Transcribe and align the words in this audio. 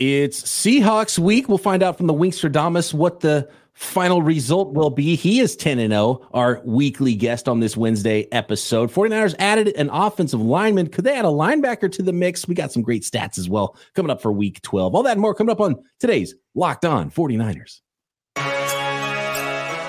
It's 0.00 0.42
Seahawks 0.42 1.18
week. 1.18 1.48
We'll 1.48 1.58
find 1.58 1.82
out 1.82 1.96
from 1.96 2.08
the 2.08 2.14
Winkstradamus 2.14 2.92
what 2.92 3.20
the 3.20 3.48
final 3.74 4.22
result 4.22 4.74
will 4.74 4.90
be. 4.90 5.14
He 5.14 5.38
is 5.38 5.54
10 5.56 5.78
and 5.78 5.92
0, 5.92 6.26
our 6.32 6.60
weekly 6.64 7.14
guest 7.14 7.48
on 7.48 7.60
this 7.60 7.76
Wednesday 7.76 8.26
episode. 8.32 8.90
49ers 8.90 9.36
added 9.38 9.68
an 9.68 9.90
offensive 9.90 10.40
lineman. 10.40 10.88
Could 10.88 11.04
they 11.04 11.16
add 11.16 11.24
a 11.24 11.28
linebacker 11.28 11.90
to 11.92 12.02
the 12.02 12.12
mix? 12.12 12.48
We 12.48 12.56
got 12.56 12.72
some 12.72 12.82
great 12.82 13.02
stats 13.02 13.38
as 13.38 13.48
well 13.48 13.76
coming 13.94 14.10
up 14.10 14.20
for 14.20 14.32
week 14.32 14.62
12. 14.62 14.94
All 14.94 15.02
that 15.04 15.12
and 15.12 15.20
more 15.20 15.34
coming 15.34 15.52
up 15.52 15.60
on 15.60 15.76
today's 16.00 16.34
Locked 16.56 16.84
On 16.84 17.10
49ers. 17.10 17.80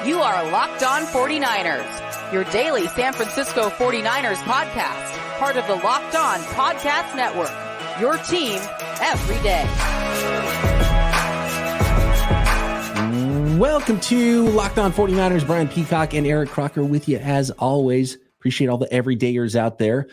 You 0.08 0.20
are 0.20 0.52
Locked 0.52 0.84
On 0.84 1.02
49ers, 1.02 2.32
your 2.32 2.44
daily 2.46 2.88
San 2.90 3.14
Francisco 3.14 3.70
49ers 3.70 4.36
podcast, 4.36 5.40
part 5.40 5.58
of 5.58 5.66
the 5.66 5.76
Locked 5.76 6.16
On 6.16 6.40
Podcast 6.40 7.16
Network. 7.16 7.52
Your 8.00 8.18
team 8.18 8.60
every 9.02 9.42
day. 9.42 9.95
Welcome 13.58 14.02
to 14.02 14.50
Locked 14.50 14.80
On 14.80 14.92
49ers. 14.92 15.48
Brian 15.48 15.70
Peacock 15.70 16.14
and 16.14 16.28
Eric 16.28 16.50
Crocker 16.50 16.84
with 16.84 17.08
you 17.08 17.20
as 17.20 17.52
always. 17.52 18.18
Appreciate 18.38 18.68
all 18.68 18.78
the 18.78 18.88
everydayers 18.88 19.56
out 19.56 19.78
there. 19.78 20.08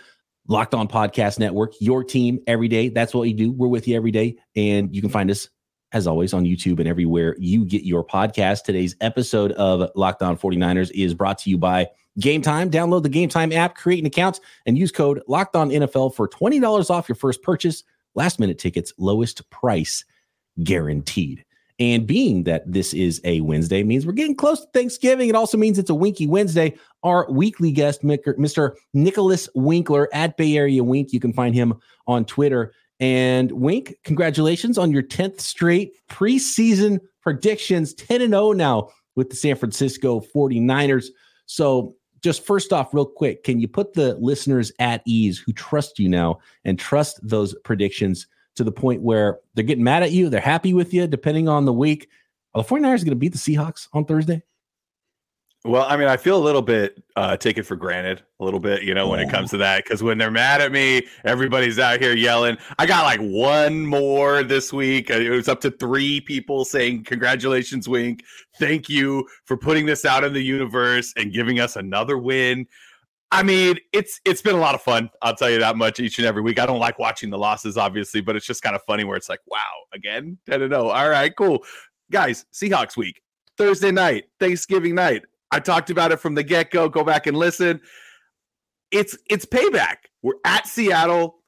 Locked 0.47 0.75
On 0.75 0.87
Podcast 0.87 1.41
Network, 1.41 1.73
your 1.81 2.05
team 2.05 2.39
every 2.47 2.69
day. 2.69 2.89
That's 2.89 3.13
what 3.13 3.25
you 3.25 3.35
do. 3.35 3.51
We're 3.51 3.67
with 3.67 3.89
you 3.89 3.97
every 3.97 4.13
day. 4.13 4.37
And 4.55 4.95
you 4.95 5.01
can 5.01 5.11
find 5.11 5.29
us, 5.29 5.49
as 5.91 6.07
always, 6.07 6.33
on 6.33 6.45
YouTube 6.45 6.79
and 6.79 6.87
everywhere 6.87 7.35
you 7.37 7.65
get 7.65 7.83
your 7.83 8.07
podcast. 8.07 8.63
Today's 8.63 8.95
episode 9.01 9.51
of 9.53 9.91
Locked 9.97 10.23
On 10.23 10.37
49ers 10.37 10.93
is 10.95 11.13
brought 11.13 11.39
to 11.39 11.51
you 11.51 11.59
by 11.59 11.89
Game 12.21 12.43
Time. 12.43 12.71
Download 12.71 13.03
the 13.03 13.09
Game 13.09 13.29
Time 13.29 13.51
app, 13.51 13.75
create 13.75 13.99
an 13.99 14.07
account, 14.07 14.39
and 14.67 14.79
use 14.79 14.93
code 14.93 15.21
Locked 15.27 15.57
On 15.57 15.71
NFL 15.71 16.15
for 16.15 16.29
$20 16.29 16.91
off 16.91 17.09
your 17.09 17.17
first 17.17 17.43
purchase. 17.43 17.83
Last 18.15 18.39
minute 18.39 18.61
tickets, 18.61 18.93
lowest 18.99 19.51
price 19.51 20.05
guaranteed. 20.63 21.45
And 21.83 22.07
being 22.07 22.45
that 22.45 22.63
this 22.71 22.95
is 22.95 23.21
a 23.25 23.41
Wednesday 23.41 23.83
means 23.83 24.07
we're 24.07 24.13
getting 24.13 24.37
close 24.37 24.61
to 24.61 24.69
Thanksgiving. 24.73 25.29
It 25.29 25.35
also 25.35 25.59
means 25.59 25.81
it's 25.81 25.91
a 25.91 25.95
Winky 25.97 26.29
Wednesday. 26.29 26.77
Our 27.03 27.29
weekly 27.29 27.73
guest, 27.73 28.05
Mr. 28.05 28.77
Nicholas 28.95 29.49
Winkler 29.57 30.09
at 30.13 30.37
Bay 30.37 30.57
Area 30.57 30.85
Wink. 30.85 31.13
You 31.13 31.19
can 31.19 31.33
find 31.33 31.57
him 31.57 31.75
on 32.07 32.25
Twitter. 32.25 32.73
And 33.01 33.51
Wink, 33.51 33.97
congratulations 34.05 34.79
on 34.79 34.93
your 34.93 35.03
10th 35.03 35.41
straight 35.41 35.95
preseason 36.09 37.01
predictions, 37.21 37.95
10 37.95 38.23
and 38.23 38.33
0 38.33 38.53
now 38.53 38.91
with 39.17 39.31
the 39.31 39.37
San 39.37 39.57
Francisco 39.57 40.21
49ers. 40.21 41.07
So, 41.47 41.97
just 42.23 42.47
first 42.47 42.73
off, 42.73 42.95
real 42.95 43.07
quick, 43.07 43.43
can 43.43 43.59
you 43.59 43.67
put 43.67 43.95
the 43.95 44.15
listeners 44.21 44.71
at 44.79 45.03
ease 45.05 45.41
who 45.41 45.53
trust 45.53 45.99
you 45.99 46.09
now 46.09 46.39
and 46.65 46.79
trust 46.79 47.19
those 47.29 47.57
predictions? 47.65 48.29
To 48.57 48.65
the 48.65 48.73
point 48.73 49.03
where 49.03 49.41
they're 49.55 49.65
getting 49.65 49.85
mad 49.85 50.03
at 50.03 50.13
you. 50.13 50.29
They're 50.29 50.41
happy 50.41 50.75
with 50.75 50.93
you, 50.93 51.07
depending 51.07 51.49
on 51.49 51.65
the 51.65 51.73
week. 51.73 52.09
Are 52.55 52.63
the 52.63 52.69
49ers 52.69 52.99
going 52.99 53.11
to 53.11 53.17
beat 53.17 53.33
the 53.33 53.39
Seahawks 53.39 53.89
on 53.93 54.05
Thursday? 54.05 54.43
Well, 55.65 55.87
I 55.89 55.97
mean, 55.97 56.09
I 56.09 56.17
feel 56.17 56.37
a 56.37 56.43
little 56.43 56.61
bit 56.61 57.05
uh, 57.15 57.37
taken 57.37 57.63
for 57.63 57.77
granted, 57.77 58.21
a 58.41 58.45
little 58.45 58.59
bit, 58.59 58.83
you 58.83 58.95
know, 58.95 59.07
when 59.07 59.21
it 59.21 59.31
comes 59.31 59.51
to 59.51 59.57
that. 59.59 59.85
Because 59.85 60.03
when 60.03 60.19
they're 60.19 60.29
mad 60.29 60.61
at 60.61 60.73
me, 60.73 61.07
everybody's 61.25 61.79
out 61.79 62.01
here 62.01 62.17
yelling. 62.17 62.57
I 62.81 62.87
got 62.87 63.05
like 63.05 63.21
one 63.21 63.87
more 63.87 64.43
this 64.43 64.73
week. 64.73 65.09
It 65.09 65.31
was 65.31 65.47
up 65.47 65.61
to 65.61 65.71
three 65.71 66.21
people 66.21 66.65
saying, 66.65 67.05
Congratulations, 67.05 67.89
Wink. 67.89 68.25
Thank 68.59 68.89
you 68.89 69.29
for 69.45 69.57
putting 69.57 69.87
this 69.87 70.05
out 70.05 70.25
in 70.25 70.33
the 70.33 70.43
universe 70.43 71.15
and 71.17 71.33
giving 71.33 71.61
us 71.61 71.77
another 71.77 72.19
win. 72.19 72.67
I 73.33 73.43
mean, 73.43 73.79
it's 73.95 74.21
it's 74.27 74.43
been 74.43 74.55
a 74.55 74.61
lot 74.61 74.75
of 74.75 74.83
fun. 74.83 75.09
I'll 75.23 75.35
tell 75.35 75.49
you 75.49 75.59
that 75.59 75.77
much 75.77 75.99
each 75.99 76.19
and 76.19 76.27
every 76.27 76.43
week. 76.43 76.61
I 76.61 76.67
don't 76.67 76.79
like 76.79 76.99
watching 76.99 77.31
the 77.31 77.39
losses, 77.39 77.79
obviously, 77.79 78.21
but 78.21 78.37
it's 78.37 78.45
just 78.45 78.63
kind 78.63 78.77
of 78.77 78.83
funny 78.83 79.05
where 79.05 79.17
it's 79.17 79.31
like, 79.31 79.41
wow, 79.47 79.59
again, 79.95 80.37
10 80.49 80.61
to 80.61 80.69
0. 80.69 80.89
All 80.89 81.09
right, 81.09 81.35
cool. 81.35 81.65
Guys, 82.11 82.45
Seahawks 82.53 82.95
week, 82.95 83.23
Thursday 83.57 83.91
night, 83.91 84.25
Thanksgiving 84.39 84.95
night. 84.95 85.23
I 85.51 85.61
talked 85.61 85.89
about 85.89 86.13
it 86.13 86.19
from 86.21 86.35
the 86.35 86.43
get-go. 86.43 86.91
Go 86.91 87.05
back 87.05 87.27
and 87.27 87.37
listen. 87.37 87.81
It's 88.91 89.17
it's 89.31 89.47
payback. 89.47 89.97
We're 90.23 90.35
at 90.45 90.67
Seattle. 90.67 91.39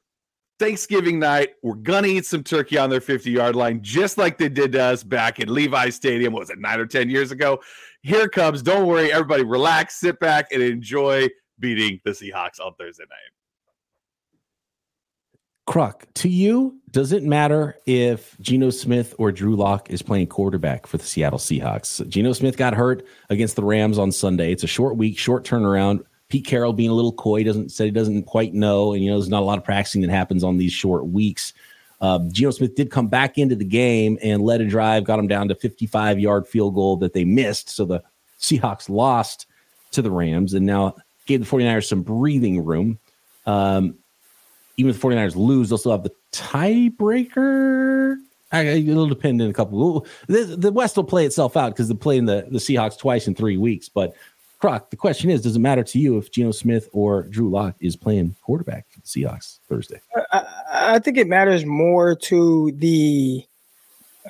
Thanksgiving 0.60 1.18
night, 1.18 1.50
we're 1.62 1.74
gonna 1.74 2.06
eat 2.06 2.24
some 2.24 2.44
turkey 2.44 2.78
on 2.78 2.88
their 2.88 3.00
50 3.00 3.30
yard 3.30 3.56
line, 3.56 3.80
just 3.82 4.16
like 4.16 4.38
they 4.38 4.48
did 4.48 4.72
to 4.72 4.82
us 4.82 5.02
back 5.02 5.38
at 5.38 5.50
Levi 5.50 5.90
Stadium. 5.90 6.32
was 6.32 6.48
it 6.48 6.58
nine 6.58 6.80
or 6.80 6.86
10 6.86 7.10
years 7.10 7.30
ago? 7.30 7.60
Here 8.02 8.28
comes. 8.28 8.62
Don't 8.62 8.86
worry, 8.86 9.12
everybody, 9.12 9.42
relax, 9.42 9.96
sit 9.96 10.18
back, 10.20 10.46
and 10.52 10.62
enjoy 10.62 11.28
beating 11.58 12.00
the 12.04 12.10
Seahawks 12.10 12.60
on 12.60 12.74
Thursday 12.74 13.04
night. 13.04 13.32
Croc, 15.66 16.06
to 16.14 16.28
you, 16.28 16.78
does 16.90 17.12
it 17.12 17.22
matter 17.22 17.76
if 17.86 18.38
Geno 18.40 18.68
Smith 18.68 19.14
or 19.18 19.32
Drew 19.32 19.56
Lock 19.56 19.90
is 19.90 20.02
playing 20.02 20.26
quarterback 20.26 20.86
for 20.86 20.98
the 20.98 21.04
Seattle 21.04 21.38
Seahawks? 21.38 22.06
Geno 22.08 22.34
Smith 22.34 22.58
got 22.58 22.74
hurt 22.74 23.06
against 23.30 23.56
the 23.56 23.64
Rams 23.64 23.98
on 23.98 24.12
Sunday. 24.12 24.52
It's 24.52 24.62
a 24.62 24.68
short 24.68 24.96
week, 24.96 25.18
short 25.18 25.44
turnaround. 25.44 26.04
Pete 26.28 26.46
Carroll 26.46 26.74
being 26.74 26.90
a 26.90 26.94
little 26.94 27.12
coy 27.12 27.44
doesn't 27.44 27.70
said 27.72 27.84
he 27.84 27.90
doesn't 27.90 28.24
quite 28.24 28.52
know, 28.52 28.92
and 28.92 29.02
you 29.02 29.10
know 29.10 29.18
there's 29.18 29.30
not 29.30 29.42
a 29.42 29.46
lot 29.46 29.58
of 29.58 29.64
practicing 29.64 30.02
that 30.02 30.10
happens 30.10 30.44
on 30.44 30.58
these 30.58 30.72
short 30.72 31.06
weeks. 31.06 31.54
Uh, 32.00 32.18
Geno 32.30 32.50
Smith 32.50 32.74
did 32.74 32.90
come 32.90 33.08
back 33.08 33.38
into 33.38 33.54
the 33.54 33.64
game 33.64 34.18
and 34.22 34.42
led 34.42 34.60
a 34.60 34.66
drive, 34.66 35.04
got 35.04 35.18
him 35.18 35.28
down 35.28 35.48
to 35.48 35.54
55 35.54 36.18
yard 36.18 36.46
field 36.46 36.74
goal 36.74 36.96
that 36.98 37.14
they 37.14 37.24
missed. 37.24 37.70
So 37.70 37.86
the 37.86 38.02
Seahawks 38.38 38.90
lost 38.90 39.46
to 39.92 40.02
the 40.02 40.10
Rams, 40.10 40.52
and 40.52 40.66
now 40.66 40.96
gave 41.26 41.40
the 41.40 41.46
49ers 41.46 41.86
some 41.86 42.02
breathing 42.02 42.64
room. 42.64 42.98
Um, 43.46 43.96
even 44.76 44.90
if 44.90 45.00
the 45.00 45.06
49ers 45.06 45.36
lose, 45.36 45.68
they'll 45.68 45.78
still 45.78 45.92
have 45.92 46.02
the 46.02 46.12
tiebreaker. 46.32 48.16
It'll 48.52 49.08
depend 49.08 49.42
in 49.42 49.50
a 49.50 49.52
couple. 49.52 50.06
The, 50.28 50.56
the 50.56 50.72
West 50.72 50.96
will 50.96 51.04
play 51.04 51.26
itself 51.26 51.56
out 51.56 51.70
because 51.70 51.88
they're 51.88 51.96
playing 51.96 52.26
the, 52.26 52.46
the 52.50 52.58
Seahawks 52.58 52.98
twice 52.98 53.26
in 53.26 53.34
three 53.34 53.56
weeks. 53.56 53.88
But 53.88 54.14
Croc, 54.60 54.90
the 54.90 54.96
question 54.96 55.30
is, 55.30 55.42
does 55.42 55.56
it 55.56 55.60
matter 55.60 55.82
to 55.82 55.98
you 55.98 56.16
if 56.18 56.30
Geno 56.30 56.52
Smith 56.52 56.88
or 56.92 57.24
Drew 57.24 57.50
Lock 57.50 57.74
is 57.80 57.96
playing 57.96 58.36
quarterback 58.42 58.86
for 58.90 59.00
the 59.00 59.06
Seahawks 59.06 59.58
Thursday? 59.68 60.00
I, 60.32 60.46
I 60.72 60.98
think 61.00 61.18
it 61.18 61.26
matters 61.26 61.66
more 61.66 62.14
to 62.16 62.72
the 62.76 63.44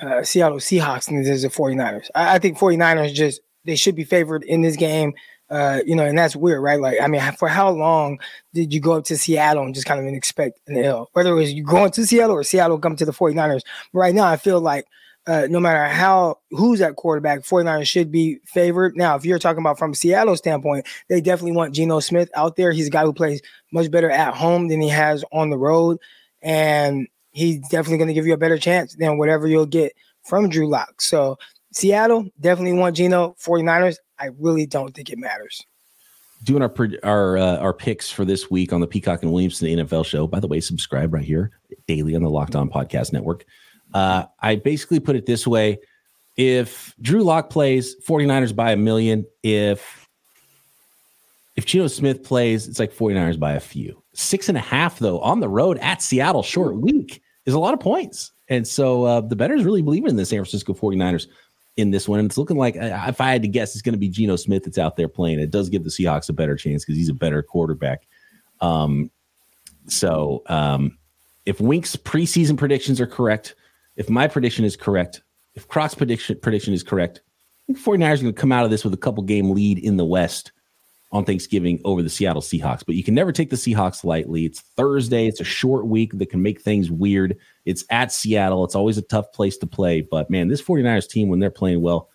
uh, 0.01 0.23
Seattle 0.23 0.57
Seahawks 0.57 1.05
than 1.05 1.17
it 1.17 1.27
is 1.27 1.43
the 1.43 1.49
49ers. 1.49 2.09
I, 2.15 2.35
I 2.35 2.39
think 2.39 2.57
49ers 2.57 3.13
just 3.13 3.41
they 3.63 3.75
should 3.75 3.95
be 3.95 4.03
favored 4.03 4.43
in 4.43 4.61
this 4.61 4.75
game 4.75 5.13
uh, 5.55 5.79
you 5.85 5.95
know, 5.95 6.05
and 6.05 6.17
that's 6.17 6.35
weird, 6.35 6.61
right? 6.61 6.81
Like, 6.81 6.99
I 7.01 7.07
mean, 7.07 7.21
for 7.39 7.47
how 7.47 7.69
long 7.69 8.19
did 8.53 8.73
you 8.73 8.81
go 8.81 8.91
up 8.91 9.05
to 9.05 9.15
Seattle 9.15 9.63
and 9.63 9.73
just 9.73 9.87
kind 9.87 10.05
of 10.05 10.13
expect 10.13 10.59
an 10.67 10.75
L? 10.77 11.09
Whether 11.13 11.31
it 11.31 11.35
was 11.35 11.53
you 11.53 11.63
going 11.63 11.91
to 11.91 12.05
Seattle 12.05 12.35
or 12.35 12.43
Seattle 12.43 12.77
come 12.77 12.97
to 12.97 13.05
the 13.05 13.13
49ers. 13.13 13.61
But 13.93 13.99
right 13.99 14.13
now, 14.13 14.25
I 14.25 14.35
feel 14.35 14.59
like 14.59 14.85
uh, 15.27 15.47
no 15.49 15.61
matter 15.61 15.85
how 15.85 16.39
who's 16.51 16.81
at 16.81 16.97
quarterback, 16.97 17.39
49ers 17.39 17.87
should 17.87 18.11
be 18.11 18.39
favored. 18.43 18.97
Now, 18.97 19.15
if 19.15 19.23
you're 19.23 19.39
talking 19.39 19.61
about 19.61 19.79
from 19.79 19.93
Seattle 19.93 20.35
standpoint, 20.35 20.87
they 21.07 21.21
definitely 21.21 21.53
want 21.53 21.73
Geno 21.73 22.01
Smith 22.01 22.29
out 22.35 22.57
there. 22.57 22.73
He's 22.73 22.87
a 22.87 22.91
guy 22.91 23.03
who 23.03 23.13
plays 23.13 23.41
much 23.71 23.89
better 23.89 24.11
at 24.11 24.33
home 24.33 24.67
than 24.67 24.81
he 24.81 24.89
has 24.89 25.23
on 25.31 25.51
the 25.51 25.57
road. 25.57 25.99
And 26.41 27.07
he's 27.31 27.59
definitely 27.69 27.99
going 27.99 28.09
to 28.09 28.13
give 28.13 28.27
you 28.27 28.33
a 28.33 28.37
better 28.37 28.57
chance 28.57 28.93
than 28.95 29.17
whatever 29.17 29.47
you'll 29.47 29.67
get 29.67 29.93
from 30.25 30.49
Drew 30.49 30.67
Lock. 30.67 31.01
So 31.01 31.37
Seattle 31.75 32.29
definitely 32.39 32.79
want 32.79 32.95
Geno. 32.95 33.35
49ers, 33.39 33.97
I 34.17 34.29
really 34.39 34.65
don't 34.65 34.95
think 34.95 35.09
it 35.09 35.19
matters. 35.19 35.61
Doing 36.43 36.61
our 36.61 36.73
our 37.03 37.37
uh, 37.37 37.57
our 37.57 37.73
picks 37.73 38.09
for 38.09 38.23
this 38.23 38.49
week 38.49 38.71
on 38.71 38.79
the 38.79 38.87
Peacock 38.87 39.23
and 39.23 39.31
Williamson 39.31 39.67
NFL 39.67 40.05
show. 40.05 40.27
By 40.27 40.39
the 40.39 40.47
way, 40.47 40.59
subscribe 40.59 41.13
right 41.13 41.23
here 41.23 41.51
daily 41.87 42.15
on 42.15 42.21
the 42.21 42.29
Locked 42.29 42.55
On 42.55 42.69
Podcast 42.69 43.13
Network. 43.13 43.45
Uh, 43.93 44.25
I 44.39 44.55
basically 44.57 44.99
put 44.99 45.15
it 45.15 45.25
this 45.25 45.47
way: 45.47 45.79
if 46.37 46.93
Drew 47.01 47.23
Lock 47.23 47.49
plays, 47.49 47.95
49ers 48.05 48.55
by 48.55 48.71
a 48.71 48.77
million. 48.77 49.25
If 49.43 50.07
if 51.55 51.65
Geno 51.65 51.87
Smith 51.87 52.21
plays, 52.23 52.67
it's 52.67 52.79
like 52.79 52.93
49ers 52.93 53.39
by 53.39 53.53
a 53.53 53.59
few. 53.59 54.03
Six 54.13 54.49
and 54.49 54.57
a 54.57 54.61
half, 54.61 54.99
though, 54.99 55.19
on 55.21 55.39
the 55.39 55.49
road 55.49 55.77
at 55.79 56.01
Seattle, 56.01 56.43
short 56.43 56.75
week 56.75 57.21
is 57.45 57.53
a 57.53 57.59
lot 57.59 57.73
of 57.73 57.79
points. 57.79 58.31
And 58.49 58.67
so 58.67 59.03
uh, 59.05 59.21
the 59.21 59.35
bettors 59.35 59.63
really 59.63 59.81
believe 59.81 60.05
in 60.05 60.15
the 60.15 60.25
San 60.25 60.37
Francisco 60.39 60.73
49ers 60.73 61.27
in 61.77 61.91
this 61.91 62.07
one. 62.07 62.19
And 62.19 62.29
it's 62.29 62.37
looking 62.37 62.57
like, 62.57 62.75
uh, 62.77 63.05
if 63.07 63.19
I 63.19 63.31
had 63.31 63.41
to 63.41 63.47
guess, 63.47 63.75
it's 63.75 63.81
going 63.81 63.93
to 63.93 63.99
be 63.99 64.09
Geno 64.09 64.35
Smith 64.35 64.63
that's 64.63 64.77
out 64.77 64.95
there 64.95 65.07
playing. 65.07 65.39
It 65.39 65.51
does 65.51 65.69
give 65.69 65.83
the 65.83 65.89
Seahawks 65.89 66.29
a 66.29 66.33
better 66.33 66.55
chance 66.55 66.83
because 66.83 66.97
he's 66.97 67.09
a 67.09 67.13
better 67.13 67.43
quarterback. 67.43 68.07
Um, 68.61 69.11
so 69.87 70.43
um, 70.47 70.97
if 71.45 71.59
Wink's 71.59 71.95
preseason 71.95 72.57
predictions 72.57 73.01
are 73.01 73.07
correct, 73.07 73.55
if 73.95 74.09
my 74.09 74.27
prediction 74.27 74.65
is 74.65 74.75
correct, 74.75 75.21
if 75.53 75.67
Croc's 75.67 75.95
prediction 75.95 76.37
prediction 76.41 76.73
is 76.73 76.83
correct, 76.83 77.21
I 77.63 77.73
think 77.73 77.79
49ers 77.79 78.19
are 78.19 78.21
going 78.23 78.33
to 78.33 78.41
come 78.41 78.51
out 78.51 78.65
of 78.65 78.71
this 78.71 78.83
with 78.83 78.93
a 78.93 78.97
couple 78.97 79.23
game 79.23 79.51
lead 79.51 79.79
in 79.79 79.97
the 79.97 80.05
West 80.05 80.51
on 81.15 81.23
Thanksgiving 81.23 81.79
over 81.85 82.03
the 82.03 82.09
Seattle 82.09 82.41
Seahawks. 82.41 82.85
But 82.85 82.95
you 82.95 83.03
can 83.03 83.13
never 83.13 83.31
take 83.31 83.49
the 83.49 83.55
Seahawks 83.55 84.03
lightly. 84.03 84.45
It's 84.45 84.59
Thursday. 84.59 85.27
It's 85.27 85.39
a 85.39 85.45
short 85.45 85.87
week 85.87 86.11
that 86.17 86.29
can 86.29 86.41
make 86.41 86.61
things 86.61 86.91
weird. 86.91 87.37
It's 87.63 87.85
at 87.89 88.11
Seattle. 88.11 88.65
It's 88.65 88.75
always 88.75 88.97
a 88.97 89.01
tough 89.01 89.31
place 89.31 89.57
to 89.59 89.65
play. 89.65 90.01
But 90.01 90.29
man, 90.29 90.49
this 90.49 90.61
49ers 90.61 91.09
team, 91.09 91.29
when 91.29 91.39
they're 91.39 91.49
playing 91.49 91.81
well, 91.81 92.09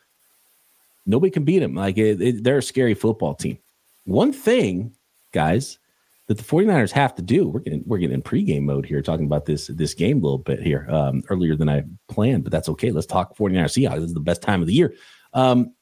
nobody 1.07 1.31
can 1.31 1.45
beat 1.45 1.61
them. 1.61 1.75
Like 1.75 1.97
it, 1.97 2.21
it, 2.21 2.45
they're 2.45 2.59
a 2.59 2.63
scary 2.63 2.93
football 2.93 3.35
team. 3.35 3.59
One 4.05 4.35
thing, 4.35 4.95
guys, 5.33 5.79
that 6.27 6.37
the 6.37 6.45
49ers 6.45 6.93
have 6.93 7.15
to 7.15 7.23
do. 7.23 7.49
We're 7.49 7.61
getting 7.61 7.83
we're 7.87 7.99
getting 7.99 8.17
in 8.17 8.23
pregame 8.23 8.65
mode 8.65 8.85
here, 8.85 9.01
talking 9.01 9.25
about 9.25 9.47
this 9.47 9.69
this 9.69 9.95
game 9.95 10.19
a 10.19 10.21
little 10.21 10.39
bit 10.39 10.63
here 10.63 10.87
um, 10.91 11.23
earlier 11.31 11.57
than 11.57 11.71
I 11.71 11.85
planned, 12.09 12.45
but 12.45 12.53
that's 12.53 12.69
okay. 12.69 12.91
Let's 12.91 13.07
talk 13.07 13.35
49ers 13.37 13.83
Seahawks. 13.83 13.97
This 13.97 14.05
is 14.05 14.15
the 14.15 14.21
best 14.21 14.43
time 14.43 14.61
of 14.61 14.67
the 14.67 14.75
year. 14.75 14.95
Um, 15.33 15.73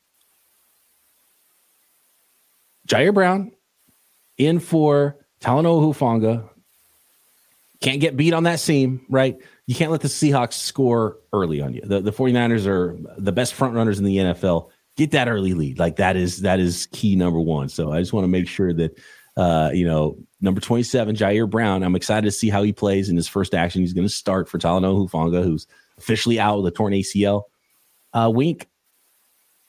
Ji'Ayir 2.89 3.15
Brown 3.15 3.53
in 4.37 4.59
for 4.59 5.17
Talanoa 5.41 5.95
Hufanga. 5.95 6.49
Can't 7.81 8.01
get 8.01 8.17
beat 8.17 8.33
on 8.33 8.43
that 8.43 8.59
seam, 8.59 9.07
right? 9.09 9.37
You 9.67 9.75
can't 9.75 9.93
let 9.93 10.01
the 10.01 10.09
Seahawks 10.09 10.55
score 10.55 11.19
early 11.33 11.61
on 11.61 11.75
you. 11.75 11.83
The, 11.83 12.01
the 12.01 12.11
49ers 12.11 12.67
are 12.67 12.99
the 13.19 13.31
best 13.31 13.55
front 13.55 13.75
runners 13.75 13.99
in 13.99 14.05
the 14.05 14.17
NFL. 14.17 14.71
Get 14.97 15.13
that 15.13 15.29
early 15.29 15.55
lead. 15.55 15.79
Like 15.79 15.97
that 15.97 16.17
is 16.17 16.39
that 16.39 16.59
is 16.59 16.89
key 16.91 17.15
number 17.15 17.39
one. 17.39 17.69
So 17.69 17.93
I 17.93 18.01
just 18.01 18.13
want 18.13 18.25
to 18.25 18.29
make 18.29 18.49
sure 18.49 18.73
that 18.73 18.99
uh, 19.39 19.71
you 19.73 19.85
know, 19.85 20.19
number 20.41 20.61
27, 20.61 21.15
Ji'Ayir 21.15 21.49
Brown. 21.49 21.85
I'm 21.85 21.95
excited 21.95 22.25
to 22.25 22.33
see 22.33 22.51
how 22.51 22.65
he 22.65 22.73
plays 22.73 23.09
in 23.09 23.15
his 23.15 23.29
first 23.29 23.55
action. 23.55 23.83
He's 23.83 23.93
going 23.93 24.07
to 24.07 24.13
start 24.13 24.49
for 24.49 24.59
Talanoa 24.59 25.09
Hufanga, 25.09 25.45
who's 25.45 25.69
officially 25.97 26.41
out 26.41 26.61
with 26.61 26.73
a 26.73 26.77
torn 26.77 26.93
ACL. 26.93 27.45
Uh, 28.13 28.33
Wink, 28.35 28.69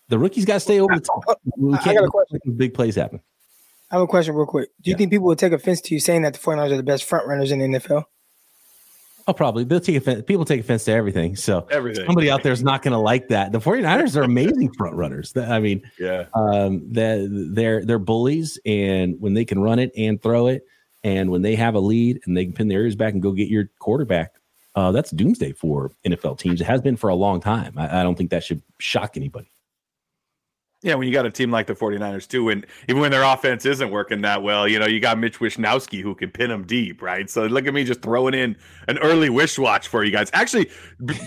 the 0.09 0.19
rookie's 0.19 0.45
got 0.45 0.55
to 0.55 0.59
stay 0.59 0.79
over 0.81 0.93
the 0.95 1.01
top. 1.01 1.23
We 1.57 1.73
I 1.73 1.93
got 1.93 2.03
a 2.03 2.07
question. 2.07 2.39
Big 2.57 2.73
plays 2.73 2.95
happen. 2.95 3.21
I 3.91 3.95
have 3.95 4.03
a 4.03 4.07
question 4.07 4.35
real 4.35 4.45
quick. 4.45 4.69
Do 4.81 4.89
you 4.89 4.93
Yeah. 4.93 4.97
think 4.97 5.11
people 5.11 5.27
would 5.27 5.39
take 5.39 5.53
offense 5.53 5.81
to 5.81 5.93
you 5.95 5.99
saying 5.99 6.21
that 6.23 6.33
the 6.33 6.39
49ers 6.39 6.71
are 6.71 6.77
the 6.77 6.83
best 6.83 7.05
front 7.05 7.27
runners 7.27 7.51
in 7.51 7.59
the 7.59 7.65
NFL? 7.79 8.03
Oh, 9.27 9.33
probably. 9.33 9.63
They'll 9.63 9.79
take 9.79 9.95
offense. 9.95 10.23
People 10.25 10.43
take 10.45 10.59
offense 10.61 10.85
to 10.85 10.91
everything. 10.91 11.35
So 11.35 11.67
Everything. 11.69 12.05
somebody 12.07 12.31
out 12.31 12.41
there 12.41 12.51
is 12.53 12.63
not 12.63 12.81
going 12.81 12.93
to 12.93 12.97
like 12.99 13.27
that. 13.27 13.51
The 13.51 13.59
49ers 13.59 14.15
are 14.15 14.23
amazing 14.23 14.73
front 14.73 14.95
runners. 14.95 15.35
I 15.37 15.59
mean, 15.59 15.83
Yeah. 15.99 16.25
um, 16.33 16.81
they're, 16.91 17.27
they're 17.29 17.85
they're 17.85 17.99
bullies, 17.99 18.59
and 18.65 19.19
when 19.21 19.35
they 19.35 19.45
can 19.45 19.59
run 19.59 19.77
it 19.77 19.91
and 19.95 20.19
throw 20.21 20.47
it, 20.47 20.65
and 21.03 21.29
when 21.29 21.43
they 21.43 21.53
have 21.55 21.75
a 21.75 21.79
lead 21.79 22.19
and 22.25 22.35
they 22.35 22.43
can 22.45 22.53
pin 22.53 22.67
their 22.69 22.81
ears 22.81 22.95
back 22.95 23.13
and 23.13 23.21
go 23.21 23.31
get 23.31 23.49
your 23.49 23.69
quarterback, 23.79 24.33
uh, 24.75 24.91
that's 24.91 25.11
doomsday 25.11 25.51
for 25.51 25.91
NFL 26.05 26.39
teams. 26.39 26.59
It 26.61 26.65
has 26.65 26.81
been 26.81 26.95
for 26.97 27.09
a 27.09 27.15
long 27.15 27.39
time. 27.39 27.73
I, 27.77 27.99
I 27.99 28.03
don't 28.03 28.15
think 28.15 28.31
that 28.31 28.43
should 28.43 28.61
shock 28.79 29.15
anybody. 29.15 29.51
Yeah, 30.81 30.95
when 30.95 31.07
you 31.07 31.13
got 31.13 31.25
a 31.25 31.31
team 31.31 31.51
like 31.51 31.67
the 31.67 31.73
49ers 31.73 32.25
too, 32.25 32.49
and 32.49 32.65
even 32.87 33.01
when 33.01 33.11
their 33.11 33.23
offense 33.23 33.65
isn't 33.65 33.91
working 33.91 34.21
that 34.21 34.41
well, 34.41 34.65
you 34.65 34.79
know, 34.79 34.87
you 34.87 35.01
got 35.01 35.19
Mitch 35.19 35.39
Wishnowsky 35.39 36.01
who 36.01 36.15
can 36.15 36.31
pin 36.31 36.49
them 36.49 36.65
deep, 36.65 37.01
right? 37.01 37.29
So 37.29 37.45
look 37.47 37.67
at 37.67 37.73
me 37.73 37.83
just 37.83 38.01
throwing 38.01 38.33
in 38.33 38.55
an 38.87 38.97
early 38.99 39.29
wish 39.29 39.59
watch 39.59 39.89
for 39.89 40.05
you 40.05 40.11
guys. 40.11 40.29
Actually, 40.31 40.69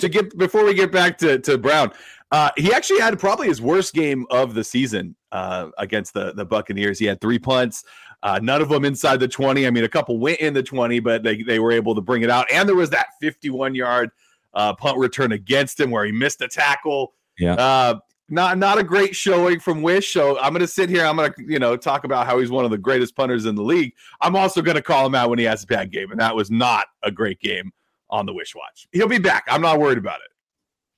to 0.01 0.09
get 0.09 0.37
before 0.39 0.65
we 0.65 0.73
get 0.73 0.91
back 0.91 1.19
to, 1.19 1.39
to 1.41 1.59
Brown, 1.59 1.93
uh, 2.31 2.51
he 2.57 2.73
actually 2.73 3.01
had 3.01 3.19
probably 3.19 3.47
his 3.47 3.61
worst 3.61 3.93
game 3.93 4.25
of 4.31 4.55
the 4.55 4.65
season 4.65 5.15
uh, 5.33 5.69
against 5.77 6.15
the, 6.15 6.33
the 6.33 6.47
Buccaneers. 6.47 6.99
He 6.99 7.05
had 7.05 7.21
three 7.21 7.39
punts, 7.39 7.85
uh, 8.23 8.39
none 8.43 8.63
of 8.63 8.71
them 8.71 8.87
inside 8.87 9.21
the 9.21 9.29
20. 9.29 9.67
I 9.67 9.71
mean, 9.71 9.85
a 9.85 9.89
couple 9.89 10.19
went 10.19 10.41
in 10.41 10.55
the 10.55 10.63
20, 10.63 11.01
but 11.01 11.23
they, 11.23 11.43
they 11.43 11.59
were 11.59 11.73
able 11.73 11.95
to 11.95 12.01
bring 12.01 12.23
it 12.23 12.31
out. 12.31 12.47
And 12.51 12.67
there 12.67 12.77
was 12.77 12.89
that 12.91 13.09
51 13.21 13.75
yard 13.75 14.11
uh, 14.55 14.75
punt 14.75 14.97
return 14.99 15.33
against 15.33 15.79
him 15.79 15.91
where 15.91 16.05
he 16.05 16.13
missed 16.13 16.41
a 16.41 16.49
tackle. 16.49 17.13
Yeah. 17.39 17.55
Uh, 17.55 17.99
not 18.33 18.59
not 18.59 18.79
a 18.79 18.83
great 18.83 19.15
showing 19.15 19.61
from 19.61 19.83
Wish. 19.83 20.13
So 20.13 20.39
I'm 20.41 20.53
going 20.53 20.61
to 20.61 20.67
sit 20.67 20.89
here. 20.89 21.05
I'm 21.05 21.17
going 21.17 21.33
to 21.33 21.45
you 21.47 21.59
know 21.59 21.77
talk 21.77 22.05
about 22.05 22.27
how 22.27 22.39
he's 22.39 22.51
one 22.51 22.65
of 22.65 22.71
the 22.71 22.79
greatest 22.79 23.15
punters 23.15 23.45
in 23.45 23.55
the 23.55 23.63
league. 23.63 23.93
I'm 24.21 24.35
also 24.35 24.63
going 24.63 24.77
to 24.77 24.83
call 24.83 25.07
him 25.07 25.15
out 25.15 25.31
when 25.31 25.39
he 25.39 25.45
has 25.45 25.63
a 25.65 25.67
bad 25.67 25.93
game, 25.93 26.11
and 26.11 26.21
that 26.21 26.35
was 26.35 26.51
not 26.51 26.87
a 27.03 27.11
great 27.11 27.41
game 27.41 27.71
on 28.11 28.27
the 28.27 28.33
Wish 28.33 28.55
watch. 28.55 28.89
He'll 28.93 29.09
be 29.09 29.19
back. 29.19 29.45
I'm 29.49 29.61
not 29.61 29.79
worried 29.79 29.99
about 29.99 30.17
it. 30.17 30.31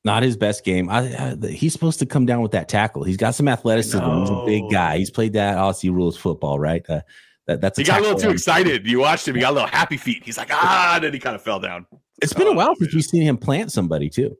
Not 0.04 0.22
his 0.22 0.36
best 0.36 0.64
game. 0.64 0.90
I, 0.90 1.34
I, 1.42 1.46
he's 1.48 1.72
supposed 1.72 1.98
to 2.00 2.06
come 2.06 2.26
down 2.26 2.42
with 2.42 2.52
that 2.52 2.68
tackle. 2.68 3.04
He's 3.04 3.16
got 3.16 3.34
some 3.34 3.48
athleticism. 3.48 4.04
He's 4.20 4.30
a 4.30 4.42
big 4.44 4.70
guy. 4.70 4.98
He's 4.98 5.10
played 5.10 5.32
that 5.32 5.56
Aussie 5.56 5.90
rules 5.90 6.16
football, 6.16 6.58
right? 6.58 6.84
Uh, 6.88 7.00
that, 7.46 7.60
that's 7.60 7.78
He 7.78 7.84
got 7.84 8.00
a 8.00 8.02
little 8.02 8.18
too 8.18 8.30
excited. 8.30 8.86
You 8.86 9.00
watched 9.00 9.26
him. 9.26 9.34
He 9.34 9.40
got 9.40 9.52
a 9.52 9.54
little 9.54 9.68
happy 9.68 9.96
feet. 9.96 10.22
He's 10.22 10.38
like 10.38 10.50
ah, 10.50 10.96
and 10.96 11.04
then 11.04 11.12
he 11.12 11.18
kind 11.18 11.34
of 11.34 11.42
fell 11.42 11.58
down. 11.58 11.86
It's 12.22 12.32
been 12.32 12.46
a 12.46 12.50
Oh, 12.50 12.54
while 12.54 12.76
since 12.76 12.94
we've 12.94 13.04
seen 13.04 13.22
him 13.22 13.36
plant 13.36 13.72
somebody 13.72 14.08
too. 14.10 14.36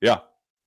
Yeah, 0.00 0.18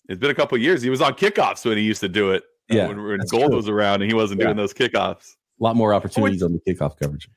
it's 0.07 0.19
been 0.19 0.31
a 0.31 0.35
couple 0.35 0.57
years. 0.57 0.81
He 0.81 0.89
was 0.89 1.01
on 1.01 1.13
kickoffs 1.13 1.65
when 1.65 1.77
he 1.77 1.83
used 1.83 2.01
to 2.01 2.09
do 2.09 2.31
it. 2.31 2.43
uh, 2.71 2.75
Yeah, 2.75 2.87
when, 2.87 3.01
when 3.03 3.19
Gold 3.29 3.47
true. 3.47 3.55
was 3.55 3.69
around 3.69 4.01
and 4.01 4.11
he 4.11 4.15
wasn't 4.15 4.39
Yeah. 4.41 4.47
doing 4.47 4.57
those 4.57 4.73
kickoffs. 4.73 5.35
A 5.59 5.63
lot 5.63 5.75
more 5.75 5.93
opportunities 5.93 6.43
on 6.43 6.53
the 6.53 6.59
kickoff 6.59 6.97
coverage. 6.97 7.29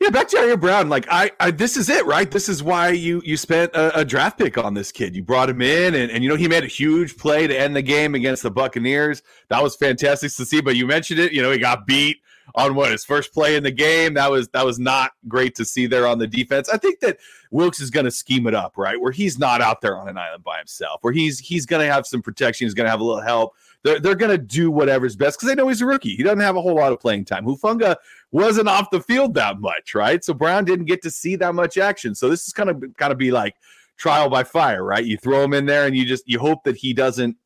Yeah, 0.00 0.10
back 0.10 0.28
to 0.28 0.36
Ji'Ayir 0.36 0.60
Brown. 0.60 0.88
Like 0.90 1.06
I, 1.10 1.30
I, 1.40 1.50
this 1.50 1.76
is 1.76 1.88
it, 1.88 2.04
right? 2.04 2.30
This 2.30 2.48
is 2.48 2.62
why 2.62 2.90
you 2.90 3.22
you 3.24 3.36
spent 3.36 3.74
a, 3.74 4.00
a 4.00 4.04
draft 4.04 4.38
pick 4.38 4.58
on 4.58 4.74
this 4.74 4.92
kid. 4.92 5.16
You 5.16 5.22
brought 5.22 5.48
him 5.48 5.62
in, 5.62 5.94
and, 5.94 6.10
and 6.10 6.22
you 6.22 6.28
know 6.28 6.36
he 6.36 6.48
made 6.48 6.64
a 6.64 6.68
huge 6.68 7.16
play 7.16 7.46
to 7.46 7.58
end 7.58 7.74
the 7.74 7.82
game 7.82 8.14
against 8.14 8.42
the 8.42 8.50
Buccaneers. 8.50 9.22
That 9.48 9.62
was 9.62 9.74
fantastic 9.74 10.32
to 10.34 10.44
see. 10.44 10.60
But 10.60 10.76
you 10.76 10.86
mentioned 10.86 11.18
it. 11.18 11.32
You 11.32 11.40
know 11.40 11.50
he 11.50 11.58
got 11.58 11.86
beat 11.86 12.18
on 12.54 12.74
what 12.74 12.92
his 12.92 13.04
first 13.04 13.32
play 13.32 13.56
in 13.56 13.62
the 13.62 13.70
game. 13.70 14.14
That 14.14 14.30
was 14.30 14.48
that 14.48 14.64
was 14.64 14.78
not 14.78 15.12
great 15.28 15.54
to 15.56 15.64
see 15.64 15.86
there 15.86 16.06
on 16.06 16.18
the 16.18 16.26
defense. 16.26 16.68
I 16.68 16.76
think 16.76 17.00
that 17.00 17.18
Wilks 17.50 17.80
is 17.80 17.90
going 17.90 18.04
to 18.04 18.10
scheme 18.10 18.46
it 18.46 18.54
up, 18.54 18.74
right? 18.76 19.00
Where 19.00 19.12
he's 19.12 19.38
not 19.38 19.60
out 19.60 19.80
there 19.80 19.98
on 19.98 20.08
an 20.08 20.18
island 20.18 20.44
by 20.44 20.58
himself. 20.58 20.98
Where 21.02 21.12
he's 21.12 21.38
he's 21.38 21.66
going 21.66 21.86
to 21.86 21.92
have 21.92 22.06
some 22.06 22.22
protection. 22.22 22.66
He's 22.66 22.74
going 22.74 22.86
to 22.86 22.90
have 22.90 23.00
a 23.00 23.04
little 23.04 23.22
help. 23.22 23.54
They're, 23.86 24.00
they're 24.00 24.16
going 24.16 24.32
to 24.32 24.38
do 24.38 24.72
whatever's 24.72 25.14
best 25.14 25.38
because 25.38 25.48
they 25.48 25.54
know 25.54 25.68
he's 25.68 25.80
a 25.80 25.86
rookie. 25.86 26.16
He 26.16 26.24
doesn't 26.24 26.40
have 26.40 26.56
a 26.56 26.60
whole 26.60 26.74
lot 26.74 26.90
of 26.90 26.98
playing 26.98 27.24
time. 27.24 27.44
Hufanga 27.44 27.94
wasn't 28.32 28.66
off 28.66 28.90
the 28.90 29.00
field 29.00 29.34
that 29.34 29.60
much, 29.60 29.94
right? 29.94 30.24
So 30.24 30.34
Brown 30.34 30.64
didn't 30.64 30.86
get 30.86 31.02
to 31.02 31.10
see 31.10 31.36
that 31.36 31.54
much 31.54 31.78
action. 31.78 32.12
So 32.12 32.28
this 32.28 32.48
is 32.48 32.52
kind 32.52 32.68
of 32.68 32.82
kind 32.96 33.12
of 33.12 33.18
be 33.18 33.30
like 33.30 33.54
trial 33.96 34.28
by 34.28 34.42
fire, 34.42 34.82
right? 34.82 35.04
You 35.04 35.16
throw 35.16 35.44
him 35.44 35.54
in 35.54 35.66
there 35.66 35.86
and 35.86 35.96
you 35.96 36.04
just 36.04 36.24
you 36.26 36.40
hope 36.40 36.64
that 36.64 36.76
he 36.76 36.94
doesn't 36.94 37.36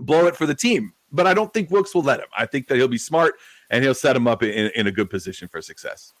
blow 0.00 0.26
it 0.26 0.34
for 0.34 0.46
the 0.46 0.54
team. 0.54 0.94
But 1.12 1.28
I 1.28 1.32
don't 1.32 1.54
think 1.54 1.70
Wilks 1.70 1.94
will 1.94 2.02
let 2.02 2.18
him. 2.18 2.26
I 2.36 2.44
think 2.44 2.66
that 2.66 2.74
he'll 2.74 2.88
be 2.88 2.98
smart 2.98 3.36
and 3.70 3.84
he'll 3.84 3.94
set 3.94 4.16
him 4.16 4.26
up 4.26 4.42
in, 4.42 4.72
in 4.74 4.88
a 4.88 4.92
good 4.92 5.08
position 5.08 5.46
for 5.46 5.62
success. 5.62 6.12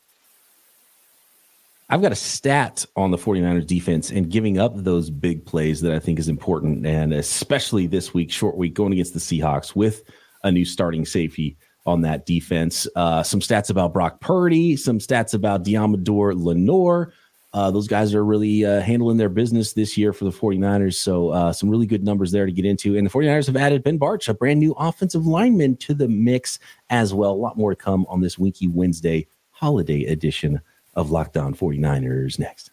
I've 1.90 2.02
got 2.02 2.12
a 2.12 2.16
stat 2.16 2.84
on 2.96 3.10
the 3.10 3.16
49ers 3.16 3.66
defense 3.66 4.10
and 4.10 4.30
giving 4.30 4.58
up 4.58 4.72
those 4.76 5.08
big 5.08 5.46
plays 5.46 5.80
that 5.80 5.92
I 5.92 5.98
think 5.98 6.18
is 6.18 6.28
important. 6.28 6.86
And 6.86 7.14
especially 7.14 7.86
this 7.86 8.12
week, 8.12 8.30
short 8.30 8.58
week, 8.58 8.74
going 8.74 8.92
against 8.92 9.14
the 9.14 9.20
Seahawks 9.20 9.74
with 9.74 10.02
a 10.44 10.52
new 10.52 10.66
starting 10.66 11.06
safety 11.06 11.56
on 11.86 12.02
that 12.02 12.26
defense. 12.26 12.86
Uh, 12.94 13.22
some 13.22 13.40
stats 13.40 13.70
about 13.70 13.94
Brock 13.94 14.20
Purdy, 14.20 14.76
some 14.76 14.98
stats 14.98 15.32
about 15.32 15.64
Deommodore 15.64 16.34
Lenoir. 16.36 17.14
Uh, 17.54 17.70
those 17.70 17.88
guys 17.88 18.14
are 18.14 18.22
really 18.22 18.66
uh, 18.66 18.82
handling 18.82 19.16
their 19.16 19.30
business 19.30 19.72
this 19.72 19.96
year 19.96 20.12
for 20.12 20.26
the 20.26 20.30
49ers. 20.30 20.96
So, 20.96 21.30
uh, 21.30 21.54
some 21.54 21.70
really 21.70 21.86
good 21.86 22.04
numbers 22.04 22.30
there 22.30 22.44
to 22.44 22.52
get 22.52 22.66
into. 22.66 22.98
And 22.98 23.06
the 23.06 23.10
49ers 23.10 23.46
have 23.46 23.56
added 23.56 23.82
Ben 23.82 23.98
Bartch, 23.98 24.28
a 24.28 24.34
brand 24.34 24.60
new 24.60 24.72
offensive 24.72 25.26
lineman, 25.26 25.78
to 25.78 25.94
the 25.94 26.08
mix 26.08 26.58
as 26.90 27.14
well. 27.14 27.30
A 27.30 27.32
lot 27.32 27.56
more 27.56 27.70
to 27.70 27.76
come 27.76 28.04
on 28.10 28.20
this 28.20 28.38
Winky 28.38 28.68
Wednesday 28.68 29.26
holiday 29.52 30.04
edition 30.04 30.60
of 30.98 31.12
Locked 31.12 31.36
On 31.36 31.54
49ers 31.54 32.38
next. 32.38 32.72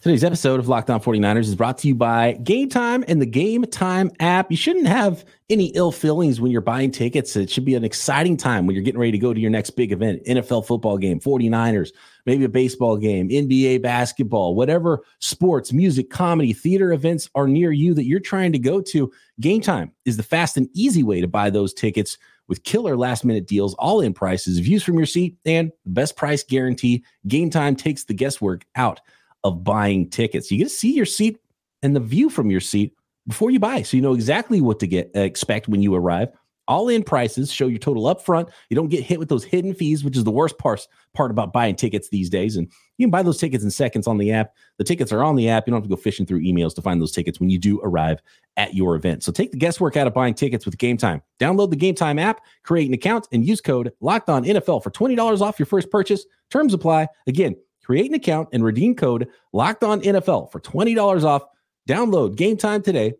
Today's 0.00 0.24
episode 0.24 0.60
of 0.60 0.68
Locked 0.68 0.88
On 0.88 1.00
49ers 1.00 1.40
is 1.40 1.54
brought 1.54 1.78
to 1.78 1.88
you 1.88 1.94
by 1.94 2.32
Game 2.32 2.68
Time 2.70 3.04
and 3.06 3.20
the 3.20 3.26
Game 3.26 3.64
Time 3.64 4.10
app. 4.18 4.50
You 4.50 4.56
shouldn't 4.56 4.86
have 4.86 5.24
any 5.50 5.66
ill 5.74 5.92
feelings 5.92 6.40
when 6.40 6.50
you're 6.52 6.60
buying 6.62 6.90
tickets. 6.90 7.36
It 7.36 7.50
should 7.50 7.64
be 7.66 7.74
an 7.74 7.84
exciting 7.84 8.36
time 8.36 8.66
when 8.66 8.74
you're 8.74 8.84
getting 8.84 9.00
ready 9.00 9.12
to 9.12 9.18
go 9.18 9.34
to 9.34 9.40
your 9.40 9.50
next 9.50 9.70
big 9.70 9.92
event 9.92 10.24
NFL 10.24 10.66
football 10.66 10.96
game, 10.96 11.20
49ers, 11.20 11.90
maybe 12.24 12.44
a 12.44 12.48
baseball 12.48 12.96
game, 12.96 13.28
NBA 13.28 13.82
basketball, 13.82 14.54
whatever 14.54 15.02
sports, 15.18 15.72
music, 15.72 16.08
comedy, 16.08 16.54
theater 16.54 16.92
events 16.92 17.28
are 17.34 17.48
near 17.48 17.72
you 17.72 17.92
that 17.92 18.04
you're 18.04 18.20
trying 18.20 18.52
to 18.52 18.58
go 18.58 18.80
to. 18.80 19.12
Game 19.40 19.60
Time 19.60 19.92
is 20.06 20.16
the 20.16 20.22
fast 20.22 20.56
and 20.56 20.70
easy 20.72 21.02
way 21.02 21.20
to 21.20 21.28
buy 21.28 21.50
those 21.50 21.74
tickets 21.74 22.16
with 22.48 22.64
killer 22.64 22.96
last 22.96 23.24
minute 23.24 23.46
deals, 23.46 23.74
all 23.74 24.00
in 24.00 24.12
prices, 24.12 24.58
views 24.58 24.82
from 24.82 24.96
your 24.96 25.06
seat, 25.06 25.36
and 25.44 25.72
the 25.84 25.90
best 25.90 26.16
price 26.16 26.42
guarantee. 26.42 27.04
Game 27.26 27.50
Time 27.50 27.76
takes 27.76 28.04
the 28.04 28.14
guesswork 28.14 28.64
out 28.76 29.00
of 29.44 29.64
buying 29.64 30.08
tickets. 30.08 30.50
You 30.50 30.58
get 30.58 30.64
to 30.64 30.70
see 30.70 30.92
your 30.92 31.06
seat 31.06 31.38
and 31.82 31.94
the 31.94 32.00
view 32.00 32.30
from 32.30 32.50
your 32.50 32.60
seat 32.60 32.94
before 33.26 33.50
you 33.50 33.58
buy, 33.58 33.82
so 33.82 33.96
you 33.96 34.02
know 34.02 34.14
exactly 34.14 34.60
what 34.60 34.78
to 34.80 34.86
get 34.86 35.10
uh, 35.16 35.20
expect 35.20 35.68
when 35.68 35.82
you 35.82 35.94
arrive. 35.94 36.28
All 36.68 36.88
in 36.88 37.02
prices 37.02 37.52
show 37.52 37.68
your 37.68 37.78
total 37.78 38.04
upfront. 38.04 38.50
You 38.70 38.74
don't 38.74 38.88
get 38.88 39.04
hit 39.04 39.18
with 39.18 39.28
those 39.28 39.44
hidden 39.44 39.72
fees, 39.72 40.04
which 40.04 40.16
is 40.16 40.24
the 40.24 40.30
worst 40.30 40.58
part 40.58 40.86
part 41.14 41.30
about 41.30 41.52
buying 41.52 41.76
tickets 41.76 42.08
these 42.08 42.28
days. 42.28 42.56
And 42.56 42.70
you 42.98 43.06
can 43.06 43.10
buy 43.10 43.22
those 43.22 43.38
tickets 43.38 43.62
in 43.62 43.70
seconds 43.70 44.06
on 44.06 44.18
the 44.18 44.32
app. 44.32 44.52
The 44.78 44.84
tickets 44.84 45.12
are 45.12 45.22
on 45.22 45.36
the 45.36 45.48
app. 45.48 45.66
You 45.66 45.70
don't 45.70 45.80
have 45.80 45.88
to 45.88 45.94
go 45.94 46.00
fishing 46.00 46.26
through 46.26 46.40
emails 46.40 46.74
to 46.74 46.82
find 46.82 47.00
those 47.00 47.12
tickets 47.12 47.38
when 47.38 47.50
you 47.50 47.58
do 47.58 47.80
arrive 47.82 48.20
at 48.56 48.74
your 48.74 48.96
event. 48.96 49.22
So 49.22 49.30
take 49.30 49.52
the 49.52 49.58
guesswork 49.58 49.96
out 49.96 50.06
of 50.06 50.14
buying 50.14 50.34
tickets 50.34 50.64
with 50.64 50.76
Game 50.78 50.96
Time. 50.96 51.22
Download 51.38 51.70
the 51.70 51.76
Game 51.76 51.94
Time 51.94 52.18
app, 52.18 52.40
create 52.64 52.88
an 52.88 52.94
account, 52.94 53.28
and 53.32 53.46
use 53.46 53.60
code 53.60 53.92
Locked 54.00 54.28
On 54.28 54.44
NFL 54.44 54.82
for 54.82 54.90
twenty 54.90 55.14
dollars 55.14 55.40
off 55.40 55.58
your 55.58 55.66
first 55.66 55.90
purchase. 55.90 56.26
Terms 56.50 56.74
apply. 56.74 57.08
Again, 57.26 57.56
create 57.84 58.08
an 58.10 58.14
account 58.14 58.48
and 58.52 58.64
redeem 58.64 58.96
code 58.96 59.28
Locked 59.52 59.84
On 59.84 60.00
NFL 60.00 60.50
for 60.50 60.60
twenty 60.60 60.94
dollars 60.94 61.24
off. 61.24 61.42
Download 61.88 62.34
Game 62.34 62.56
Time 62.56 62.82
today. 62.82 63.14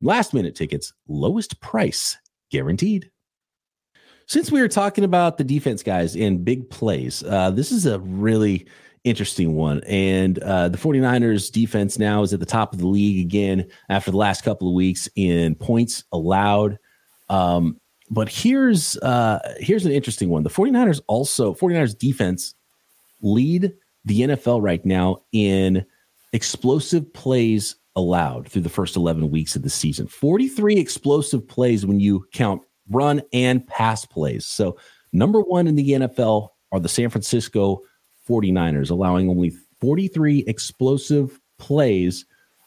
Last 0.00 0.34
minute 0.34 0.54
tickets, 0.54 0.92
lowest 1.08 1.60
price 1.60 2.18
guaranteed. 2.54 3.10
Since 4.26 4.52
we 4.52 4.60
were 4.60 4.68
talking 4.68 5.02
about 5.04 5.36
the 5.36 5.44
defense 5.44 5.82
guys 5.82 6.14
in 6.14 6.44
big 6.44 6.70
plays, 6.70 7.24
uh, 7.24 7.50
this 7.50 7.72
is 7.72 7.84
a 7.84 7.98
really 7.98 8.66
interesting 9.02 9.56
one. 9.56 9.82
And 9.86 10.38
uh, 10.38 10.68
the 10.68 10.78
49ers 10.78 11.50
defense 11.50 11.98
now 11.98 12.22
is 12.22 12.32
at 12.32 12.38
the 12.40 12.46
top 12.46 12.72
of 12.72 12.78
the 12.78 12.86
league 12.86 13.26
again 13.26 13.68
after 13.88 14.12
the 14.12 14.16
last 14.16 14.44
couple 14.44 14.68
of 14.68 14.74
weeks 14.74 15.08
in 15.16 15.56
points 15.56 16.04
allowed. 16.12 16.78
Um, 17.28 17.80
but 18.08 18.28
here's 18.28 18.96
uh, 18.98 19.40
here's 19.58 19.84
an 19.84 19.92
interesting 19.92 20.28
one. 20.28 20.44
The 20.44 20.50
49ers 20.50 21.00
also 21.08 21.54
49ers 21.54 21.98
defense 21.98 22.54
lead 23.20 23.72
the 24.04 24.20
NFL 24.20 24.62
right 24.62 24.84
now 24.86 25.22
in 25.32 25.84
explosive 26.32 27.12
plays 27.12 27.76
allowed 27.96 28.48
through 28.48 28.62
the 28.62 28.68
first 28.68 28.96
11 28.96 29.30
weeks 29.30 29.56
of 29.56 29.62
the 29.62 29.70
season. 29.70 30.06
43 30.06 30.76
explosive 30.76 31.46
plays 31.46 31.86
when 31.86 32.00
you 32.00 32.26
count 32.32 32.62
run 32.90 33.22
and 33.32 33.66
pass 33.66 34.04
plays. 34.04 34.46
So, 34.46 34.76
number 35.12 35.40
one 35.40 35.66
in 35.66 35.74
the 35.74 35.90
NFL 35.90 36.48
are 36.72 36.80
the 36.80 36.88
San 36.88 37.10
Francisco 37.10 37.80
49ers, 38.28 38.90
allowing 38.90 39.28
only 39.28 39.52
43 39.80 40.44
explosive 40.46 41.40
plays 41.58 42.24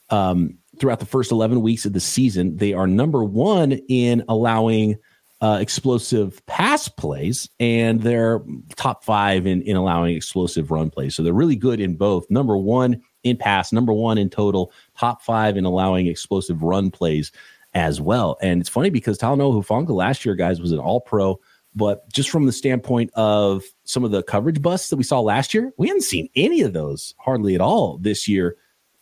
um, 0.10 0.57
throughout 0.79 1.00
the 1.00 1.05
first 1.05 1.31
11 1.31 1.62
weeks 1.62 1.86
of 1.86 1.93
the 1.93 2.00
season. 2.00 2.55
They 2.55 2.74
are 2.74 2.88
number 2.88 3.24
one 3.24 3.74
in 3.89 4.24
allowing 4.29 4.98
uh, 5.41 5.60
explosive 5.62 6.43
pass 6.46 6.88
plays, 6.88 7.50
and 7.60 8.01
they're 8.01 8.41
top 8.75 9.03
five 9.03 9.46
in, 9.46 9.62
in 9.63 9.75
allowing 9.75 10.15
explosive 10.15 10.72
run 10.72 10.89
plays. 10.89 11.15
So 11.15 11.24
they're 11.24 11.34
really 11.34 11.55
good 11.55 11.79
in 11.79 11.96
both. 11.96 12.25
Number 12.29 12.57
one 12.57 13.01
in 13.29 13.38
pass, 13.38 13.72
number 13.72 13.93
one 13.93 14.17
in 14.17 14.29
total, 14.29 14.72
top 14.98 15.22
five 15.22 15.57
in 15.57 15.65
allowing 15.65 16.07
explosive 16.07 16.63
run 16.63 16.91
plays 16.91 17.31
as 17.74 18.01
well. 18.01 18.38
And 18.41 18.60
it's 18.60 18.69
funny 18.69 18.89
because 18.89 19.17
Talanoa 19.17 19.63
Hufanga 19.63 19.89
last 19.89 20.25
year, 20.25 20.36
guys, 20.36 20.60
was 20.60 20.72
an 20.72 20.79
all 20.79 21.01
pro. 21.01 21.39
But 21.75 22.12
just 22.12 22.31
from 22.31 22.48
the 22.48 22.51
standpoint 22.51 23.12
of 23.13 23.63
some 23.84 24.03
of 24.03 24.10
the 24.10 24.24
coverage 24.24 24.62
busts 24.62 24.89
that 24.89 24.96
we 24.96 25.03
saw 25.03 25.19
last 25.19 25.53
year, 25.53 25.72
we 25.77 25.88
haven't 25.88 26.01
seen 26.01 26.27
any 26.36 26.62
of 26.62 26.74
those 26.74 27.13
hardly 27.19 27.53
at 27.53 27.62
all 27.62 28.00
this 28.00 28.27
year. 28.27 28.57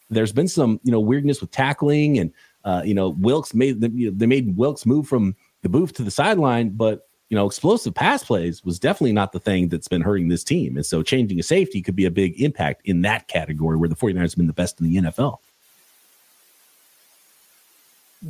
There's 0.10 0.34
been 0.34 0.50
some, 0.50 0.82
you 0.84 0.92
know, 0.92 1.00
weirdness 1.00 1.40
with 1.40 1.52
tackling, 1.52 2.20
and 2.20 2.34
uh, 2.66 2.82
you 2.84 2.94
know, 2.94 3.10
Wilks 3.10 3.54
made 3.54 3.80
they 3.80 4.26
made 4.28 4.58
Wilks 4.58 4.86
move 4.86 5.08
from 5.08 5.36
the 5.62 5.70
booth 5.70 5.94
to 5.94 6.04
the 6.04 6.12
sideline, 6.12 6.72
but 6.72 7.08
you 7.30 7.36
know, 7.36 7.48
explosive 7.48 7.94
pass 7.94 8.24
plays 8.24 8.64
was 8.64 8.80
definitely 8.80 9.14
not 9.14 9.32
the 9.32 9.40
thing 9.40 9.68
that's 9.68 9.88
been 9.88 10.02
hurting 10.02 10.28
this 10.28 10.44
team. 10.44 10.76
And 10.76 10.86
so 10.86 11.02
changing 11.02 11.40
a 11.40 11.44
safety 11.44 11.82
could 11.82 11.96
be 11.96 12.06
a 12.06 12.12
big 12.12 12.40
impact 12.42 12.82
in 12.86 13.02
that 13.02 13.28
category 13.28 13.78
where 13.78 13.90
the 13.90 13.96
49ers 13.96 14.22
have 14.22 14.36
been 14.36 14.48
the 14.48 14.54
best 14.54 14.80
in 14.80 14.88
the 14.88 14.98
NFL. 14.98 15.40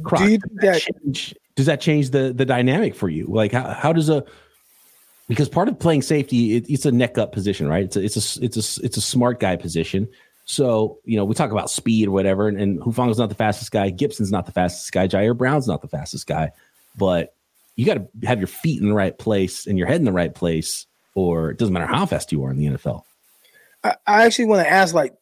Croc, 0.04 0.22
Do 0.22 0.32
you 0.32 0.38
think 0.40 0.62
that 0.62 0.82
change, 0.82 1.36
does 1.56 1.66
that 1.68 1.80
change 1.80 2.10
the 2.10 2.34
the 2.34 2.46
dynamic 2.46 2.96
for 2.96 3.08
you? 3.08 3.26
Like 3.28 3.52
how, 3.52 3.74
how 3.74 3.94
does 3.94 4.10
a 4.10 4.26
because 5.28 5.50
part 5.50 5.68
of 5.68 5.80
playing 5.80 6.02
safety 6.02 6.56
it, 6.56 6.70
it's 6.70 6.86
a 6.86 6.92
neck 6.92 7.18
up 7.18 7.32
position, 7.32 7.68
right? 7.68 7.86
It's 7.86 7.96
a, 7.96 8.04
it's 8.04 8.38
a 8.38 8.44
it's 8.44 8.58
a 8.80 8.86
it's 8.86 8.98
a 8.98 9.02
smart 9.02 9.40
guy 9.40 9.56
position. 9.56 10.08
So 10.46 11.00
you 11.06 11.16
know 11.18 11.24
we 11.24 11.34
talk 11.34 11.52
about 11.52 11.70
speed 11.70 12.08
or 12.08 12.12
whatever, 12.12 12.48
and, 12.48 12.60
and 12.60 12.80
Hufanga's 12.82 13.18
not 13.18 13.30
the 13.30 13.36
fastest 13.36 13.72
guy, 13.72 13.90
Gibson's 13.90 14.32
not 14.32 14.46
the 14.46 14.52
fastest 14.52 14.92
guy, 14.92 15.08
Ji'Ayir 15.08 15.38
Brown's 15.38 15.68
not 15.68 15.82
the 15.82 15.88
fastest 15.88 16.28
guy, 16.28 16.52
but 16.98 17.35
you 17.76 17.86
got 17.86 17.96
to 17.96 18.28
have 18.28 18.40
your 18.40 18.48
feet 18.48 18.82
in 18.82 18.90
the 18.90 18.96
right 18.96 19.18
place 19.18 19.68
and 19.68 19.78
your 19.78 19.88
head 19.88 19.98
in 19.98 20.06
the 20.06 20.12
right 20.12 20.34
place, 20.34 20.86
or 21.14 21.52
it 21.52 21.58
doesn't 21.58 21.74
matter 21.74 21.86
how 21.86 22.06
fast 22.06 22.32
you 22.32 22.44
are 22.44 22.52
in 22.52 22.58
the 22.58 22.66
NFL. 22.66 23.04
I, 23.84 23.96
I 24.08 24.26
actually 24.26 24.46
want 24.46 24.66
to 24.66 24.72
ask, 24.72 24.94
like, 24.94 25.14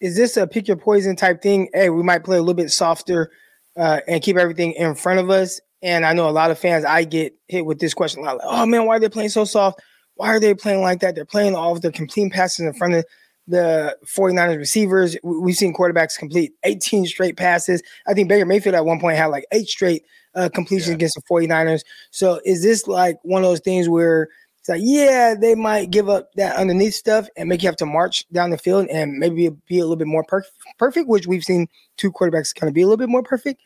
is 0.00 0.16
this 0.16 0.36
a 0.36 0.46
pick 0.46 0.68
your 0.68 0.76
poison 0.76 1.16
type 1.16 1.42
thing? 1.42 1.68
Hey, 1.72 1.90
we 1.90 2.02
might 2.02 2.24
play 2.24 2.36
a 2.36 2.40
little 2.40 2.54
bit 2.54 2.70
softer 2.70 3.30
uh, 3.76 4.00
and 4.06 4.22
keep 4.22 4.36
everything 4.36 4.72
in 4.72 4.94
front 4.94 5.20
of 5.20 5.30
us. 5.30 5.60
And 5.82 6.04
I 6.04 6.12
know 6.12 6.28
a 6.28 6.30
lot 6.30 6.50
of 6.50 6.58
fans, 6.58 6.84
I 6.84 7.04
get 7.04 7.34
hit 7.48 7.66
with 7.66 7.78
this 7.78 7.94
question 7.94 8.22
a 8.22 8.24
lot 8.24 8.38
like, 8.38 8.46
oh 8.48 8.66
man, 8.66 8.86
why 8.86 8.96
are 8.96 9.00
they 9.00 9.08
playing 9.08 9.30
so 9.30 9.44
soft? 9.44 9.80
Why 10.14 10.28
are 10.28 10.40
they 10.40 10.54
playing 10.54 10.80
like 10.80 11.00
that? 11.00 11.14
They're 11.14 11.24
playing 11.24 11.54
all 11.54 11.72
of 11.72 11.82
their 11.82 11.90
complete 11.90 12.32
passes 12.32 12.66
in 12.66 12.72
front 12.74 12.94
of 12.94 13.04
the 13.46 13.96
49ers 14.04 14.58
receivers. 14.58 15.16
We've 15.22 15.56
seen 15.56 15.74
quarterbacks 15.74 16.18
complete 16.18 16.52
18 16.64 17.06
straight 17.06 17.36
passes. 17.36 17.82
I 18.06 18.14
think 18.14 18.28
Baker 18.28 18.46
Mayfield 18.46 18.74
at 18.74 18.84
one 18.84 19.00
point 19.00 19.16
had 19.16 19.26
like 19.26 19.46
eight 19.52 19.68
straight 19.68 20.04
uh, 20.34 20.48
completions 20.54 20.88
yeah. 20.88 20.94
against 20.94 21.16
the 21.16 21.22
49ers. 21.22 21.82
So 22.10 22.40
is 22.44 22.62
this 22.62 22.86
like 22.86 23.18
one 23.22 23.42
of 23.42 23.50
those 23.50 23.60
things 23.60 23.88
where 23.88 24.28
it's 24.60 24.68
like, 24.68 24.80
yeah, 24.84 25.34
they 25.34 25.56
might 25.56 25.90
give 25.90 26.08
up 26.08 26.32
that 26.34 26.54
underneath 26.56 26.94
stuff 26.94 27.26
and 27.36 27.48
make 27.48 27.62
you 27.62 27.68
have 27.68 27.76
to 27.78 27.86
march 27.86 28.24
down 28.30 28.50
the 28.50 28.58
field 28.58 28.86
and 28.88 29.18
maybe 29.18 29.48
be 29.66 29.78
a 29.78 29.82
little 29.82 29.96
bit 29.96 30.06
more 30.06 30.22
per- 30.22 30.44
perfect, 30.78 31.08
which 31.08 31.26
we've 31.26 31.42
seen 31.42 31.66
two 31.96 32.12
quarterbacks 32.12 32.54
kind 32.54 32.68
of 32.68 32.74
be 32.74 32.82
a 32.82 32.86
little 32.86 32.96
bit 32.96 33.08
more 33.08 33.24
perfect. 33.24 33.60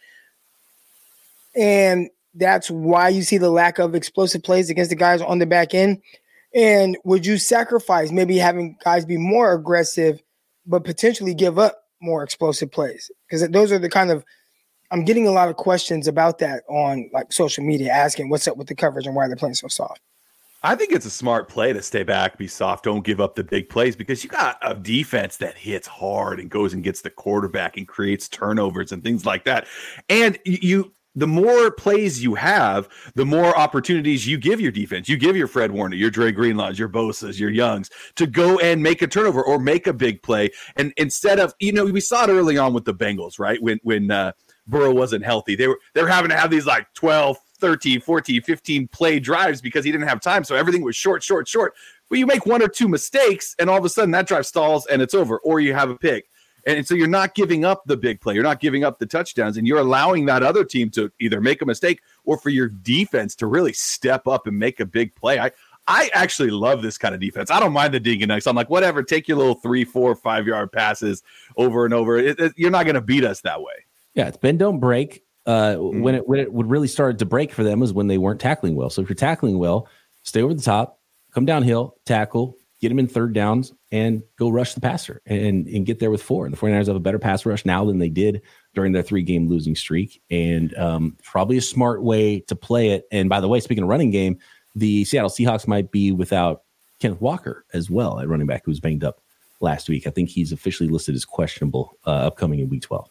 And 1.55 2.09
that's 2.35 2.71
why 2.71 3.11
you 3.11 3.23
see 3.23 3.37
the 3.37 3.51
lack 3.51 3.79
of 3.79 3.95
explosive 3.95 4.43
plays 4.43 4.71
against 4.71 4.89
the 4.89 4.97
guys 4.97 5.21
on 5.21 5.39
the 5.39 5.47
back 5.47 5.75
end. 5.75 6.01
And 6.57 6.97
would 7.05 7.27
you 7.27 7.37
sacrifice 7.37 8.11
maybe 8.11 8.39
having 8.39 8.79
guys 8.83 9.05
be 9.05 9.19
more 9.19 9.53
aggressive, 9.53 10.23
but 10.65 10.85
potentially 10.85 11.35
give 11.35 11.59
up 11.59 11.83
more 12.01 12.23
explosive 12.23 12.73
plays? 12.73 13.11
Because 13.29 13.47
those 13.51 13.71
are 13.71 13.79
the 13.79 13.91
kind 13.91 14.11
of 14.11 14.25
I'm 14.91 15.05
getting 15.05 15.27
a 15.27 15.33
lot 15.33 15.49
of 15.49 15.57
questions 15.57 16.09
about 16.09 16.39
that 16.39 16.63
on 16.69 17.11
like 17.13 17.33
social 17.33 17.63
media, 17.65 17.91
asking 17.91 18.31
what's 18.31 18.49
up 18.49 18.57
with 18.57 18.69
the 18.69 18.75
coverage 18.75 19.07
and 19.07 19.15
why 19.15 19.27
they're 19.27 19.37
playing 19.37 19.55
so 19.55 19.69
soft. 19.69 20.01
I 20.63 20.75
think 20.75 20.93
it's 20.93 21.07
a 21.07 21.11
smart 21.11 21.49
play 21.49 21.73
to 21.73 21.83
stay 21.83 22.03
back, 22.03 22.39
be 22.39 22.49
soft, 22.49 22.85
don't 22.85 23.05
give 23.05 23.21
up 23.21 23.35
the 23.35 23.45
big 23.45 23.69
plays 23.69 23.95
because 23.95 24.25
you 24.25 24.31
got 24.31 24.59
a 24.63 24.75
defense 24.75 25.37
that 25.37 25.57
hits 25.57 25.87
hard 25.87 26.41
and 26.41 26.51
goes 26.51 26.73
and 26.73 26.83
gets 26.83 27.03
the 27.03 27.11
quarterback 27.11 27.77
and 27.77 27.87
creates 27.87 28.29
turnovers 28.29 28.91
and 28.91 29.05
things 29.05 29.27
like 29.27 29.45
that. 29.45 29.67
And 30.09 30.39
you 30.45 30.93
the 31.17 31.27
more 31.27 31.71
plays 31.71 32.23
you 32.23 32.35
have, 32.35 32.89
the 33.15 33.25
more 33.25 33.57
opportunities 33.59 34.27
you 34.27 34.37
give 34.37 34.61
your 34.61 34.71
defense. 34.71 35.09
You 35.09 35.17
give 35.17 35.37
your 35.37 35.49
Fred 35.49 35.73
Warner, 35.73 35.97
your 35.97 36.11
Dre 36.11 36.31
Greenlaws, 36.31 36.79
your 36.79 36.89
Bosa's, 36.89 37.41
your 37.41 37.51
Youngs 37.51 37.91
to 38.17 38.27
go 38.27 38.59
and 38.59 38.83
make 38.83 39.01
a 39.03 39.07
turnover 39.07 39.43
or 39.43 39.59
make 39.59 39.87
a 39.87 39.93
big 39.93 40.23
play. 40.23 40.51
And 40.77 40.93
instead 40.99 41.41
of, 41.41 41.55
you 41.59 41.73
know, 41.73 41.87
we 41.87 42.01
saw 42.01 42.25
it 42.25 42.31
early 42.31 42.59
on 42.59 42.75
with 42.75 42.85
the 42.85 42.95
Bengals, 42.95 43.39
right? 43.39 43.61
When 43.63 43.81
when 43.83 44.11
uh, 44.11 44.33
Burrow 44.67 44.93
wasn't 44.93 45.25
healthy, 45.25 45.57
they 45.57 45.67
were 45.67 45.79
they 45.95 46.03
were 46.03 46.09
having 46.09 46.31
to 46.31 46.37
have 46.37 46.51
these 46.51 46.67
like 46.67 46.93
12, 46.95 47.39
13, 47.59 48.01
14, 48.01 48.43
15 48.43 48.89
play 48.89 49.19
drives 49.19 49.63
because 49.63 49.85
he 49.85 49.91
didn't 49.91 50.09
have 50.09 50.21
time. 50.21 50.45
So 50.45 50.55
everything 50.55 50.83
was 50.83 50.97
short, 50.97 51.23
short, 51.23 51.49
short. 51.49 51.75
But 52.11 52.19
you 52.19 52.27
make 52.27 52.47
one 52.47 52.63
or 52.63 52.69
two 52.69 52.89
mistakes, 52.89 53.57
and 53.59 53.71
all 53.71 53.79
of 53.79 53.85
a 53.85 53.89
sudden 53.89 54.11
that 54.13 54.29
drive 54.29 54.47
stalls 54.47 54.87
and 54.87 55.01
it's 55.01 55.15
over, 55.15 55.39
or 55.39 55.61
you 55.61 55.73
have 55.73 55.91
a 55.91 55.97
pick. 55.97 56.29
And 56.67 56.87
so 56.87 56.95
you're 56.95 57.07
not 57.07 57.35
giving 57.35 57.65
up 57.65 57.85
the 57.87 57.97
big 57.97 58.21
play. 58.21 58.35
You're 58.35 58.43
not 58.43 58.59
giving 58.61 58.83
up 58.83 58.99
the 58.99 59.07
touchdowns, 59.07 59.57
and 59.57 59.67
you're 59.67 59.79
allowing 59.79 60.27
that 60.27 60.43
other 60.43 60.65
team 60.65 60.91
to 60.91 61.13
either 61.21 61.41
make 61.41 61.63
a 61.63 61.67
mistake 61.67 62.01
or 62.25 62.37
for 62.37 62.51
your 62.51 62.69
defense 62.69 63.37
to 63.37 63.47
really 63.47 63.73
step 63.73 64.27
up 64.27 64.49
and 64.49 64.59
make 64.59 64.81
a 64.81 64.87
big 64.87 65.15
play. 65.15 65.39
I 65.39 65.53
I 65.89 66.11
actually 66.13 66.51
love 66.51 66.83
this 66.83 66.99
kind 66.99 67.15
of 67.15 67.21
defense. 67.21 67.51
I 67.51 67.61
don't 67.61 67.73
mind 67.73 67.95
the 67.95 68.01
ding 68.01 68.23
and. 68.23 68.33
I'm 68.33 68.57
like, 68.57 68.69
whatever, 68.69 69.03
take 69.03 69.29
your 69.29 69.39
little 69.39 69.55
three, 69.55 69.85
four, 69.85 70.15
five 70.17 70.47
yard 70.47 70.73
passes 70.73 71.23
over 71.57 71.85
and 71.85 71.95
over. 71.95 72.17
It, 72.17 72.39
it, 72.41 72.53
you're 72.57 72.73
not 72.73 72.85
going 72.85 72.95
to 72.97 73.01
beat 73.01 73.25
us 73.25 73.41
that 73.43 73.63
way. 73.63 73.73
Yeah, 74.15 74.27
it's 74.27 74.37
bend 74.37 74.59
don't 74.59 74.81
break. 74.81 75.23
Uh, 75.47 75.77
mm-hmm. 75.77 76.01
When 76.01 76.15
it 76.17 76.27
when 76.27 76.41
it 76.41 76.53
would 76.53 76.69
really 76.69 76.89
start 76.89 77.21
to 77.21 77.25
break 77.25 77.53
for 77.53 77.63
them 77.63 77.83
is 77.83 77.93
when 77.93 78.09
they 78.09 78.19
weren't 78.19 78.41
tackling 78.41 78.75
well. 78.75 78.91
So 78.91 79.03
if 79.03 79.09
you're 79.09 79.15
tackling 79.15 79.59
well, 79.59 79.89
stay 80.25 80.43
over 80.43 80.55
the 80.55 80.63
top, 80.63 80.99
come 81.33 81.45
downhill, 81.45 81.97
tackle, 82.05 82.57
get 82.87 82.93
him 82.93 83.01
in 83.01 83.09
third 83.09 83.33
downs 83.33 83.73
and 83.91 84.23
go 84.39 84.49
rush 84.49 84.75
the 84.75 84.81
passer 84.81 85.21
and, 85.27 85.67
and 85.67 85.87
get 85.87 85.99
there 85.99 86.11
with 86.11 86.23
four. 86.23 86.47
And 86.47 86.55
the 86.55 86.57
49ers 86.57 86.87
have 86.87 86.95
a 86.95 87.01
better 87.01 87.19
pass 87.19 87.45
rush 87.45 87.67
now 87.67 87.85
than 87.85 87.99
they 87.99 88.09
did 88.09 88.43
during 88.75 88.93
their 88.93 89.03
three 89.03 89.23
game 89.23 89.49
losing 89.49 89.75
streak. 89.75 90.23
And 90.31 90.73
um, 90.77 91.17
probably 91.25 91.57
a 91.57 91.63
smart 91.63 92.05
way 92.05 92.41
to 92.41 92.55
play 92.55 92.91
it. 92.91 93.09
And 93.11 93.29
by 93.29 93.41
the 93.41 93.49
way, 93.49 93.59
speaking 93.59 93.83
of 93.83 93.91
running 93.91 94.13
game, 94.13 94.39
the 94.77 95.05
Seattle 95.05 95.31
Seahawks 95.31 95.67
might 95.67 95.91
be 95.91 96.13
without 96.13 96.63
Kenneth 97.01 97.21
Walker 97.21 97.65
as 97.75 97.91
well 97.91 98.21
at 98.21 98.29
running 98.29 98.47
back, 98.47 98.65
who 98.65 98.71
was 98.71 98.79
banged 98.79 99.03
up 99.03 99.21
last 99.61 99.89
week. 99.89 100.07
I 100.07 100.11
think 100.11 100.29
he's 100.29 100.53
officially 100.53 100.89
listed 100.89 101.17
as 101.17 101.25
questionable 101.25 101.99
uh, 102.07 102.11
upcoming 102.11 102.61
in 102.61 102.69
week 102.69 102.83
12. 102.83 103.11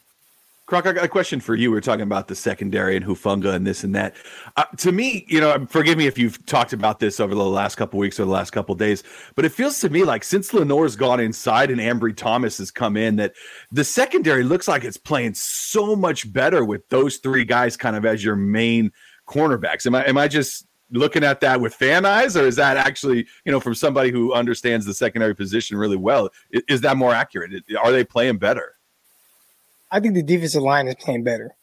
Croc, 0.67 0.87
I 0.87 0.93
got 0.93 1.05
a 1.05 1.07
question 1.07 1.39
for 1.39 1.53
you. 1.53 1.69
We 1.69 1.77
are 1.77 1.81
talking 1.81 2.01
about 2.01 2.27
the 2.27 2.33
secondary 2.33 2.95
and 2.95 3.05
Hufanga 3.05 3.53
and 3.53 3.67
this 3.67 3.83
and 3.83 3.93
that. 3.93 4.15
Uh, 4.57 4.63
to 4.77 4.91
me, 4.91 5.23
you 5.27 5.39
know, 5.39 5.63
forgive 5.69 5.95
me 5.95 6.07
if 6.07 6.17
you've 6.17 6.43
talked 6.47 6.73
about 6.73 6.99
this 6.99 7.19
over 7.19 7.35
the 7.35 7.43
last 7.43 7.75
couple 7.75 7.99
weeks 7.99 8.19
or 8.19 8.25
the 8.25 8.31
last 8.31 8.49
couple 8.49 8.73
days, 8.73 9.03
but 9.35 9.45
it 9.45 9.49
feels 9.49 9.79
to 9.81 9.89
me 9.89 10.03
like 10.03 10.23
since 10.23 10.53
Lenoir's 10.53 10.95
gone 10.95 11.19
inside 11.19 11.69
and 11.69 11.79
Ambry 11.79 12.17
Thomas 12.17 12.57
has 12.57 12.71
come 12.71 12.97
in, 12.97 13.17
that 13.17 13.35
the 13.71 13.83
secondary 13.83 14.43
looks 14.43 14.67
like 14.67 14.83
it's 14.83 14.97
playing 14.97 15.35
so 15.35 15.95
much 15.95 16.33
better 16.33 16.65
with 16.65 16.89
those 16.89 17.17
three 17.17 17.45
guys 17.45 17.77
kind 17.77 17.95
of 17.95 18.03
as 18.03 18.23
your 18.23 18.35
main 18.35 18.91
cornerbacks. 19.27 19.85
Am 19.85 19.93
I 19.93 20.05
am 20.05 20.17
I 20.17 20.27
just 20.27 20.65
looking 20.89 21.23
at 21.23 21.41
that 21.41 21.61
with 21.61 21.75
fan 21.75 22.05
eyes, 22.05 22.35
or 22.35 22.47
is 22.47 22.55
that 22.55 22.75
actually, 22.75 23.27
you 23.45 23.51
know, 23.51 23.59
from 23.59 23.75
somebody 23.75 24.09
who 24.09 24.33
understands 24.33 24.87
the 24.87 24.95
secondary 24.95 25.35
position 25.35 25.77
really 25.77 25.97
well? 25.97 26.31
Is, 26.49 26.63
is 26.67 26.81
that 26.81 26.97
more 26.97 27.13
accurate? 27.13 27.51
Are 27.83 27.91
they 27.91 28.03
playing 28.03 28.39
better? 28.39 28.74
I 29.95 30.01
think 30.01 30.13
the 30.13 30.23
defensive 30.23 30.61
line 30.61 30.89
is 30.89 30.95
playing 30.95 31.23
better. 31.23 31.55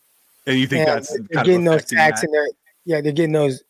And 0.46 0.58
you 0.58 0.66
think 0.66 0.88
and 0.88 0.96
that's 0.96 1.10
they're 1.28 1.44
getting 1.44 1.64
those 1.64 1.86
sacks 1.86 2.22
and 2.22 2.32
they're 2.32 2.48
yeah 2.86 3.02
they're 3.02 3.12
getting 3.12 3.32
those 3.32 3.62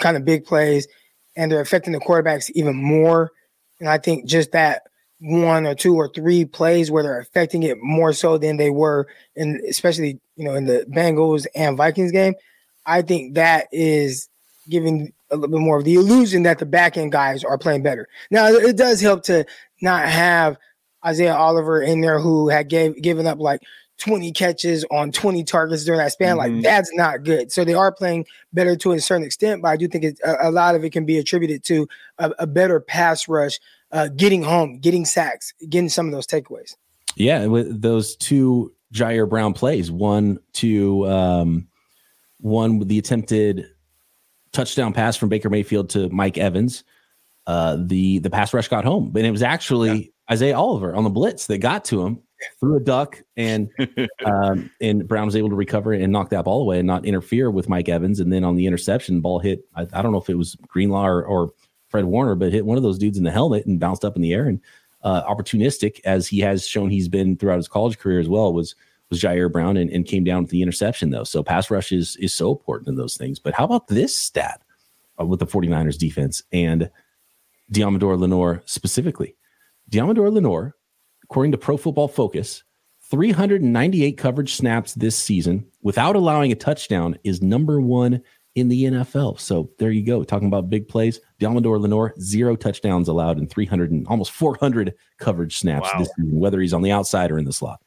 kind 0.00 0.16
of 0.16 0.24
big 0.24 0.44
plays 0.44 0.88
and 1.36 1.52
they're 1.52 1.60
affecting 1.60 1.92
the 1.92 2.00
quarterbacks 2.00 2.50
even 2.56 2.74
more. 2.74 3.30
And 3.78 3.88
I 3.88 3.98
think 3.98 4.26
just 4.26 4.50
that 4.52 4.82
one 5.20 5.68
or 5.68 5.76
two 5.76 5.94
or 5.94 6.08
three 6.08 6.44
plays 6.44 6.90
where 6.90 7.04
they're 7.04 7.20
affecting 7.20 7.62
it 7.62 7.78
more 7.80 8.12
so 8.12 8.38
than 8.38 8.56
they 8.56 8.70
were 8.70 9.06
in 9.36 9.60
especially 9.68 10.18
you 10.34 10.44
know 10.44 10.54
in 10.54 10.66
the 10.66 10.84
Bengals 10.90 11.46
and 11.54 11.76
Vikings 11.76 12.10
game. 12.10 12.34
I 12.86 13.02
think 13.02 13.34
that 13.34 13.68
is 13.70 14.28
giving 14.68 15.12
a 15.30 15.36
little 15.36 15.56
bit 15.56 15.62
more 15.62 15.78
of 15.78 15.84
the 15.84 15.94
illusion 15.94 16.42
that 16.42 16.58
the 16.58 16.66
back 16.66 16.96
end 16.96 17.12
guys 17.12 17.44
are 17.44 17.56
playing 17.56 17.84
better. 17.84 18.08
Now 18.32 18.48
it 18.48 18.76
does 18.76 19.00
help 19.00 19.22
to 19.24 19.46
not 19.80 20.08
have 20.08 20.56
Isaiah 21.06 21.36
Oliver 21.36 21.80
in 21.80 22.00
there 22.00 22.18
who 22.18 22.48
had 22.48 22.68
gave 22.68 23.00
given 23.00 23.28
up 23.28 23.38
like 23.38 23.62
20 23.98 24.32
catches 24.32 24.84
on 24.90 25.12
20 25.12 25.44
targets 25.44 25.84
during 25.84 25.98
that 25.98 26.12
span. 26.12 26.36
Mm-hmm. 26.36 26.54
Like 26.54 26.62
that's 26.62 26.92
not 26.94 27.24
good. 27.24 27.52
So 27.52 27.64
they 27.64 27.74
are 27.74 27.92
playing 27.92 28.26
better 28.52 28.76
to 28.76 28.92
a 28.92 29.00
certain 29.00 29.26
extent, 29.26 29.62
but 29.62 29.68
I 29.68 29.76
do 29.76 29.88
think 29.88 30.04
a, 30.24 30.36
a, 30.42 30.50
lot 30.50 30.74
of 30.74 30.84
it 30.84 30.90
can 30.90 31.04
be 31.04 31.18
attributed 31.18 31.64
to 31.64 31.88
a, 32.18 32.32
a 32.40 32.46
better 32.46 32.80
pass 32.80 33.28
rush 33.28 33.58
uh, 33.90 34.08
getting 34.08 34.42
home, 34.42 34.78
getting 34.78 35.04
sacks, 35.04 35.52
getting 35.68 35.88
some 35.88 36.06
of 36.06 36.12
those 36.12 36.26
takeaways. 36.26 36.76
Yeah, 37.16 37.46
with 37.46 37.82
those 37.82 38.16
two 38.16 38.72
Ji'Ayir 38.94 39.28
Brown 39.28 39.52
plays, 39.52 39.90
one 39.90 40.38
to 40.54 41.08
um, 41.08 41.68
one 42.38 42.78
with 42.78 42.88
the 42.88 42.98
attempted 42.98 43.66
touchdown 44.52 44.92
pass 44.92 45.16
from 45.16 45.28
Baker 45.28 45.50
Mayfield 45.50 45.90
to 45.90 46.08
Mike 46.10 46.38
Evans. 46.38 46.84
Uh, 47.46 47.78
the 47.80 48.18
the 48.20 48.30
pass 48.30 48.54
rush 48.54 48.68
got 48.68 48.84
home, 48.84 49.10
but 49.10 49.24
it 49.24 49.30
was 49.30 49.42
actually 49.42 49.90
yeah. 49.90 50.32
Isaiah 50.32 50.56
Oliver 50.56 50.94
on 50.94 51.02
the 51.02 51.10
blitz 51.10 51.46
that 51.46 51.58
got 51.58 51.84
to 51.86 52.04
him 52.04 52.22
threw 52.60 52.76
a 52.76 52.80
duck 52.80 53.22
and 53.36 53.68
um, 54.24 54.70
and 54.80 55.06
Brown 55.06 55.26
was 55.26 55.36
able 55.36 55.50
to 55.50 55.56
recover 55.56 55.92
and 55.92 56.12
knock 56.12 56.30
that 56.30 56.44
ball 56.44 56.62
away 56.62 56.78
and 56.78 56.86
not 56.86 57.04
interfere 57.04 57.50
with 57.50 57.68
Mike 57.68 57.88
Evans. 57.88 58.20
And 58.20 58.32
then 58.32 58.44
on 58.44 58.56
the 58.56 58.66
interception, 58.66 59.20
ball 59.20 59.38
hit. 59.38 59.64
I, 59.74 59.86
I 59.92 60.02
don't 60.02 60.12
know 60.12 60.20
if 60.20 60.30
it 60.30 60.36
was 60.36 60.56
Greenlaw 60.68 61.06
or, 61.06 61.24
or, 61.24 61.50
Fred 61.88 62.04
Warner, 62.04 62.34
but 62.34 62.52
hit 62.52 62.66
one 62.66 62.76
of 62.76 62.82
those 62.82 62.98
dudes 62.98 63.16
in 63.16 63.24
the 63.24 63.30
helmet 63.30 63.64
and 63.64 63.80
bounced 63.80 64.04
up 64.04 64.14
in 64.14 64.20
the 64.20 64.34
air. 64.34 64.46
And 64.46 64.60
uh, 65.02 65.22
opportunistic 65.22 66.00
as 66.04 66.26
he 66.26 66.38
has 66.40 66.66
shown 66.66 66.90
he's 66.90 67.08
been 67.08 67.36
throughout 67.36 67.56
his 67.56 67.68
college 67.68 67.98
career 67.98 68.20
as 68.20 68.28
well 68.28 68.52
was 68.52 68.74
was 69.10 69.22
Ji'Ayir 69.22 69.50
Brown 69.50 69.78
and, 69.78 69.90
and 69.90 70.04
came 70.04 70.22
down 70.22 70.42
with 70.42 70.50
the 70.50 70.60
interception 70.60 71.10
though. 71.10 71.24
So 71.24 71.42
pass 71.42 71.70
rush 71.70 71.92
is 71.92 72.16
is 72.16 72.34
so 72.34 72.52
important 72.52 72.88
in 72.88 72.96
those 72.96 73.16
things. 73.16 73.38
But 73.38 73.54
how 73.54 73.64
about 73.64 73.88
this 73.88 74.16
stat 74.16 74.62
uh, 75.20 75.24
with 75.24 75.40
the 75.40 75.46
49ers 75.46 75.96
defense 75.98 76.42
and 76.52 76.90
Deommodore 77.72 78.18
Lenoir 78.18 78.62
specifically? 78.66 79.34
Deommodore 79.90 80.30
Lenoir 80.30 80.74
according 81.30 81.52
to 81.52 81.58
Pro 81.58 81.76
Football 81.76 82.08
Focus, 82.08 82.64
398 83.10 84.18
coverage 84.18 84.54
snaps 84.54 84.94
this 84.94 85.16
season 85.16 85.66
without 85.82 86.16
allowing 86.16 86.52
a 86.52 86.54
touchdown 86.54 87.18
is 87.24 87.42
number 87.42 87.80
one 87.80 88.22
in 88.54 88.68
the 88.68 88.84
NFL. 88.84 89.38
So 89.38 89.70
there 89.78 89.90
you 89.90 90.04
go. 90.04 90.24
Talking 90.24 90.48
about 90.48 90.68
big 90.68 90.88
plays. 90.88 91.20
Deommodore 91.40 91.80
Lenoir, 91.80 92.12
zero 92.20 92.56
touchdowns 92.56 93.08
allowed 93.08 93.38
in 93.38 93.46
300 93.46 93.90
and 93.90 94.06
almost 94.08 94.32
400 94.32 94.94
coverage 95.18 95.58
snaps 95.58 95.88
wow. 95.92 96.00
this 96.00 96.08
season, 96.16 96.38
whether 96.38 96.60
he's 96.60 96.74
on 96.74 96.82
the 96.82 96.90
outside 96.90 97.30
or 97.30 97.38
in 97.38 97.44
the 97.44 97.52
slot. 97.52 97.80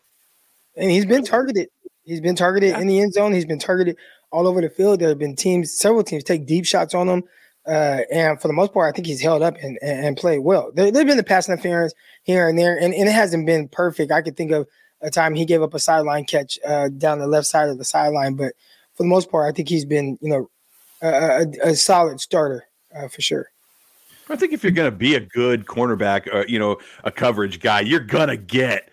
And 0.76 0.90
he's 0.90 1.06
been 1.06 1.24
targeted. 1.24 1.70
He's 2.04 2.22
been 2.22 2.36
targeted 2.36 2.72
yeah. 2.72 2.80
in 2.80 2.88
the 2.88 3.00
end 3.00 3.14
zone. 3.14 3.34
He's 3.34 3.46
been 3.46 3.60
targeted 3.60 3.98
all 4.32 4.48
over 4.48 4.62
the 4.62 4.70
field. 4.70 5.00
There 5.00 5.10
have 5.10 5.20
been 5.20 5.36
teams, 5.36 5.72
several 5.72 6.04
teams 6.04 6.24
take 6.24 6.46
deep 6.46 6.66
shots 6.66 6.96
on 6.96 7.08
him. 7.08 7.24
Uh, 7.68 8.02
and 8.12 8.42
for 8.42 8.48
the 8.48 8.54
most 8.54 8.74
part, 8.74 8.92
I 8.92 8.96
think 8.96 9.08
he's 9.08 9.22
held 9.22 9.44
up 9.44 9.56
and, 9.62 9.78
and 9.82 10.18
played 10.18 10.40
well. 10.40 10.72
There, 10.74 10.86
have 10.86 10.94
been 10.94 11.18
the 11.18 11.24
pass 11.24 11.48
interference 11.48 11.94
here 12.24 12.48
and 12.48 12.58
there, 12.58 12.76
and, 12.76 12.94
and 12.94 13.08
it 13.08 13.12
hasn't 13.12 13.46
been 13.46 13.68
perfect. 13.68 14.12
I 14.12 14.22
could 14.22 14.36
think 14.36 14.52
of 14.52 14.68
a 15.02 15.12
time 15.12 15.36
he 15.36 15.46
gave 15.46 15.62
up 15.62 15.74
a 15.74 15.80
sideline 15.80 16.26
catch 16.26 16.58
uh, 16.66 16.90
down 16.90 17.20
the 17.20 17.28
left 17.28 17.48
side 17.48 17.70
of 17.70 17.78
the 17.78 17.86
sideline, 17.86 18.36
but 18.36 18.54
for 18.96 19.04
the 19.04 19.10
most 19.10 19.32
part, 19.32 19.52
I 19.52 19.56
think 19.56 19.70
he's 19.70 19.86
been, 19.86 20.18
you 20.22 20.30
know, 20.30 20.50
a, 21.02 21.08
a, 21.08 21.70
a 21.70 21.76
solid 21.76 22.20
starter 22.20 22.66
uh, 22.96 23.08
for 23.08 23.22
sure. 23.22 23.48
I 24.30 24.36
think 24.36 24.54
if 24.54 24.64
you're 24.64 24.72
going 24.72 24.90
to 24.90 24.96
be 24.96 25.16
a 25.16 25.20
good 25.20 25.66
cornerback, 25.66 26.28
or 26.28 26.40
uh, 26.40 26.46
you 26.48 26.58
know, 26.58 26.78
a 27.04 27.12
coverage 27.12 27.60
guy, 27.60 27.82
you're 27.82 28.00
going 28.00 28.30
to 28.30 28.38
get 28.38 28.91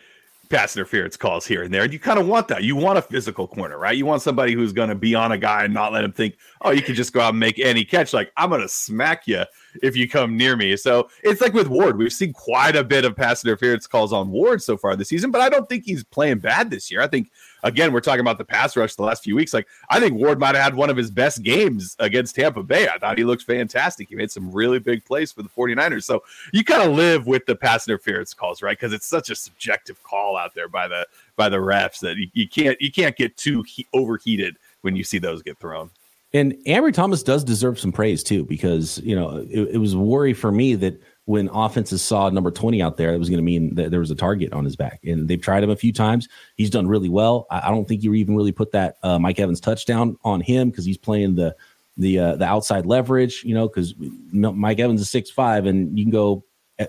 pass 0.48 0.76
interference 0.76 1.16
calls 1.16 1.46
here 1.46 1.62
and 1.62 1.72
there. 1.72 1.82
And 1.82 1.92
you 1.92 1.98
kind 1.98 2.18
of 2.18 2.26
want 2.26 2.48
that. 2.48 2.62
You 2.62 2.76
want 2.76 2.98
a 2.98 3.02
physical 3.02 3.46
corner, 3.46 3.78
right? 3.78 3.96
You 3.96 4.06
want 4.06 4.22
somebody 4.22 4.54
who's 4.54 4.72
going 4.72 4.88
to 4.88 4.94
be 4.94 5.14
on 5.14 5.32
a 5.32 5.38
guy 5.38 5.64
and 5.64 5.74
not 5.74 5.92
let 5.92 6.04
him 6.04 6.12
think, 6.12 6.36
oh, 6.62 6.70
you 6.70 6.82
can 6.82 6.94
just 6.94 7.12
go 7.12 7.20
out 7.20 7.30
and 7.30 7.40
make 7.40 7.58
any 7.58 7.84
catch. 7.84 8.12
Like, 8.12 8.32
I'm 8.36 8.48
going 8.48 8.62
to 8.62 8.68
smack 8.68 9.26
you 9.26 9.44
if 9.82 9.96
you 9.96 10.08
come 10.08 10.36
near 10.36 10.56
me. 10.56 10.76
So 10.76 11.08
it's 11.22 11.40
like 11.40 11.52
with 11.52 11.68
Ward. 11.68 11.98
We've 11.98 12.12
seen 12.12 12.32
quite 12.32 12.76
a 12.76 12.84
bit 12.84 13.04
of 13.04 13.16
pass 13.16 13.44
interference 13.44 13.86
calls 13.86 14.12
on 14.12 14.30
Ward 14.30 14.62
so 14.62 14.76
far 14.76 14.96
this 14.96 15.08
season, 15.08 15.30
but 15.30 15.40
I 15.40 15.48
don't 15.48 15.68
think 15.68 15.84
he's 15.84 16.04
playing 16.04 16.38
bad 16.38 16.70
this 16.70 16.90
year. 16.90 17.00
I 17.00 17.06
think 17.06 17.30
again, 17.62 17.92
we're 17.92 18.00
talking 18.00 18.20
about 18.20 18.38
the 18.38 18.44
pass 18.44 18.76
rush 18.76 18.94
the 18.94 19.02
last 19.02 19.24
few 19.24 19.34
weeks. 19.36 19.54
Like, 19.54 19.66
I 19.90 20.00
think 20.00 20.14
Ward 20.14 20.38
might 20.38 20.54
have 20.54 20.64
had 20.64 20.74
one 20.74 20.90
of 20.90 20.96
his 20.96 21.10
best 21.10 21.42
games 21.42 21.96
against 21.98 22.34
Tampa 22.34 22.62
Bay. 22.62 22.88
I 22.88 22.98
thought 22.98 23.18
he 23.18 23.24
looked 23.24 23.42
fantastic. 23.42 24.08
He 24.08 24.14
made 24.14 24.30
some 24.30 24.50
really 24.52 24.78
big 24.78 25.04
plays 25.04 25.32
for 25.32 25.42
the 25.42 25.48
49ers. 25.48 26.04
So 26.04 26.22
you 26.52 26.64
kind 26.64 26.82
of 26.82 26.96
live 26.96 27.26
with 27.26 27.46
the 27.46 27.56
pass 27.56 27.88
interference 27.88 28.34
calls, 28.34 28.62
right? 28.62 28.78
Because 28.78 28.92
it's 28.92 29.06
such 29.06 29.30
a 29.30 29.34
subjective 29.34 30.02
call 30.02 30.36
out 30.36 30.54
there 30.54 30.68
by 30.68 30.88
the 30.88 31.06
by 31.36 31.48
the 31.48 31.56
refs 31.56 32.00
that 32.00 32.16
you, 32.16 32.28
you 32.32 32.48
can't 32.48 32.80
you 32.80 32.90
can't 32.90 33.16
get 33.16 33.36
too 33.36 33.62
he- 33.62 33.86
overheated 33.94 34.56
when 34.82 34.96
you 34.96 35.04
see 35.04 35.18
those 35.18 35.42
get 35.42 35.58
thrown. 35.58 35.90
And 36.34 36.52
Ambry 36.66 36.92
Thomas 36.92 37.22
does 37.22 37.42
deserve 37.42 37.78
some 37.78 37.92
praise 37.92 38.22
too, 38.22 38.44
because 38.44 38.98
you 38.98 39.16
know 39.16 39.46
it, 39.50 39.70
it 39.72 39.78
was 39.78 39.96
worry 39.96 40.34
for 40.34 40.52
me 40.52 40.74
that 40.76 41.00
when 41.28 41.50
offenses 41.52 42.00
saw 42.00 42.30
number 42.30 42.50
20 42.50 42.80
out 42.80 42.96
there, 42.96 43.12
it 43.12 43.18
was 43.18 43.28
going 43.28 43.36
to 43.36 43.44
mean 43.44 43.74
that 43.74 43.90
there 43.90 44.00
was 44.00 44.10
a 44.10 44.14
target 44.14 44.50
on 44.54 44.64
his 44.64 44.76
back. 44.76 44.98
And 45.04 45.28
they've 45.28 45.38
tried 45.38 45.62
him 45.62 45.68
a 45.68 45.76
few 45.76 45.92
times. 45.92 46.26
He's 46.56 46.70
done 46.70 46.88
really 46.88 47.10
well. 47.10 47.46
I, 47.50 47.68
I 47.68 47.70
don't 47.70 47.86
think 47.86 48.02
you 48.02 48.14
even 48.14 48.34
really 48.34 48.50
put 48.50 48.72
that 48.72 48.96
uh, 49.02 49.18
Mike 49.18 49.38
Evans 49.38 49.60
touchdown 49.60 50.16
on 50.24 50.40
him 50.40 50.70
because 50.70 50.86
he's 50.86 50.96
playing 50.96 51.34
the 51.34 51.54
the 51.98 52.18
uh, 52.18 52.36
the 52.36 52.46
outside 52.46 52.86
leverage, 52.86 53.44
you 53.44 53.54
know, 53.54 53.68
because 53.68 53.94
Mike 54.32 54.78
Evans 54.78 55.02
is 55.02 55.10
six 55.10 55.28
five, 55.28 55.66
and 55.66 55.98
you 55.98 56.06
can 56.06 56.10
go 56.10 56.44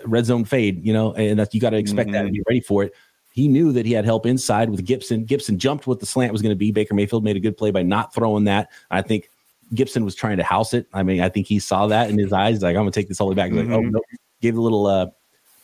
red 0.06 0.26
zone 0.26 0.46
fade, 0.46 0.86
you 0.86 0.94
know, 0.94 1.12
and 1.16 1.38
that's 1.38 1.54
you 1.54 1.60
got 1.60 1.72
to 1.72 1.78
expect 1.78 2.08
mm-hmm. 2.08 2.14
that 2.14 2.24
and 2.24 2.34
be 2.34 2.42
ready 2.48 2.62
for 2.62 2.84
it. 2.84 2.94
He 3.34 3.50
knew 3.50 3.74
that 3.74 3.86
he 3.86 3.92
had 3.92 4.06
help 4.06 4.26
inside 4.26 4.70
with 4.70 4.86
Gibson. 4.86 5.26
Gibson 5.26 5.60
jumped 5.60 5.86
what 5.86 6.00
the 6.00 6.06
slant 6.06 6.32
was 6.32 6.42
going 6.42 6.54
to 6.54 6.58
be. 6.58 6.72
Baker 6.72 6.94
Mayfield 6.94 7.26
made 7.26 7.36
a 7.36 7.42
good 7.42 7.58
play 7.58 7.72
by 7.72 7.84
not 7.84 8.14
throwing 8.14 8.46
that. 8.46 8.70
I 8.90 9.02
think 9.02 9.30
Gibson 9.74 10.06
was 10.06 10.16
trying 10.16 10.38
to 10.38 10.44
house 10.44 10.74
it. 10.74 10.88
I 10.94 11.04
mean, 11.04 11.20
I 11.20 11.28
think 11.28 11.46
he 11.46 11.60
saw 11.60 11.88
that 11.88 12.10
in 12.10 12.18
his 12.18 12.32
eyes. 12.32 12.62
Like, 12.62 12.78
I'm 12.78 12.84
gonna 12.84 12.92
take 12.92 13.10
this 13.10 13.20
all 13.20 13.28
the 13.28 13.32
way 13.32 13.36
back. 13.36 13.52
He's 13.52 13.60
mm-hmm. 13.60 13.72
like, 13.72 13.80
oh 13.80 13.84
mm-hmm. 13.84 13.92
no, 13.92 14.02
gave 14.42 14.58
a 14.58 14.62
little 14.62 14.88
uh, 14.88 15.08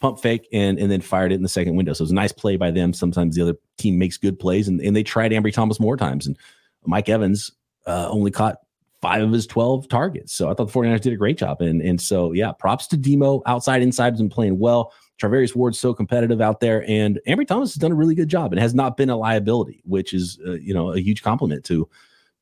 pump 0.01 0.19
fake 0.19 0.47
and 0.53 0.77
and 0.77 0.91
then 0.91 1.01
fired 1.01 1.31
it 1.31 1.35
in 1.35 1.43
the 1.43 1.49
second 1.49 1.75
window. 1.75 1.93
So 1.93 2.01
it 2.01 2.05
was 2.05 2.11
a 2.11 2.15
nice 2.15 2.31
play 2.31 2.57
by 2.57 2.71
them. 2.71 2.93
Sometimes 2.93 3.35
the 3.35 3.41
other 3.41 3.55
team 3.77 3.97
makes 3.97 4.17
good 4.17 4.39
plays, 4.39 4.67
and, 4.67 4.81
and 4.81 4.95
they 4.95 5.03
tried 5.03 5.31
Ambry 5.31 5.53
Thomas 5.53 5.79
more 5.79 5.97
times. 5.97 6.27
And 6.27 6.37
Mike 6.85 7.09
Evans 7.09 7.51
uh, 7.85 8.07
only 8.09 8.31
caught 8.31 8.57
five 9.01 9.21
of 9.21 9.31
his 9.31 9.45
12 9.45 9.87
targets. 9.87 10.33
So 10.33 10.49
I 10.49 10.53
thought 10.53 10.71
the 10.71 10.79
49ers 10.79 11.01
did 11.01 11.13
a 11.13 11.17
great 11.17 11.37
job. 11.37 11.61
And, 11.61 11.79
and 11.81 12.01
so, 12.01 12.31
yeah, 12.31 12.51
props 12.51 12.87
to 12.87 12.97
Demo. 12.97 13.43
Outside, 13.45 13.83
inside 13.83 14.13
has 14.13 14.19
been 14.19 14.29
playing 14.29 14.57
well. 14.57 14.93
Charvarius 15.21 15.55
Ward's 15.55 15.79
so 15.79 15.93
competitive 15.93 16.41
out 16.41 16.59
there. 16.59 16.83
And 16.89 17.19
Ambry 17.27 17.47
Thomas 17.47 17.73
has 17.73 17.75
done 17.75 17.91
a 17.91 17.95
really 17.95 18.15
good 18.15 18.29
job 18.29 18.51
and 18.51 18.59
has 18.59 18.73
not 18.73 18.97
been 18.97 19.11
a 19.11 19.15
liability, 19.15 19.83
which 19.85 20.13
is, 20.13 20.39
uh, 20.45 20.53
you 20.53 20.73
know, 20.73 20.91
a 20.91 20.99
huge 20.99 21.21
compliment 21.21 21.63
to 21.65 21.87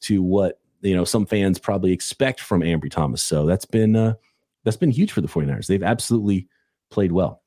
to 0.01 0.21
what, 0.21 0.59
you 0.81 0.95
know, 0.95 1.05
some 1.05 1.25
fans 1.25 1.59
probably 1.59 1.91
expect 1.91 2.39
from 2.39 2.61
Ambry 2.61 2.89
Thomas. 2.89 3.21
So 3.21 3.45
that's 3.45 3.65
been, 3.65 3.95
uh, 3.95 4.13
that's 4.63 4.77
been 4.77 4.91
huge 4.91 5.11
for 5.11 5.21
the 5.21 5.27
49ers. 5.27 5.67
They've 5.67 5.83
absolutely 5.83 6.47
played 6.89 7.11
well. 7.11 7.41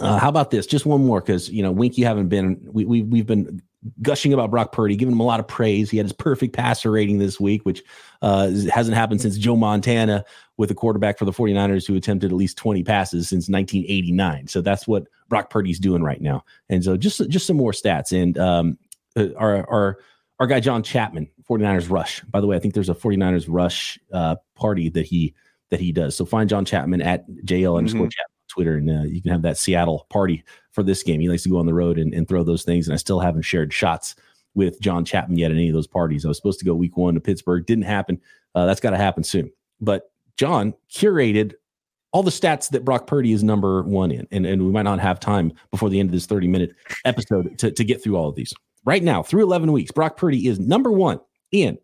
Uh, 0.00 0.18
how 0.18 0.28
about 0.28 0.50
this? 0.50 0.66
Just 0.66 0.86
one 0.86 1.04
more, 1.04 1.20
because 1.20 1.50
you 1.50 1.62
know, 1.62 1.70
Wink, 1.70 1.98
you 1.98 2.06
haven't 2.06 2.28
been. 2.28 2.66
We, 2.72 2.84
we 2.84 3.02
we've 3.02 3.26
been 3.26 3.60
gushing 4.00 4.32
about 4.32 4.50
Brock 4.50 4.72
Purdy, 4.72 4.96
giving 4.96 5.14
him 5.14 5.20
a 5.20 5.24
lot 5.24 5.40
of 5.40 5.46
praise. 5.46 5.90
He 5.90 5.96
had 5.96 6.06
his 6.06 6.12
perfect 6.12 6.54
passer 6.54 6.90
rating 6.90 7.18
this 7.18 7.38
week, 7.38 7.64
which 7.64 7.82
uh, 8.22 8.50
hasn't 8.72 8.96
happened 8.96 9.20
since 9.20 9.36
Joe 9.36 9.56
Montana 9.56 10.24
with 10.56 10.70
a 10.70 10.74
quarterback 10.74 11.18
for 11.18 11.24
the 11.24 11.32
49ers 11.32 11.86
who 11.86 11.96
attempted 11.96 12.30
at 12.30 12.36
least 12.36 12.56
20 12.56 12.84
passes 12.84 13.28
since 13.28 13.48
1989. 13.48 14.46
So 14.46 14.60
that's 14.60 14.86
what 14.86 15.08
Brock 15.28 15.50
Purdy's 15.50 15.78
doing 15.78 16.02
right 16.02 16.20
now. 16.20 16.44
And 16.68 16.82
so 16.82 16.96
just 16.96 17.28
just 17.28 17.46
some 17.46 17.56
more 17.56 17.72
stats. 17.72 18.12
And 18.18 18.38
um, 18.38 18.78
uh, 19.16 19.34
our 19.36 19.68
our 19.68 19.98
our 20.38 20.46
guy 20.46 20.60
John 20.60 20.82
Chapman, 20.82 21.28
49ers 21.48 21.90
rush. 21.90 22.22
By 22.22 22.40
the 22.40 22.46
way, 22.46 22.56
I 22.56 22.60
think 22.60 22.74
there's 22.74 22.88
a 22.88 22.94
49ers 22.94 23.46
rush 23.48 23.98
uh, 24.12 24.36
party 24.54 24.88
that 24.90 25.06
he 25.06 25.34
that 25.72 25.80
he 25.80 25.90
does. 25.90 26.14
So 26.14 26.24
find 26.24 26.48
John 26.48 26.64
Chapman 26.64 27.00
at 27.02 27.28
JL 27.28 27.46
mm-hmm. 27.46 27.76
underscore 27.78 28.08
Chapman 28.08 28.36
on 28.36 28.48
Twitter, 28.48 28.76
and 28.76 28.90
uh, 28.90 29.02
you 29.04 29.22
can 29.22 29.32
have 29.32 29.42
that 29.42 29.58
Seattle 29.58 30.06
party 30.10 30.44
for 30.70 30.82
this 30.82 31.02
game. 31.02 31.20
He 31.20 31.28
likes 31.28 31.42
to 31.44 31.48
go 31.48 31.58
on 31.58 31.66
the 31.66 31.74
road 31.74 31.98
and, 31.98 32.14
and 32.14 32.28
throw 32.28 32.44
those 32.44 32.62
things, 32.62 32.86
and 32.86 32.94
I 32.94 32.98
still 32.98 33.18
haven't 33.18 33.42
shared 33.42 33.72
shots 33.72 34.14
with 34.54 34.80
John 34.80 35.04
Chapman 35.04 35.38
yet 35.38 35.50
at 35.50 35.56
any 35.56 35.68
of 35.68 35.74
those 35.74 35.86
parties. 35.86 36.24
I 36.24 36.28
was 36.28 36.36
supposed 36.36 36.58
to 36.58 36.64
go 36.66 36.74
week 36.74 36.96
one 36.96 37.14
to 37.14 37.20
Pittsburgh, 37.20 37.64
didn't 37.66 37.84
happen. 37.84 38.20
Uh, 38.54 38.66
that's 38.66 38.80
got 38.80 38.90
to 38.90 38.98
happen 38.98 39.24
soon. 39.24 39.50
But 39.80 40.12
John 40.36 40.74
curated 40.94 41.54
all 42.12 42.22
the 42.22 42.30
stats 42.30 42.68
that 42.70 42.84
Brock 42.84 43.06
Purdy 43.06 43.32
is 43.32 43.42
number 43.42 43.82
one 43.82 44.10
in, 44.10 44.28
and, 44.30 44.44
and 44.44 44.62
we 44.62 44.70
might 44.70 44.82
not 44.82 45.00
have 45.00 45.18
time 45.18 45.52
before 45.70 45.88
the 45.88 45.98
end 45.98 46.10
of 46.10 46.12
this 46.12 46.26
30 46.26 46.48
minute 46.48 46.74
episode 47.06 47.58
to, 47.58 47.70
to 47.70 47.84
get 47.84 48.04
through 48.04 48.16
all 48.16 48.28
of 48.28 48.34
these. 48.34 48.52
Right 48.84 49.02
now, 49.02 49.22
through 49.22 49.44
11 49.44 49.72
weeks, 49.72 49.90
Brock 49.90 50.18
Purdy 50.18 50.46
is 50.48 50.58
number 50.58 50.92
one 50.92 51.20
in 51.50 51.78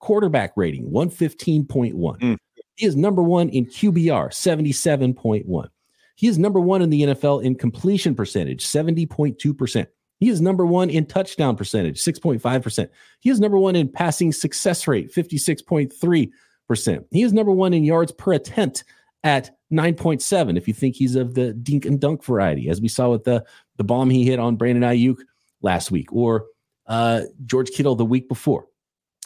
quarterback 0.00 0.52
rating, 0.56 0.90
115.1. 0.90 1.94
Mm. 1.94 2.36
He 2.80 2.86
is 2.86 2.96
number 2.96 3.22
one 3.22 3.50
in 3.50 3.66
QBR, 3.66 4.30
77.1. 4.30 5.68
He 6.16 6.26
is 6.26 6.38
number 6.38 6.58
one 6.58 6.80
in 6.80 6.88
the 6.88 7.02
NFL 7.02 7.44
in 7.44 7.54
completion 7.54 8.14
percentage, 8.14 8.64
70.2%. 8.64 9.86
He 10.18 10.30
is 10.30 10.40
number 10.40 10.64
one 10.64 10.88
in 10.88 11.04
touchdown 11.04 11.56
percentage, 11.56 12.02
6.5%. 12.02 12.88
He 13.20 13.28
is 13.28 13.38
number 13.38 13.58
one 13.58 13.76
in 13.76 13.86
passing 13.86 14.32
success 14.32 14.88
rate, 14.88 15.12
56.3%. 15.12 17.04
He 17.10 17.22
is 17.22 17.34
number 17.34 17.52
one 17.52 17.74
in 17.74 17.84
yards 17.84 18.12
per 18.12 18.32
attempt 18.32 18.84
at 19.24 19.50
9.7 19.70 20.56
if 20.56 20.66
you 20.66 20.72
think 20.72 20.96
he's 20.96 21.16
of 21.16 21.34
the 21.34 21.52
dink 21.52 21.84
and 21.84 22.00
dunk 22.00 22.24
variety, 22.24 22.70
as 22.70 22.80
we 22.80 22.88
saw 22.88 23.10
with 23.10 23.24
the, 23.24 23.44
the 23.76 23.84
bomb 23.84 24.08
he 24.08 24.24
hit 24.24 24.38
on 24.38 24.56
Brandon 24.56 24.84
Aiyuk 24.84 25.18
last 25.60 25.90
week, 25.90 26.10
or 26.14 26.46
uh, 26.86 27.24
George 27.44 27.72
Kittle 27.72 27.94
the 27.94 28.06
week 28.06 28.26
before. 28.26 28.68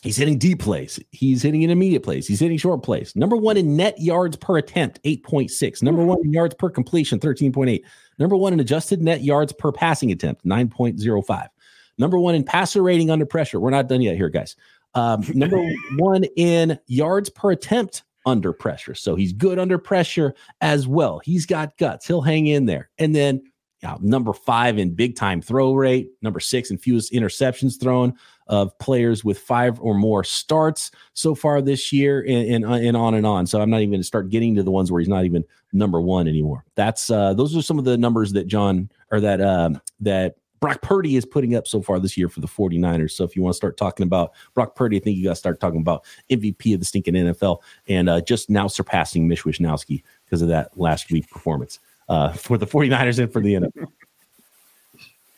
He's 0.04 0.18
hitting 0.18 0.36
deep 0.36 0.60
plays. 0.60 1.00
He's 1.12 1.42
hitting 1.42 1.62
intermediate 1.62 2.02
plays. 2.02 2.28
He's 2.28 2.38
hitting 2.38 2.58
short 2.58 2.82
plays. 2.82 3.16
Number 3.16 3.36
one 3.36 3.56
in 3.56 3.74
net 3.74 3.98
yards 3.98 4.36
per 4.36 4.58
attempt, 4.58 5.02
8.6. 5.02 5.82
Number 5.82 6.04
one 6.04 6.18
in 6.22 6.30
yards 6.30 6.54
per 6.54 6.68
completion, 6.68 7.18
13.8. 7.18 7.80
Number 8.18 8.36
one 8.36 8.52
in 8.52 8.60
adjusted 8.60 9.00
net 9.00 9.22
yards 9.22 9.54
per 9.54 9.72
passing 9.72 10.12
attempt, 10.12 10.44
9.05. 10.44 11.48
Number 11.96 12.18
one 12.18 12.34
in 12.34 12.44
passer 12.44 12.82
rating 12.82 13.10
under 13.10 13.24
pressure. 13.24 13.58
We're 13.58 13.70
not 13.70 13.88
done 13.88 14.02
yet 14.02 14.16
here, 14.16 14.28
guys. 14.28 14.56
Um, 14.92 15.24
number 15.34 15.58
one 15.96 16.24
in 16.36 16.78
yards 16.86 17.30
per 17.30 17.52
attempt 17.52 18.02
under 18.26 18.52
pressure. 18.52 18.94
So 18.94 19.14
he's 19.14 19.32
good 19.32 19.58
under 19.58 19.78
pressure 19.78 20.34
as 20.60 20.86
well. 20.86 21.22
He's 21.24 21.46
got 21.46 21.78
guts. 21.78 22.06
He'll 22.06 22.20
hang 22.20 22.46
in 22.46 22.66
there. 22.66 22.90
And 22.98 23.16
then 23.16 23.42
uh, 23.84 23.98
number 24.00 24.32
five 24.32 24.78
in 24.78 24.94
big 24.94 25.16
time 25.16 25.40
throw 25.40 25.74
rate, 25.74 26.10
number 26.22 26.40
six 26.40 26.70
in 26.70 26.78
fewest 26.78 27.12
interceptions 27.12 27.80
thrown 27.80 28.14
of 28.46 28.76
players 28.78 29.24
with 29.24 29.38
five 29.38 29.80
or 29.80 29.94
more 29.94 30.22
starts 30.22 30.90
so 31.14 31.34
far 31.34 31.62
this 31.62 31.92
year, 31.92 32.20
and, 32.20 32.50
and, 32.50 32.66
uh, 32.66 32.74
and 32.74 32.96
on 32.96 33.14
and 33.14 33.26
on. 33.26 33.46
So 33.46 33.60
I'm 33.60 33.70
not 33.70 33.78
even 33.78 33.90
going 33.90 34.00
to 34.00 34.06
start 34.06 34.28
getting 34.28 34.54
to 34.56 34.62
the 34.62 34.70
ones 34.70 34.92
where 34.92 35.00
he's 35.00 35.08
not 35.08 35.24
even 35.24 35.44
number 35.72 36.00
one 36.00 36.28
anymore. 36.28 36.64
That's 36.74 37.10
uh, 37.10 37.34
those 37.34 37.56
are 37.56 37.62
some 37.62 37.78
of 37.78 37.84
the 37.84 37.96
numbers 37.96 38.32
that 38.32 38.46
John 38.46 38.90
or 39.10 39.20
that 39.20 39.40
um, 39.40 39.80
that 40.00 40.36
Brock 40.60 40.80
Purdy 40.80 41.16
is 41.16 41.26
putting 41.26 41.54
up 41.54 41.66
so 41.66 41.82
far 41.82 42.00
this 42.00 42.16
year 42.16 42.30
for 42.30 42.40
the 42.40 42.46
49ers. 42.46 43.10
So 43.10 43.24
if 43.24 43.36
you 43.36 43.42
want 43.42 43.52
to 43.52 43.56
start 43.56 43.76
talking 43.76 44.04
about 44.04 44.32
Brock 44.54 44.74
Purdy, 44.74 44.96
I 44.96 45.00
think 45.00 45.18
you 45.18 45.24
got 45.24 45.30
to 45.30 45.36
start 45.36 45.60
talking 45.60 45.80
about 45.80 46.04
MVP 46.30 46.72
of 46.72 46.80
the 46.80 46.86
stinking 46.86 47.14
NFL 47.14 47.58
and 47.86 48.08
uh, 48.08 48.22
just 48.22 48.48
now 48.48 48.66
surpassing 48.66 49.28
Mitch 49.28 49.44
Wishnowsky 49.44 50.02
because 50.24 50.40
of 50.40 50.48
that 50.48 50.70
last 50.78 51.10
week 51.10 51.28
performance 51.28 51.80
uh, 52.08 52.32
for 52.32 52.58
the 52.58 52.66
49ers 52.66 53.18
and 53.18 53.32
for 53.32 53.40
the 53.40 53.54
NFL. 53.54 53.88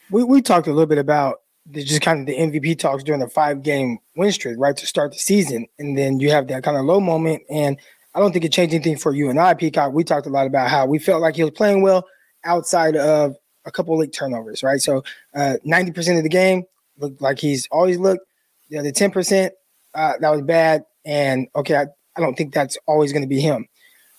We, 0.09 0.23
we 0.23 0.41
talked 0.41 0.69
a 0.69 0.71
little 0.71 0.87
bit 0.87 0.99
about 0.99 1.41
the, 1.69 1.83
just 1.83 2.01
kind 2.01 2.21
of 2.21 2.27
the 2.27 2.37
MVP 2.37 2.79
talks 2.79 3.03
during 3.03 3.21
the 3.21 3.29
five 3.29 3.65
game 3.65 3.99
win 4.15 4.31
streak, 4.31 4.57
right, 4.57 4.77
to 4.77 4.87
start 4.87 5.13
the 5.13 5.19
season. 5.19 5.67
And 5.79 5.99
then 5.99 6.21
you 6.21 6.31
have 6.31 6.47
that 6.49 6.63
kind 6.63 6.77
of 6.77 6.85
low 6.85 7.01
moment. 7.01 7.43
And 7.51 7.77
I 8.15 8.21
don't 8.21 8.33
think 8.33 8.45
it 8.45 8.53
changed 8.53 8.73
anything 8.73 8.99
for 8.99 9.13
you 9.13 9.29
and 9.31 9.41
I, 9.41 9.55
Peacock. 9.55 9.93
We 9.93 10.05
talked 10.05 10.27
a 10.27 10.31
lot 10.31 10.47
about 10.47 10.71
how 10.71 10.87
we 10.87 10.99
felt 10.99 11.23
like 11.23 11.37
he 11.37 11.43
was 11.43 11.53
playing 11.53 11.83
well 11.83 12.07
outside 12.45 12.97
of 12.97 13.37
a 13.65 13.73
couple 13.73 13.99
late 13.99 14.13
turnovers, 14.13 14.63
right? 14.63 14.81
So 14.81 15.03
uh, 15.35 15.57
90% 15.67 16.17
of 16.17 16.23
the 16.23 16.29
game 16.29 16.65
looked 16.99 17.21
like 17.21 17.39
he's 17.39 17.67
always 17.71 17.99
looked. 17.99 18.25
The 18.71 18.79
other 18.79 18.93
10%, 18.93 19.51
uh, 19.95 20.13
that 20.21 20.31
was 20.31 20.43
bad. 20.43 20.85
And 21.05 21.49
okay, 21.57 21.77
I, 21.77 21.87
I 22.17 22.21
don't 22.21 22.37
think 22.37 22.55
that's 22.55 22.79
always 22.87 23.13
going 23.13 23.23
to 23.23 23.29
be 23.29 23.41
him. 23.41 23.67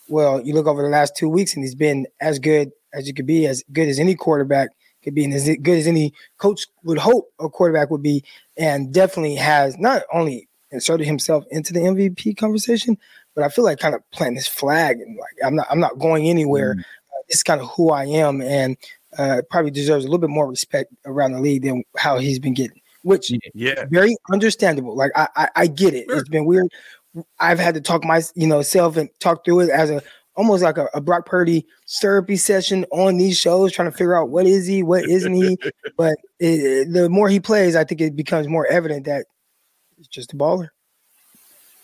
Well, 0.10 0.42
you 0.42 0.54
look 0.54 0.68
over 0.68 0.82
the 0.82 0.90
last 0.90 1.16
two 1.16 1.30
weeks 1.30 1.54
and 1.54 1.64
he's 1.64 1.76
been 1.76 2.08
as 2.22 2.40
good 2.40 2.72
as 2.94 3.08
you 3.08 3.14
could 3.14 3.26
be, 3.26 3.46
as 3.46 3.64
good 3.74 3.88
as 3.88 4.00
any 4.00 4.16
quarterback 4.16 4.70
could 5.04 5.16
be, 5.16 5.24
and 5.24 5.34
as 5.34 5.46
good 5.62 5.78
as 5.78 5.88
any 5.88 6.14
coach 6.38 6.66
would 6.84 6.98
hope 6.98 7.32
a 7.40 7.50
quarterback 7.50 7.90
would 7.90 8.04
be, 8.04 8.24
and 8.58 8.94
definitely 8.94 9.36
has 9.36 9.78
not 9.78 10.04
only 10.14 10.48
inserted 10.72 11.08
himself 11.08 11.46
into 11.52 11.74
the 11.74 11.80
MVP 11.80 12.38
conversation, 12.38 12.98
but 13.36 13.44
I 13.44 13.50
feel 13.50 13.64
like 13.64 13.80
kind 13.80 13.96
of 13.96 14.02
planting 14.12 14.36
his 14.36 14.48
flag 14.48 15.00
and 15.00 15.18
like 15.18 15.36
I'm 15.46 15.56
not 15.56 15.68
I'm 15.70 15.80
not 15.80 16.00
going 16.00 16.28
anywhere. 16.28 16.76
Mm. 16.76 16.80
Uh, 16.80 17.22
it's 17.30 17.44
kind 17.44 17.62
of 17.62 17.70
who 17.70 17.92
I 17.92 18.06
am, 18.06 18.42
and 18.42 18.78
uh, 19.18 19.42
probably 19.50 19.72
deserves 19.72 20.06
a 20.06 20.08
little 20.08 20.20
bit 20.20 20.30
more 20.30 20.48
respect 20.48 20.94
around 21.06 21.34
the 21.34 21.42
league 21.42 21.64
than 21.64 21.84
how 21.98 22.18
he's 22.18 22.40
been 22.40 22.54
getting, 22.54 22.82
which 23.04 23.32
yeah, 23.54 23.86
very 23.90 24.16
understandable. 24.32 24.96
Like 24.96 25.12
I, 25.16 25.28
I, 25.36 25.50
I 25.56 25.68
get 25.68 25.94
it. 25.94 26.06
Sure. 26.10 26.18
It's 26.18 26.30
been 26.30 26.46
weird. 26.46 26.68
I've 27.40 27.60
had 27.60 27.76
to 27.76 27.82
talk 27.82 28.04
my, 28.04 28.22
you 28.36 28.48
know, 28.48 28.62
self 28.62 28.98
and 28.98 29.10
talk 29.20 29.46
through 29.46 29.62
it 29.62 29.70
as 29.70 29.90
a 29.90 30.02
almost 30.36 30.64
like 30.64 30.78
a, 30.78 30.88
a 30.94 31.02
Brock 31.02 31.26
Purdy 31.26 31.66
therapy 32.00 32.38
session 32.38 32.86
on 32.92 33.18
these 33.18 33.38
shows, 33.38 33.72
trying 33.72 33.92
to 33.92 33.98
figure 33.98 34.16
out 34.16 34.30
what 34.30 34.46
is 34.46 34.68
he, 34.68 34.84
what 34.84 35.04
isn't 35.04 35.34
he. 35.34 35.58
but 35.98 36.16
it, 36.40 36.94
the 36.94 37.10
more 37.10 37.28
he 37.28 37.40
plays, 37.40 37.76
I 37.76 37.84
think 37.84 38.02
it 38.02 38.16
becomes 38.16 38.48
more 38.48 38.68
evident 38.68 39.06
that 39.06 39.26
he's 39.98 40.08
just 40.08 40.34
a 40.34 40.38
baller. 40.38 40.70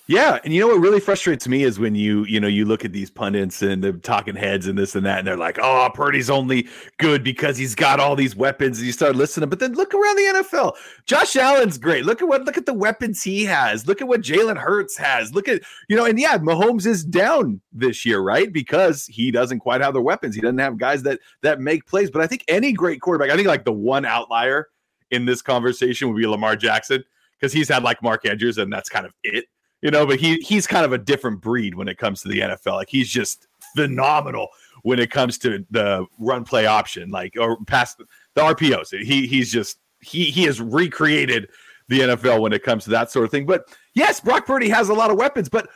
Yeah, 0.08 0.40
and 0.44 0.54
you 0.54 0.60
know 0.60 0.68
what 0.68 0.82
really 0.82 1.00
frustrates 1.00 1.48
me 1.48 1.64
is 1.64 1.80
when 1.80 1.96
you 1.96 2.26
you 2.26 2.38
know 2.38 2.48
you 2.48 2.66
look 2.66 2.84
at 2.84 2.92
these 2.92 3.10
pundits 3.10 3.62
and 3.62 3.82
the 3.82 3.94
talking 3.94 4.36
heads 4.36 4.68
and 4.68 4.78
this 4.78 4.96
and 4.96 5.06
that, 5.06 5.20
and 5.20 5.28
they're 5.28 5.38
like, 5.38 5.58
"Oh, 5.62 5.90
Purdy's 5.94 6.30
only 6.30 6.68
good 7.00 7.24
because 7.24 7.56
he's 7.58 7.74
got 7.74 8.02
all 8.02 8.14
these 8.18 8.36
weapons." 8.36 8.80
And 8.80 8.86
you 8.86 8.92
start 8.92 9.16
listening, 9.16 9.48
but 9.48 9.60
then 9.60 9.76
look 9.76 9.94
around 9.94 10.18
the 10.18 10.44
NFL. 10.44 10.74
Josh 11.06 11.38
Allen's 11.38 11.78
great. 11.78 12.04
Look 12.04 12.22
at 12.22 12.28
what 12.28 12.44
look 12.44 12.58
at 12.58 12.66
the 12.66 12.74
weapons 12.74 13.24
he 13.24 13.46
has. 13.46 13.88
Look 13.88 14.02
at 14.02 14.10
what 14.10 14.20
Jalen 14.20 14.58
Hurts 14.58 14.98
has. 14.98 15.34
Look 15.34 15.48
at 15.48 15.62
you 15.88 15.96
know, 15.96 16.04
and 16.04 16.20
yeah, 16.20 16.38
Mahomes 16.38 16.86
is 16.86 17.06
down 17.06 17.62
this 17.72 18.06
year, 18.06 18.20
right? 18.20 18.52
Because 18.52 19.06
he 19.06 19.32
doesn't 19.32 19.60
quite 19.60 19.80
have 19.80 19.94
the 19.94 20.02
weapons. 20.02 20.36
He 20.36 20.42
doesn't 20.42 20.58
have 20.58 20.78
guys 20.78 21.04
that 21.04 21.22
that 21.44 21.62
make 21.62 21.86
plays. 21.86 22.12
But 22.12 22.22
I 22.22 22.28
think 22.28 22.44
any 22.50 22.74
great 22.74 23.00
quarterback, 23.00 23.32
I 23.32 23.38
think 23.38 23.48
like 23.48 23.64
the 23.64 23.72
one 23.72 24.04
outlier 24.04 24.68
in 25.12 25.24
this 25.24 25.42
conversation 25.42 26.10
would 26.10 26.18
be 26.18 26.28
Lamar 26.28 26.58
Jackson 26.58 27.06
because 27.40 27.54
he's 27.54 27.70
had 27.70 27.84
like 27.84 28.04
Mark 28.04 28.26
Andrews, 28.26 28.58
and 28.58 28.72
that's 28.72 28.90
kind 28.90 29.06
of 29.06 29.14
it 29.24 29.46
you 29.84 29.92
know, 29.92 30.08
but 30.08 30.20
he 30.20 30.38
he's 30.38 30.66
kind 30.66 30.86
of 30.86 30.94
a 30.94 30.98
different 30.98 31.42
breed 31.42 31.76
when 31.76 31.90
it 31.90 31.98
comes 31.98 32.22
to 32.22 32.30
the 32.30 32.40
NFL. 32.40 32.76
Like 32.76 32.90
he's 32.90 33.10
just 33.10 33.48
phenomenal 33.76 34.48
when 34.84 34.98
it 34.98 35.12
comes 35.12 35.38
to 35.40 35.66
the 35.72 36.06
run 36.18 36.46
play 36.46 36.66
option, 36.66 37.10
like 37.12 37.36
or 37.38 37.58
past 37.66 38.02
the 38.34 38.42
RPOs. 38.42 38.98
He 38.98 39.28
he's 39.28 39.52
just 39.52 39.78
he 40.00 40.32
he 40.32 40.44
has 40.44 40.62
recreated 40.62 41.50
the 41.90 42.00
NFL 42.00 42.40
when 42.40 42.54
it 42.54 42.64
comes 42.64 42.86
to 42.86 42.92
that 42.92 43.12
sort 43.12 43.26
of 43.26 43.32
thing. 43.32 43.46
But 43.46 43.68
yes, 43.94 44.22
Brock 44.22 44.46
Purdy 44.46 44.70
has 44.70 44.88
a 44.88 44.94
lot 44.94 45.12
of 45.12 45.18
weapons, 45.18 45.50
but 45.50 45.68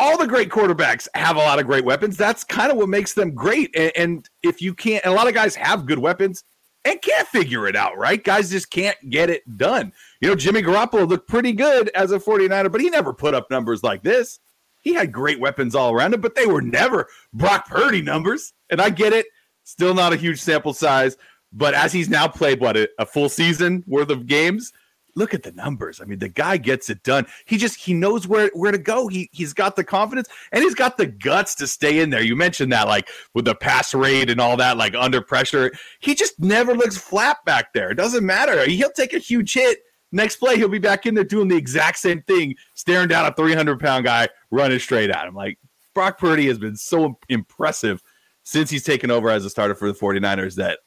all 0.00 0.16
the 0.16 0.26
great 0.26 0.48
quarterbacks 0.48 1.06
have 1.14 1.36
a 1.36 1.40
lot 1.40 1.58
of 1.58 1.66
great 1.66 1.84
weapons. 1.84 2.16
That's 2.16 2.44
kind 2.44 2.72
of 2.72 2.78
what 2.78 2.88
makes 2.88 3.12
them 3.12 3.34
great. 3.34 3.70
And, 3.76 3.92
and 3.94 4.28
if 4.42 4.62
you 4.62 4.74
can't, 4.74 5.04
and 5.04 5.12
a 5.12 5.16
lot 5.16 5.28
of 5.28 5.34
guys 5.34 5.54
have 5.54 5.84
good 5.84 5.98
weapons 5.98 6.44
and 6.84 7.00
can't 7.00 7.28
figure 7.28 7.66
it 7.66 7.76
out, 7.76 7.96
right? 7.96 8.22
Guys 8.22 8.50
just 8.50 8.70
can't 8.70 8.96
get 9.10 9.30
it 9.30 9.42
done. 9.56 9.92
You 10.24 10.30
know, 10.30 10.36
Jimmy 10.36 10.62
Garoppolo 10.62 11.06
looked 11.06 11.28
pretty 11.28 11.52
good 11.52 11.90
as 11.90 12.10
a 12.10 12.18
49er, 12.18 12.72
but 12.72 12.80
he 12.80 12.88
never 12.88 13.12
put 13.12 13.34
up 13.34 13.50
numbers 13.50 13.82
like 13.82 14.02
this. 14.02 14.40
He 14.80 14.94
had 14.94 15.12
great 15.12 15.38
weapons 15.38 15.74
all 15.74 15.92
around 15.92 16.14
him, 16.14 16.22
but 16.22 16.34
they 16.34 16.46
were 16.46 16.62
never 16.62 17.08
Brock 17.34 17.68
Purdy 17.68 18.00
numbers. 18.00 18.54
And 18.70 18.80
I 18.80 18.88
get 18.88 19.12
it. 19.12 19.26
Still 19.64 19.92
not 19.92 20.14
a 20.14 20.16
huge 20.16 20.40
sample 20.40 20.72
size. 20.72 21.18
But 21.52 21.74
as 21.74 21.92
he's 21.92 22.08
now 22.08 22.26
played, 22.26 22.58
what, 22.58 22.74
a 22.74 23.04
full 23.04 23.28
season 23.28 23.84
worth 23.86 24.08
of 24.08 24.26
games, 24.26 24.72
look 25.14 25.34
at 25.34 25.42
the 25.42 25.52
numbers. 25.52 26.00
I 26.00 26.06
mean, 26.06 26.20
the 26.20 26.30
guy 26.30 26.56
gets 26.56 26.88
it 26.88 27.02
done. 27.02 27.26
He 27.44 27.58
just 27.58 27.76
he 27.78 27.92
knows 27.92 28.26
where 28.26 28.50
where 28.54 28.72
to 28.72 28.78
go. 28.78 29.08
He 29.08 29.28
he's 29.30 29.52
got 29.52 29.76
the 29.76 29.84
confidence 29.84 30.30
and 30.52 30.64
he's 30.64 30.74
got 30.74 30.96
the 30.96 31.04
guts 31.04 31.54
to 31.56 31.66
stay 31.66 32.00
in 32.00 32.08
there. 32.08 32.22
You 32.22 32.34
mentioned 32.34 32.72
that 32.72 32.88
like 32.88 33.10
with 33.34 33.44
the 33.44 33.54
pass 33.54 33.92
rate 33.92 34.30
and 34.30 34.40
all 34.40 34.56
that, 34.56 34.78
like 34.78 34.94
under 34.94 35.20
pressure. 35.20 35.70
He 36.00 36.14
just 36.14 36.40
never 36.40 36.72
looks 36.72 36.96
flat 36.96 37.44
back 37.44 37.74
there. 37.74 37.90
It 37.90 37.96
doesn't 37.96 38.24
matter. 38.24 38.64
He'll 38.64 38.88
take 38.88 39.12
a 39.12 39.18
huge 39.18 39.52
hit. 39.52 39.80
Next 40.14 40.36
play, 40.36 40.56
he'll 40.56 40.68
be 40.68 40.78
back 40.78 41.06
in 41.06 41.14
there 41.14 41.24
doing 41.24 41.48
the 41.48 41.56
exact 41.56 41.98
same 41.98 42.22
thing, 42.22 42.54
staring 42.74 43.08
down 43.08 43.26
a 43.26 43.34
300 43.34 43.80
pound 43.80 44.04
guy 44.04 44.28
running 44.50 44.78
straight 44.78 45.10
at 45.10 45.26
him. 45.26 45.34
Like 45.34 45.58
Brock 45.94 46.18
Purdy 46.18 46.46
has 46.46 46.58
been 46.58 46.76
so 46.76 47.18
impressive 47.28 48.02
since 48.44 48.70
he's 48.70 48.84
taken 48.84 49.10
over 49.10 49.30
as 49.30 49.44
a 49.44 49.50
starter 49.50 49.74
for 49.74 49.90
the 49.90 49.98
49ers 49.98 50.54
that 50.56 50.78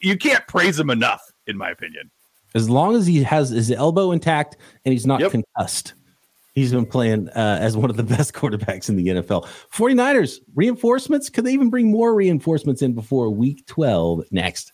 you 0.00 0.16
can't 0.16 0.46
praise 0.46 0.78
him 0.78 0.90
enough, 0.90 1.22
in 1.46 1.56
my 1.56 1.70
opinion 1.70 2.10
as 2.56 2.70
long 2.70 2.96
as 2.96 3.06
he 3.06 3.22
has 3.22 3.50
his 3.50 3.70
elbow 3.70 4.12
intact 4.12 4.56
and 4.86 4.92
he's 4.92 5.06
not 5.06 5.20
yep. 5.20 5.30
concussed. 5.30 5.92
He's 6.54 6.72
been 6.72 6.86
playing 6.86 7.28
uh, 7.28 7.58
as 7.60 7.76
one 7.76 7.90
of 7.90 7.98
the 7.98 8.02
best 8.02 8.32
quarterbacks 8.34 8.88
in 8.88 8.96
the 8.96 9.08
NFL. 9.08 9.46
49ers, 9.70 10.38
reinforcements? 10.54 11.28
Could 11.28 11.44
they 11.44 11.52
even 11.52 11.68
bring 11.68 11.90
more 11.90 12.14
reinforcements 12.14 12.80
in 12.80 12.94
before 12.94 13.28
week 13.28 13.66
12 13.66 14.24
next? 14.30 14.72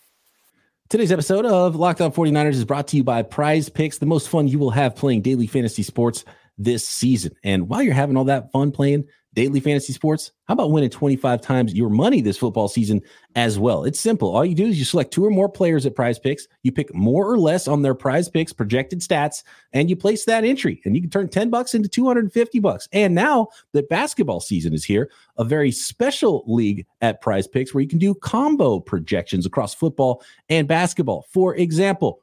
Today's 0.93 1.11
episode 1.11 1.47
of 1.47 1.75
Locked 1.75 2.03
On 2.03 2.13
49ers 2.13 2.51
is 2.51 2.67
brought 2.67 2.89
to 2.89 2.99
you 2.99 3.03
by 3.03 3.23
Prize 3.23 3.71
Picks, 3.71 3.97
the 3.97 4.05
most 4.05 4.29
fun 4.29 4.47
you 4.47 4.59
will 4.59 4.73
have 4.73 4.95
playing 4.95 5.23
daily 5.23 5.47
fantasy 5.47 5.83
sports 5.83 6.23
this 6.59 6.87
season. 6.87 7.35
And 7.43 7.67
while 7.67 7.83
you're 7.83 7.95
having 7.95 8.19
all 8.19 8.25
that 8.25 8.53
fun 8.53 8.73
playing, 8.73 9.09
daily 9.35 9.61
fantasy 9.61 9.93
sports, 9.93 10.33
how 10.45 10.55
about 10.55 10.71
winning 10.71 10.91
25 10.91 11.41
times 11.41 11.75
your 11.75 11.89
money 11.89 12.21
this 12.21 12.37
football 12.37 12.69
season 12.69 13.01
as 13.35 13.59
well? 13.59 13.85
It's 13.85 13.99
simple. 13.99 14.35
All 14.35 14.45
you 14.45 14.55
do 14.55 14.67
is 14.67 14.79
you 14.79 14.85
select 14.85 15.13
two 15.13 15.25
or 15.25 15.31
more 15.31 15.49
players 15.49 15.87
at 15.87 15.95
prize 15.95 16.19
picks, 16.19 16.47
you 16.63 16.73
pick 16.73 16.95
more 16.95 17.31
or 17.31 17.39
less 17.39 17.67
on 17.67 17.83
their 17.83 17.95
prize 17.95 18.29
picks 18.29 18.53
projected 18.53 19.01
stats, 19.01 19.43
and 19.73 19.89
you 19.89 19.97
place 19.97 20.25
that 20.27 20.45
entry. 20.45 20.81
And 20.85 20.95
you 20.95 21.01
can 21.01 21.11
turn 21.11 21.29
10 21.29 21.51
bucks 21.51 21.75
into 21.75 21.89
250 21.89 22.59
bucks. 22.61 22.89
And 22.93 23.15
now 23.15 23.49
that 23.73 23.89
basketball 23.89 24.41
season 24.41 24.75
is 24.75 24.85
here, 24.85 25.11
a 25.39 25.45
very 25.45 25.73
special 25.73 26.45
league 26.47 26.87
at 27.01 27.21
prize 27.21 27.47
picks 27.47 27.73
where 27.73 27.83
you 27.83 27.89
can 27.89 27.99
do 27.99 28.15
combo 28.15 28.81
projections 28.81 29.47
across 29.47 29.75
football 29.75 30.23
and 30.49 30.69
basketball. 30.69 31.27
For 31.31 31.57
example, 31.57 32.23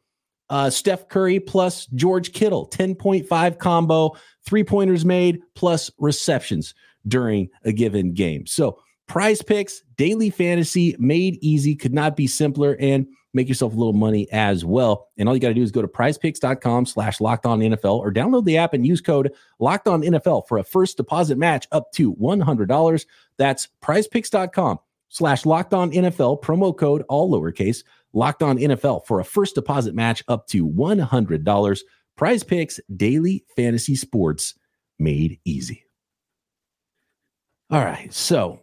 uh, 0.49 0.69
Steph 0.69 1.07
Curry 1.09 1.39
plus 1.39 1.85
George 1.87 2.33
Kittle, 2.33 2.67
10.5 2.69 3.59
combo, 3.59 4.15
three 4.45 4.63
pointers 4.63 5.05
made 5.05 5.41
plus 5.53 5.91
receptions 5.99 6.73
during 7.09 7.49
a 7.65 7.71
given 7.71 8.13
game. 8.13 8.45
So, 8.45 8.79
prize 9.07 9.41
picks, 9.41 9.81
daily 9.97 10.29
fantasy 10.29 10.95
made 10.99 11.37
easy, 11.41 11.75
could 11.75 11.93
not 11.93 12.15
be 12.15 12.27
simpler, 12.27 12.77
and 12.79 13.07
make 13.33 13.47
yourself 13.47 13.73
a 13.73 13.75
little 13.75 13.93
money 13.93 14.29
as 14.31 14.65
well. 14.65 15.07
And 15.17 15.27
all 15.27 15.35
you 15.35 15.41
got 15.41 15.49
to 15.49 15.53
do 15.53 15.61
is 15.61 15.71
go 15.71 15.81
to 15.81 15.87
prizepicks.com 15.87 16.85
slash 16.85 17.21
locked 17.21 17.45
on 17.45 17.59
NFL 17.59 17.99
or 17.99 18.11
download 18.11 18.45
the 18.45 18.57
app 18.57 18.73
and 18.73 18.85
use 18.85 19.01
code 19.01 19.31
locked 19.59 19.87
on 19.87 20.01
NFL 20.01 20.47
for 20.47 20.57
a 20.57 20.63
first 20.63 20.97
deposit 20.97 21.37
match 21.37 21.67
up 21.71 21.91
to 21.93 22.15
$100. 22.15 23.05
That's 23.37 23.67
prizepicks.com 23.83 24.79
slash 25.09 25.45
locked 25.45 25.73
on 25.73 25.91
NFL, 25.91 26.41
promo 26.41 26.75
code 26.75 27.03
all 27.09 27.31
lowercase, 27.31 27.83
locked 28.13 28.43
on 28.43 28.57
NFL 28.57 29.05
for 29.05 29.19
a 29.19 29.25
first 29.25 29.55
deposit 29.55 29.95
match 29.95 30.23
up 30.27 30.47
to 30.47 30.67
$100. 30.67 31.79
Prize 32.15 32.43
picks, 32.43 32.79
daily 32.95 33.45
fantasy 33.55 33.95
sports 33.95 34.55
made 34.97 35.39
easy. 35.45 35.88
All 37.71 37.83
right. 37.83 38.13
So 38.13 38.59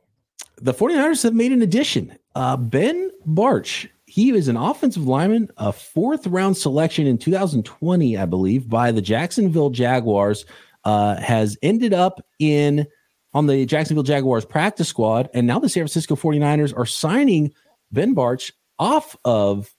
the 0.56 0.74
49ers 0.74 1.22
have 1.22 1.34
made 1.34 1.52
an 1.52 1.62
addition. 1.62 2.16
Uh, 2.34 2.56
ben 2.56 3.10
Bartch, 3.26 3.88
he 4.06 4.30
is 4.30 4.48
an 4.48 4.56
offensive 4.56 5.06
lineman, 5.06 5.50
a 5.56 5.72
fourth 5.72 6.26
round 6.26 6.56
selection 6.56 7.06
in 7.06 7.18
2020, 7.18 8.16
I 8.16 8.26
believe, 8.26 8.68
by 8.68 8.92
the 8.92 9.02
Jacksonville 9.02 9.70
Jaguars, 9.70 10.44
uh, 10.84 11.16
has 11.16 11.56
ended 11.62 11.92
up 11.92 12.24
in 12.38 12.86
on 13.34 13.46
the 13.46 13.66
Jacksonville 13.66 14.02
Jaguars 14.02 14.44
practice 14.44 14.88
squad. 14.88 15.28
And 15.34 15.46
now 15.46 15.58
the 15.58 15.68
San 15.68 15.82
Francisco 15.82 16.16
49ers 16.16 16.76
are 16.76 16.86
signing 16.86 17.52
Ben 17.92 18.14
Bartch 18.14 18.52
off 18.78 19.16
of 19.24 19.74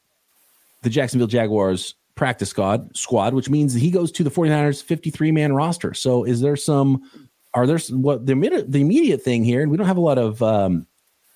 the 0.84 0.90
Jacksonville 0.90 1.28
Jaguars 1.28 1.96
practice 2.16 2.50
squad, 2.50 2.96
squad 2.96 3.34
which 3.34 3.50
means 3.50 3.74
he 3.74 3.90
goes 3.90 4.12
to 4.12 4.24
the 4.24 4.30
49ers 4.30 4.84
53 4.84 5.32
man 5.32 5.54
roster. 5.54 5.94
So 5.94 6.24
is 6.24 6.42
there 6.42 6.56
some, 6.56 7.02
are 7.58 7.66
there 7.66 7.80
some, 7.80 8.04
what 8.04 8.28
the 8.28 8.34
immediate, 8.34 8.72
the 8.72 8.82
immediate 8.82 9.24
thing 9.24 9.44
here, 9.44 9.64
and 9.64 9.72
we 9.72 9.78
don't 9.78 9.88
have 9.88 9.98
a 9.98 10.02
lot 10.02 10.20
of 10.20 10.44
um, 10.44 10.86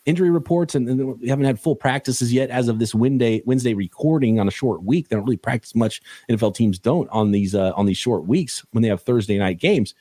injury 0.05 0.29
reports 0.29 0.75
and, 0.75 0.87
and, 0.87 1.19
we 1.19 1.27
haven't 1.27 1.45
had 1.45 1.59
full 1.59 1.75
practices 1.75 2.31
yet 2.31 2.51
as 2.51 2.67
of 2.67 2.77
this 2.77 2.93
Wednesday 2.93 3.41
Wednesday 3.47 3.73
recording 3.73 4.39
on 4.39 4.47
a 4.47 4.51
short 4.51 4.83
week. 4.83 5.09
They 5.09 5.15
don't 5.15 5.25
really 5.25 5.37
practice 5.37 5.73
much. 5.73 5.99
NFL 6.29 6.53
teams 6.53 6.77
don't 6.77 7.09
on 7.09 7.31
these 7.31 7.55
uh, 7.55 7.71
on 7.75 7.87
these 7.87 7.97
short 7.97 8.27
weeks 8.27 8.63
when 8.69 8.83
they 8.83 8.89
have 8.89 9.01
Thursday 9.01 9.39
night 9.39 9.57
games. 9.57 9.95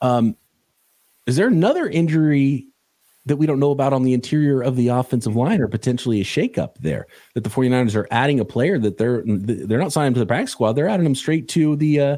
Um, 0.00 0.36
is 1.26 1.34
there 1.34 1.48
another 1.48 1.88
injury 1.88 2.68
that 3.26 3.36
we 3.36 3.46
don't 3.46 3.58
know 3.58 3.72
about 3.72 3.92
on 3.92 4.04
the 4.04 4.12
interior 4.12 4.60
of 4.60 4.76
the 4.76 4.88
offensive 4.88 5.34
line 5.34 5.60
or 5.60 5.66
potentially 5.66 6.20
a 6.20 6.24
shakeup 6.24 6.76
there 6.78 7.08
that 7.34 7.42
the 7.42 7.50
49ers 7.50 7.96
are 7.96 8.06
adding 8.12 8.38
a 8.38 8.44
player 8.44 8.78
that 8.78 8.96
they're 8.96 9.24
they're 9.26 9.78
not 9.78 9.92
signing 9.92 10.14
to 10.14 10.20
the 10.20 10.26
practice 10.26 10.52
squad 10.52 10.74
they're 10.74 10.88
adding 10.88 11.02
them 11.02 11.16
straight 11.16 11.48
to 11.48 11.74
the 11.74 12.00
uh, 12.00 12.16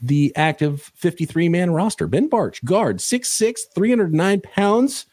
the 0.00 0.32
active 0.36 0.92
53 0.96 1.48
man 1.48 1.70
roster 1.70 2.06
ben 2.06 2.28
Bartch, 2.28 2.62
guard 2.64 2.98
6'6 2.98 3.60
309 3.74 4.40
pounds 4.40 5.06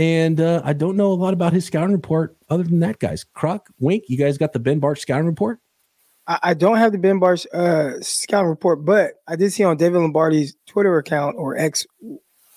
and 0.00 0.40
uh, 0.40 0.62
I 0.64 0.72
don't 0.72 0.96
know 0.96 1.12
a 1.12 1.14
lot 1.14 1.34
about 1.34 1.52
his 1.52 1.66
scouting 1.66 1.92
report 1.92 2.34
other 2.48 2.62
than 2.62 2.80
that, 2.80 2.98
guys. 3.00 3.22
Croc, 3.22 3.68
Wink, 3.80 4.04
you 4.08 4.16
guys 4.16 4.38
got 4.38 4.54
the 4.54 4.58
Ben 4.58 4.80
Bartch 4.80 5.00
scouting 5.00 5.26
report? 5.26 5.58
I, 6.26 6.38
I 6.42 6.54
don't 6.54 6.78
have 6.78 6.92
the 6.92 6.98
Ben 6.98 7.20
Bartch 7.20 7.46
uh, 7.52 8.00
scouting 8.00 8.48
report, 8.48 8.82
but 8.82 9.16
I 9.28 9.36
did 9.36 9.52
see 9.52 9.62
on 9.62 9.76
David 9.76 9.98
Lombardi's 9.98 10.56
Twitter 10.66 10.96
account 10.96 11.36
or 11.36 11.54
X, 11.58 11.86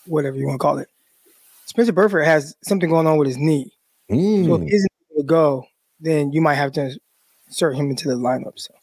whatever 0.06 0.38
you 0.38 0.48
want 0.48 0.56
to 0.56 0.64
call 0.64 0.78
it, 0.78 0.88
Spencer 1.66 1.92
Burford 1.92 2.24
has 2.24 2.56
something 2.64 2.90
going 2.90 3.08
on 3.08 3.18
with 3.18 3.28
his 3.28 3.38
knee. 3.38 3.74
Mm. 4.10 4.46
So 4.46 4.56
if 4.56 4.62
he 4.62 4.76
isn't 4.76 4.92
able 5.12 5.24
to 5.24 5.28
go, 5.28 5.66
then 6.00 6.32
you 6.32 6.40
might 6.40 6.56
have 6.56 6.72
to 6.74 6.98
insert 7.48 7.76
him 7.76 7.90
into 7.90 8.08
the 8.08 8.16
lineup. 8.16 8.58
So 8.58 8.74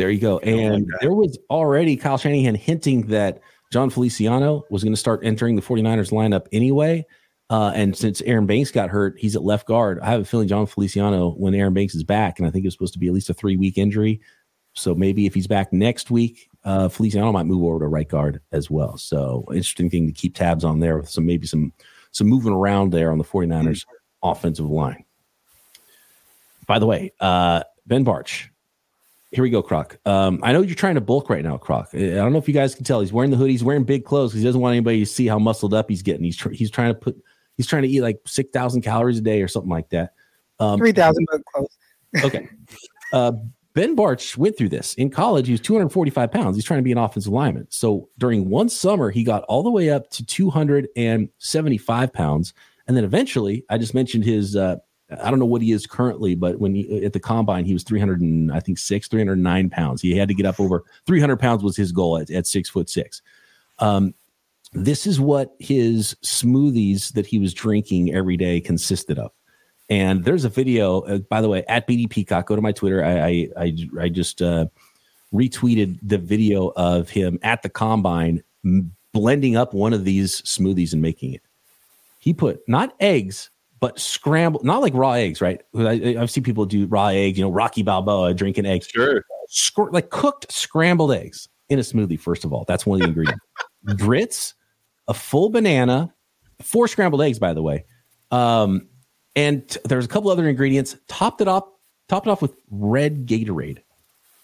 there 0.00 0.10
you 0.10 0.18
go. 0.18 0.38
And 0.38 0.90
there 1.02 1.12
was 1.12 1.38
already 1.50 1.94
Kyle 1.94 2.16
Shanahan 2.16 2.54
hinting 2.54 3.08
that 3.08 3.42
Jon 3.70 3.90
Feliciano 3.90 4.64
was 4.70 4.82
going 4.82 4.94
to 4.94 4.98
start 4.98 5.20
entering 5.22 5.56
the 5.56 5.62
49ers 5.62 6.10
lineup 6.10 6.46
anyway. 6.52 7.04
Uh, 7.50 7.70
and 7.74 7.94
since 7.94 8.22
Aaron 8.22 8.46
Banks 8.46 8.70
got 8.70 8.88
hurt, 8.88 9.18
he's 9.18 9.36
at 9.36 9.42
left 9.42 9.66
guard. 9.66 10.00
I 10.00 10.06
have 10.06 10.22
a 10.22 10.24
feeling 10.24 10.48
Jon 10.48 10.64
Feliciano, 10.64 11.32
when 11.32 11.54
Aaron 11.54 11.74
Banks 11.74 11.94
is 11.94 12.02
back, 12.02 12.38
and 12.38 12.48
I 12.48 12.50
think 12.50 12.64
it's 12.64 12.74
supposed 12.74 12.94
to 12.94 12.98
be 12.98 13.08
at 13.08 13.12
least 13.12 13.28
a 13.28 13.34
three 13.34 13.58
week 13.58 13.76
injury. 13.76 14.22
So 14.72 14.94
maybe 14.94 15.26
if 15.26 15.34
he's 15.34 15.46
back 15.46 15.70
next 15.70 16.10
week, 16.10 16.48
uh, 16.64 16.88
Feliciano 16.88 17.30
might 17.30 17.44
move 17.46 17.62
over 17.62 17.80
to 17.80 17.86
right 17.86 18.08
guard 18.08 18.40
as 18.52 18.70
well. 18.70 18.96
So 18.96 19.44
interesting 19.48 19.90
thing 19.90 20.06
to 20.06 20.12
keep 20.14 20.34
tabs 20.34 20.64
on 20.64 20.80
there 20.80 20.96
with 20.96 21.10
some 21.10 21.26
maybe 21.26 21.46
some 21.46 21.74
some 22.12 22.26
moving 22.26 22.54
around 22.54 22.90
there 22.90 23.12
on 23.12 23.18
the 23.18 23.24
49ers 23.24 23.48
mm-hmm. 23.84 24.30
offensive 24.30 24.70
line. 24.70 25.04
By 26.66 26.78
the 26.78 26.86
way, 26.86 27.12
uh, 27.20 27.64
Ben 27.86 28.02
Bartch. 28.02 28.48
Here 29.32 29.42
we 29.42 29.50
go, 29.50 29.62
Croc. 29.62 29.96
Um, 30.06 30.40
I 30.42 30.52
know 30.52 30.60
you're 30.60 30.74
trying 30.74 30.96
to 30.96 31.00
bulk 31.00 31.30
right 31.30 31.44
now, 31.44 31.56
Croc. 31.56 31.90
I 31.94 31.98
don't 31.98 32.32
know 32.32 32.38
if 32.38 32.48
you 32.48 32.54
guys 32.54 32.74
can 32.74 32.84
tell. 32.84 33.00
He's 33.00 33.12
wearing 33.12 33.30
the 33.30 33.36
hoodie. 33.36 33.52
He's 33.52 33.62
wearing 33.62 33.84
big 33.84 34.04
clothes 34.04 34.32
he 34.32 34.42
doesn't 34.42 34.60
want 34.60 34.72
anybody 34.72 35.00
to 35.00 35.06
see 35.06 35.26
how 35.26 35.38
muscled 35.38 35.72
up 35.72 35.88
he's 35.88 36.02
getting. 36.02 36.24
He's 36.24 36.36
tr- 36.36 36.50
he's 36.50 36.70
trying 36.70 36.92
to 36.92 36.98
put 36.98 37.16
he's 37.56 37.66
trying 37.66 37.82
to 37.82 37.88
eat 37.88 38.00
like 38.00 38.20
6,000 38.26 38.82
calories 38.82 39.18
a 39.18 39.20
day 39.20 39.42
or 39.42 39.48
something 39.48 39.70
like 39.70 39.90
that. 39.90 40.14
Um, 40.58 40.78
3,000 40.78 41.26
close. 41.54 41.78
okay. 42.24 42.48
Uh, 43.12 43.32
ben 43.74 43.94
Bartch 43.94 44.36
went 44.36 44.58
through 44.58 44.70
this 44.70 44.94
in 44.94 45.10
college. 45.10 45.46
He 45.46 45.52
was 45.52 45.60
245 45.60 46.32
pounds. 46.32 46.56
He's 46.56 46.64
trying 46.64 46.78
to 46.78 46.84
be 46.84 46.92
an 46.92 46.98
offensive 46.98 47.32
lineman. 47.32 47.66
So 47.70 48.08
during 48.18 48.48
one 48.48 48.68
summer, 48.68 49.10
he 49.10 49.22
got 49.22 49.44
all 49.44 49.62
the 49.62 49.70
way 49.70 49.90
up 49.90 50.10
to 50.10 50.24
275 50.24 52.12
pounds. 52.12 52.54
And 52.88 52.96
then 52.96 53.04
eventually, 53.04 53.64
I 53.70 53.78
just 53.78 53.94
mentioned 53.94 54.24
his, 54.24 54.56
uh, 54.56 54.76
I 55.22 55.30
don't 55.30 55.38
know 55.38 55.46
what 55.46 55.62
he 55.62 55.72
is 55.72 55.86
currently, 55.86 56.34
but 56.34 56.58
when 56.58 56.74
he 56.74 57.04
at 57.04 57.12
the 57.12 57.20
combine, 57.20 57.64
he 57.64 57.72
was 57.72 57.82
300 57.82 58.20
and 58.20 58.52
I 58.52 58.60
think 58.60 58.78
six, 58.78 59.08
309 59.08 59.70
pounds. 59.70 60.02
He 60.02 60.16
had 60.16 60.28
to 60.28 60.34
get 60.34 60.46
up 60.46 60.60
over 60.60 60.84
300 61.06 61.38
pounds 61.38 61.62
was 61.62 61.76
his 61.76 61.92
goal 61.92 62.18
at, 62.18 62.30
at 62.30 62.46
six 62.46 62.68
foot 62.68 62.88
six. 62.88 63.22
Um, 63.78 64.14
this 64.72 65.06
is 65.06 65.18
what 65.18 65.54
his 65.58 66.14
smoothies 66.22 67.12
that 67.14 67.26
he 67.26 67.38
was 67.38 67.52
drinking 67.52 68.14
every 68.14 68.36
day 68.36 68.60
consisted 68.60 69.18
of. 69.18 69.32
And 69.88 70.24
there's 70.24 70.44
a 70.44 70.48
video, 70.48 71.00
uh, 71.00 71.18
by 71.18 71.40
the 71.40 71.48
way, 71.48 71.64
at 71.66 71.88
BD 71.88 72.08
Peacock. 72.08 72.46
Go 72.46 72.54
to 72.54 72.62
my 72.62 72.72
Twitter. 72.72 73.04
I 73.04 73.18
I 73.18 73.48
I, 73.56 73.76
I 74.02 74.08
just 74.08 74.40
uh, 74.40 74.66
retweeted 75.34 75.98
the 76.02 76.18
video 76.18 76.72
of 76.76 77.08
him 77.08 77.38
at 77.42 77.62
the 77.62 77.68
combine 77.68 78.42
blending 79.12 79.56
up 79.56 79.74
one 79.74 79.92
of 79.92 80.04
these 80.04 80.42
smoothies 80.42 80.92
and 80.92 81.02
making 81.02 81.34
it. 81.34 81.42
He 82.18 82.32
put 82.32 82.60
not 82.68 82.94
eggs, 83.00 83.50
but 83.80 83.98
scrambled, 83.98 84.64
not 84.64 84.82
like 84.82 84.94
raw 84.94 85.12
eggs, 85.12 85.40
right? 85.40 85.62
I, 85.76 86.14
have 86.18 86.30
seen 86.30 86.44
people 86.44 86.66
do 86.66 86.86
raw 86.86 87.08
eggs. 87.08 87.38
You 87.38 87.44
know, 87.44 87.50
Rocky 87.50 87.82
Balboa 87.82 88.34
drinking 88.34 88.66
eggs. 88.66 88.86
Sure. 88.86 89.24
Sc- 89.48 89.90
like 89.90 90.10
cooked 90.10 90.52
scrambled 90.52 91.12
eggs 91.12 91.48
in 91.70 91.78
a 91.78 91.82
smoothie. 91.82 92.20
First 92.20 92.44
of 92.44 92.52
all, 92.52 92.64
that's 92.68 92.84
one 92.84 93.00
of 93.00 93.02
the 93.02 93.08
ingredients. 93.08 93.44
Grits 93.96 94.54
a 95.08 95.14
full 95.14 95.48
banana, 95.48 96.12
four 96.60 96.86
scrambled 96.86 97.22
eggs, 97.22 97.38
by 97.38 97.54
the 97.54 97.62
way. 97.62 97.84
Um, 98.30 98.88
and 99.34 99.66
t- 99.66 99.80
there's 99.84 100.04
a 100.04 100.08
couple 100.08 100.30
other 100.30 100.48
ingredients. 100.48 100.96
Topped 101.08 101.40
it 101.40 101.48
off, 101.48 101.64
topped 102.08 102.26
it 102.26 102.30
off 102.30 102.42
with 102.42 102.54
red 102.70 103.26
Gatorade. 103.26 103.78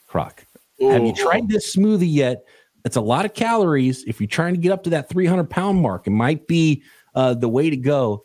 Croc. 0.06 0.44
Ooh. 0.82 0.90
Have 0.90 1.04
you 1.04 1.14
tried 1.14 1.48
this 1.48 1.76
smoothie 1.76 2.12
yet? 2.12 2.44
It's 2.84 2.96
a 2.96 3.00
lot 3.00 3.24
of 3.24 3.34
calories. 3.34 4.04
If 4.04 4.20
you're 4.20 4.28
trying 4.28 4.54
to 4.54 4.60
get 4.60 4.72
up 4.72 4.84
to 4.84 4.90
that 4.90 5.08
300 5.08 5.50
pound 5.50 5.80
mark, 5.80 6.06
it 6.06 6.10
might 6.10 6.46
be 6.46 6.82
uh, 7.14 7.34
the 7.34 7.48
way 7.48 7.68
to 7.68 7.76
go. 7.76 8.24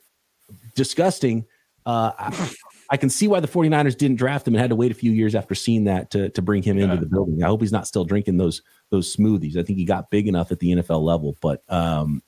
Disgusting. 0.75 1.45
Uh, 1.85 2.11
I, 2.17 2.55
I, 2.91 2.97
can 2.97 3.09
see 3.09 3.27
why 3.27 3.39
the 3.39 3.47
49ers 3.47 3.97
didn't 3.97 4.17
draft 4.17 4.47
him 4.47 4.53
and 4.53 4.61
had 4.61 4.69
to 4.69 4.75
wait 4.75 4.91
a 4.91 4.95
few 4.95 5.11
years 5.11 5.33
after 5.33 5.55
seeing 5.55 5.85
that 5.85 6.11
to, 6.11 6.29
to 6.29 6.41
bring 6.41 6.61
him 6.61 6.77
yeah. 6.77 6.83
into 6.83 6.97
the 6.97 7.07
building. 7.07 7.43
I 7.43 7.47
hope 7.47 7.61
he's 7.61 7.71
not 7.71 7.87
still 7.87 8.05
drinking 8.05 8.37
those 8.37 8.61
those 8.91 9.15
smoothies. 9.15 9.57
I 9.57 9.63
think 9.63 9.79
he 9.79 9.85
got 9.85 10.11
big 10.11 10.27
enough 10.27 10.51
at 10.51 10.59
the 10.59 10.73
NFL 10.73 11.01
level, 11.01 11.35
but 11.41 11.63
um, 11.69 12.21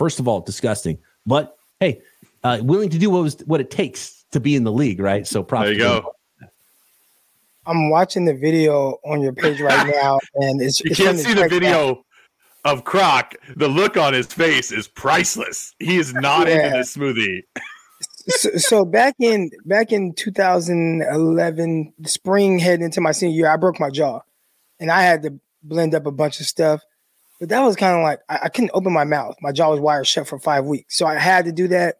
First 0.00 0.18
of 0.18 0.26
all, 0.26 0.40
disgusting. 0.40 0.96
But 1.26 1.58
hey, 1.78 2.00
uh, 2.42 2.60
willing 2.62 2.88
to 2.88 2.98
do 2.98 3.10
what 3.10 3.22
was 3.22 3.36
what 3.44 3.60
it 3.60 3.70
takes 3.70 4.24
to 4.32 4.40
be 4.40 4.56
in 4.56 4.64
the 4.64 4.72
league, 4.72 4.98
right? 4.98 5.26
So 5.26 5.42
props. 5.42 5.66
There 5.66 5.72
you 5.74 5.78
go. 5.78 6.14
I'm 7.66 7.90
watching 7.90 8.24
the 8.24 8.32
video 8.32 8.98
on 9.04 9.20
your 9.20 9.34
page 9.34 9.60
right 9.60 9.86
now, 10.02 10.18
and 10.36 10.62
it's 10.62 10.80
you 10.80 10.92
it's 10.92 10.98
can't 10.98 11.18
see 11.18 11.34
the 11.34 11.48
video 11.48 12.02
of 12.64 12.84
Croc. 12.84 13.34
The 13.56 13.68
look 13.68 13.96
on 13.96 14.12
his 14.12 14.26
face 14.26 14.72
is 14.72 14.88
priceless. 14.88 15.74
He 15.78 15.96
is 15.96 16.12
not 16.14 16.48
yeah. 16.48 16.66
into 16.66 16.78
this 16.78 16.96
smoothie. 16.96 17.42
so, 18.28 18.50
so, 18.56 18.84
back 18.84 19.14
in 19.18 19.50
back 19.64 19.92
in 19.92 20.14
2011, 20.14 21.92
spring 22.06 22.58
heading 22.58 22.84
into 22.84 23.00
my 23.00 23.12
senior 23.12 23.36
year, 23.36 23.48
I 23.48 23.56
broke 23.56 23.80
my 23.80 23.90
jaw, 23.90 24.20
and 24.78 24.90
I 24.90 25.02
had 25.02 25.22
to 25.22 25.38
blend 25.62 25.94
up 25.94 26.06
a 26.06 26.12
bunch 26.12 26.40
of 26.40 26.46
stuff. 26.46 26.82
But 27.38 27.48
that 27.48 27.60
was 27.60 27.76
kind 27.76 27.96
of 27.96 28.02
like 28.02 28.20
I, 28.28 28.40
I, 28.44 28.48
couldn't 28.50 28.72
open 28.74 28.92
my 28.92 29.04
mouth. 29.04 29.34
My 29.40 29.50
jaw 29.50 29.70
was 29.70 29.80
wired 29.80 30.06
shut 30.06 30.28
for 30.28 30.38
five 30.38 30.66
weeks. 30.66 30.96
So 30.96 31.06
I 31.06 31.18
had 31.18 31.46
to 31.46 31.52
do 31.52 31.68
that. 31.68 31.96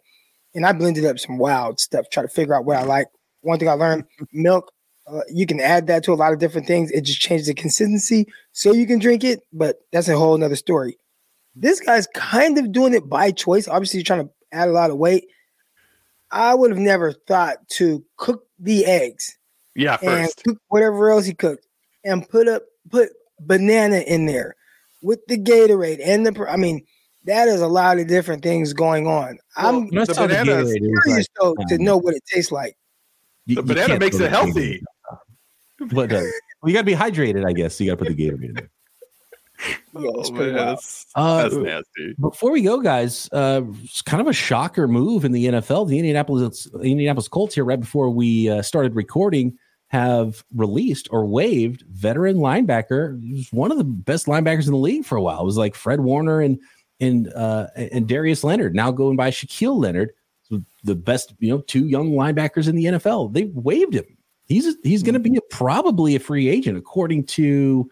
And 0.54 0.66
I 0.66 0.72
blended 0.72 1.06
up 1.06 1.18
some 1.18 1.38
wild 1.38 1.80
stuff, 1.80 2.06
try 2.10 2.22
to 2.22 2.28
figure 2.28 2.54
out 2.54 2.64
what 2.64 2.76
I 2.76 2.82
like. 2.82 3.06
One 3.40 3.58
thing 3.58 3.68
I 3.68 3.72
learned 3.72 4.04
milk, 4.32 4.70
uh, 5.12 5.22
you 5.28 5.46
can 5.46 5.60
add 5.60 5.86
that 5.88 6.04
to 6.04 6.12
a 6.12 6.14
lot 6.14 6.32
of 6.32 6.38
different 6.38 6.66
things. 6.66 6.90
It 6.90 7.02
just 7.02 7.20
changes 7.20 7.46
the 7.46 7.54
consistency 7.54 8.26
so 8.52 8.72
you 8.72 8.86
can 8.86 8.98
drink 8.98 9.24
it. 9.24 9.40
But 9.52 9.76
that's 9.92 10.08
a 10.08 10.16
whole 10.16 10.36
nother 10.36 10.56
story. 10.56 10.96
This 11.54 11.80
guy's 11.80 12.06
kind 12.08 12.58
of 12.58 12.72
doing 12.72 12.94
it 12.94 13.08
by 13.08 13.32
choice. 13.32 13.68
Obviously, 13.68 13.98
you're 13.98 14.04
trying 14.04 14.26
to 14.26 14.30
add 14.52 14.68
a 14.68 14.72
lot 14.72 14.90
of 14.90 14.96
weight. 14.96 15.26
I 16.30 16.54
would 16.54 16.70
have 16.70 16.78
never 16.78 17.12
thought 17.12 17.56
to 17.70 18.04
cook 18.16 18.44
the 18.58 18.84
eggs. 18.84 19.36
Yeah, 19.74 19.96
first. 19.96 20.06
and 20.06 20.44
cook 20.44 20.62
whatever 20.68 21.10
else 21.10 21.26
he 21.26 21.34
cooked 21.34 21.66
and 22.04 22.28
put 22.28 22.48
up 22.48 22.62
put 22.90 23.10
banana 23.40 23.98
in 23.98 24.26
there 24.26 24.56
with 25.02 25.20
the 25.26 25.38
Gatorade 25.38 26.00
and 26.04 26.26
the. 26.26 26.46
I 26.48 26.56
mean, 26.56 26.84
that 27.24 27.48
is 27.48 27.60
a 27.60 27.68
lot 27.68 27.98
of 27.98 28.06
different 28.06 28.42
things 28.42 28.72
going 28.72 29.06
on. 29.06 29.38
Well, 29.56 29.76
I'm 29.76 29.88
the 29.88 30.14
banana 30.16 30.64
curious 30.64 31.26
like, 31.40 31.68
to 31.68 31.78
know 31.78 31.96
what 31.96 32.14
it 32.14 32.22
tastes 32.32 32.52
like. 32.52 32.76
The 33.46 33.54
you, 33.54 33.62
banana 33.62 33.98
makes 33.98 34.18
it 34.18 34.30
healthy. 34.30 34.82
But 35.92 36.12
uh, 36.12 36.22
well, 36.62 36.70
you 36.70 36.74
got 36.74 36.80
to 36.80 36.84
be 36.84 36.94
hydrated, 36.94 37.46
I 37.46 37.52
guess. 37.52 37.76
So 37.76 37.84
you 37.84 37.90
got 37.90 37.98
to 37.98 38.04
put 38.04 38.16
the 38.16 38.28
Gatorade 38.28 38.44
in 38.44 38.54
there. 38.54 38.70
Yeah, 39.66 40.10
that's, 40.16 40.30
oh, 40.30 40.32
man, 40.32 40.54
that's, 40.54 41.06
uh, 41.14 41.42
that's, 41.42 41.54
nasty. 41.54 42.14
Before 42.18 42.50
we 42.50 42.62
go, 42.62 42.80
guys, 42.80 43.28
uh, 43.32 43.62
it's 43.82 44.02
kind 44.02 44.20
of 44.20 44.26
a 44.26 44.32
shocker 44.32 44.88
move 44.88 45.24
in 45.24 45.32
the 45.32 45.46
NFL. 45.46 45.88
The 45.88 45.98
Indianapolis 45.98 46.68
Indianapolis 46.74 47.28
Colts 47.28 47.54
here, 47.54 47.64
right 47.64 47.80
before 47.80 48.10
we 48.10 48.48
uh, 48.48 48.62
started 48.62 48.94
recording, 48.94 49.58
have 49.88 50.44
released 50.54 51.08
or 51.10 51.26
waived 51.26 51.82
veteran 51.88 52.36
linebacker. 52.36 53.20
He 53.22 53.34
was 53.34 53.52
one 53.52 53.72
of 53.72 53.78
the 53.78 53.84
best 53.84 54.26
linebackers 54.26 54.66
in 54.66 54.72
the 54.72 54.78
league 54.78 55.04
for 55.04 55.16
a 55.16 55.22
while. 55.22 55.40
It 55.40 55.46
was 55.46 55.58
like 55.58 55.74
Fred 55.74 56.00
Warner 56.00 56.40
and 56.40 56.58
and 57.00 57.32
uh, 57.32 57.68
and 57.74 58.06
Darius 58.06 58.44
Leonard. 58.44 58.74
Now 58.74 58.90
going 58.90 59.16
by 59.16 59.30
Shaquille 59.30 59.78
Leonard, 59.78 60.12
the 60.84 60.94
best 60.94 61.34
you 61.38 61.50
know 61.50 61.60
two 61.62 61.86
young 61.86 62.12
linebackers 62.12 62.68
in 62.68 62.76
the 62.76 62.84
NFL. 62.84 63.32
They 63.32 63.44
waived 63.44 63.94
him. 63.94 64.16
He's 64.50 64.76
he's 64.82 65.04
going 65.04 65.14
to 65.14 65.20
be 65.20 65.36
a, 65.36 65.40
probably 65.42 66.16
a 66.16 66.20
free 66.20 66.48
agent 66.48 66.76
according 66.76 67.24
to 67.26 67.88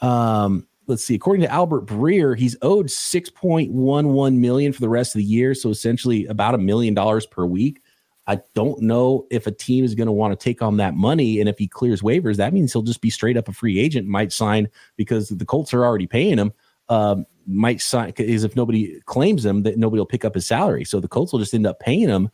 um, 0.00 0.66
let's 0.86 1.04
see. 1.04 1.14
According 1.14 1.42
to 1.42 1.52
Albert 1.52 1.84
Breer, 1.84 2.36
he's 2.36 2.56
owed 2.62 2.86
6.11 2.86 4.36
million 4.38 4.72
for 4.72 4.80
the 4.80 4.88
rest 4.88 5.14
of 5.14 5.18
the 5.18 5.24
year. 5.24 5.54
So 5.54 5.68
essentially 5.68 6.24
about 6.26 6.54
a 6.54 6.58
million 6.58 6.94
dollars 6.94 7.26
per 7.26 7.44
week. 7.44 7.82
I 8.26 8.40
don't 8.54 8.80
know 8.80 9.26
if 9.30 9.46
a 9.46 9.50
team 9.50 9.84
is 9.84 9.94
going 9.94 10.06
to 10.06 10.12
want 10.12 10.38
to 10.38 10.42
take 10.42 10.62
on 10.62 10.78
that 10.78 10.94
money. 10.94 11.40
And 11.40 11.48
if 11.48 11.58
he 11.58 11.68
clears 11.68 12.00
waivers, 12.00 12.36
that 12.36 12.54
means 12.54 12.72
he'll 12.72 12.82
just 12.82 13.02
be 13.02 13.10
straight 13.10 13.36
up 13.36 13.48
a 13.48 13.52
free 13.52 13.78
agent, 13.78 14.06
might 14.06 14.32
sign 14.32 14.68
because 14.96 15.28
the 15.28 15.44
Colts 15.46 15.74
are 15.74 15.84
already 15.84 16.06
paying 16.06 16.38
him. 16.38 16.52
Um, 16.88 17.26
might 17.46 17.82
sign 17.82 18.14
is 18.16 18.44
if 18.44 18.56
nobody 18.56 19.00
claims 19.06 19.44
him 19.44 19.62
that 19.62 19.76
nobody 19.76 20.00
will 20.00 20.06
pick 20.06 20.24
up 20.24 20.34
his 20.34 20.46
salary. 20.46 20.84
So 20.84 21.00
the 21.00 21.08
Colts 21.08 21.32
will 21.32 21.38
just 21.38 21.54
end 21.54 21.66
up 21.66 21.80
paying 21.80 22.08
him, 22.08 22.30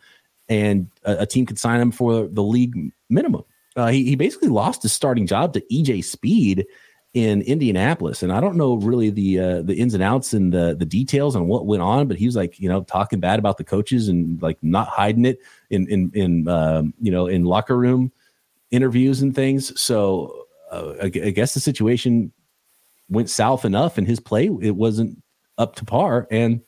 and 0.49 0.91
a, 1.05 1.19
a 1.23 1.27
team 1.27 1.47
could 1.47 1.59
sign 1.59 1.81
him 1.81 1.93
for 1.93 2.29
the 2.29 2.43
league 2.43 2.93
minimum. 3.09 3.45
Uh, 3.77 3.89
he, 3.89 4.05
he 4.05 4.15
basically 4.15 4.49
lost 4.49 4.83
his 4.83 4.93
starting 4.93 5.27
job 5.27 5.53
to 5.53 5.61
EJ 5.73 6.05
Speed 6.05 6.67
in 7.15 7.43
Indianapolis, 7.43 8.23
and 8.23 8.33
I 8.33 8.41
don't 8.41 8.57
know 8.57 8.75
really 8.75 9.11
the 9.11 9.39
uh, 9.39 9.63
the 9.63 9.75
ins 9.75 9.95
and 9.95 10.03
outs 10.03 10.33
and 10.33 10.53
the 10.53 10.75
the 10.75 10.85
details 10.85 11.37
on 11.37 11.47
what 11.47 11.67
went 11.67 11.83
on, 11.83 12.09
but 12.09 12.17
he 12.17 12.27
was 12.27 12.35
like 12.35 12.59
you 12.59 12.69
know 12.69 12.83
talking 12.83 13.21
bad 13.21 13.39
about 13.39 13.57
the 13.57 13.65
coaches 13.65 14.09
and 14.09 14.41
like 14.43 14.59
not 14.63 14.89
hiding 14.89 15.25
it 15.25 15.39
in 15.71 15.89
in 15.89 16.11
in 16.15 16.49
um, 16.49 16.95
you 17.01 17.13
know 17.13 17.27
in 17.27 17.45
locker 17.45 17.77
room 17.77 18.13
interviews 18.71 19.23
and 19.23 19.35
things. 19.35 19.81
So 19.81 20.47
uh, 20.73 20.95
I, 21.03 21.05
I 21.05 21.31
guess 21.31 21.55
the 21.55 21.61
situation 21.61 22.33
went 23.09 23.31
south 23.31 23.65
enough, 23.65 23.99
and 23.99 24.07
his 24.07 24.21
play 24.21 24.51
it 24.61 24.75
wasn't 24.75 25.23
up 25.59 25.77
to 25.77 25.85
par, 25.85 26.27
and 26.31 26.61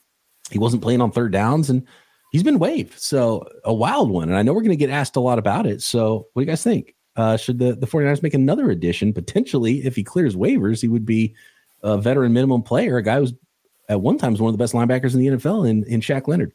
he 0.50 0.58
wasn't 0.58 0.82
playing 0.82 1.00
on 1.00 1.10
third 1.10 1.32
downs, 1.32 1.70
and 1.70 1.86
he's 2.30 2.44
been 2.44 2.58
waived. 2.58 2.98
So 2.98 3.48
a 3.64 3.74
wild 3.74 4.10
one, 4.10 4.28
and 4.28 4.38
I 4.38 4.42
know 4.42 4.52
we're 4.52 4.62
going 4.62 4.70
to 4.70 4.76
get 4.76 4.90
asked 4.90 5.16
a 5.16 5.20
lot 5.20 5.38
about 5.38 5.66
it. 5.66 5.82
So 5.82 6.28
what 6.32 6.42
do 6.42 6.44
you 6.44 6.46
guys 6.46 6.62
think? 6.62 6.95
Uh, 7.16 7.36
should 7.36 7.58
the, 7.58 7.74
the 7.74 7.86
49ers 7.86 8.22
make 8.22 8.34
another 8.34 8.70
addition? 8.70 9.12
Potentially, 9.12 9.84
if 9.84 9.96
he 9.96 10.04
clears 10.04 10.36
waivers, 10.36 10.80
he 10.80 10.88
would 10.88 11.06
be 11.06 11.34
a 11.82 11.98
veteran 11.98 12.32
minimum 12.32 12.62
player, 12.62 12.96
a 12.96 13.02
guy 13.02 13.18
who's 13.18 13.32
at 13.88 14.00
one 14.00 14.18
time 14.18 14.32
was 14.32 14.40
one 14.40 14.48
of 14.48 14.58
the 14.58 14.62
best 14.62 14.74
linebackers 14.74 15.14
in 15.14 15.20
the 15.20 15.26
NFL 15.28 15.68
in, 15.68 15.84
in 15.84 16.00
Shaq 16.00 16.26
Leonard. 16.26 16.52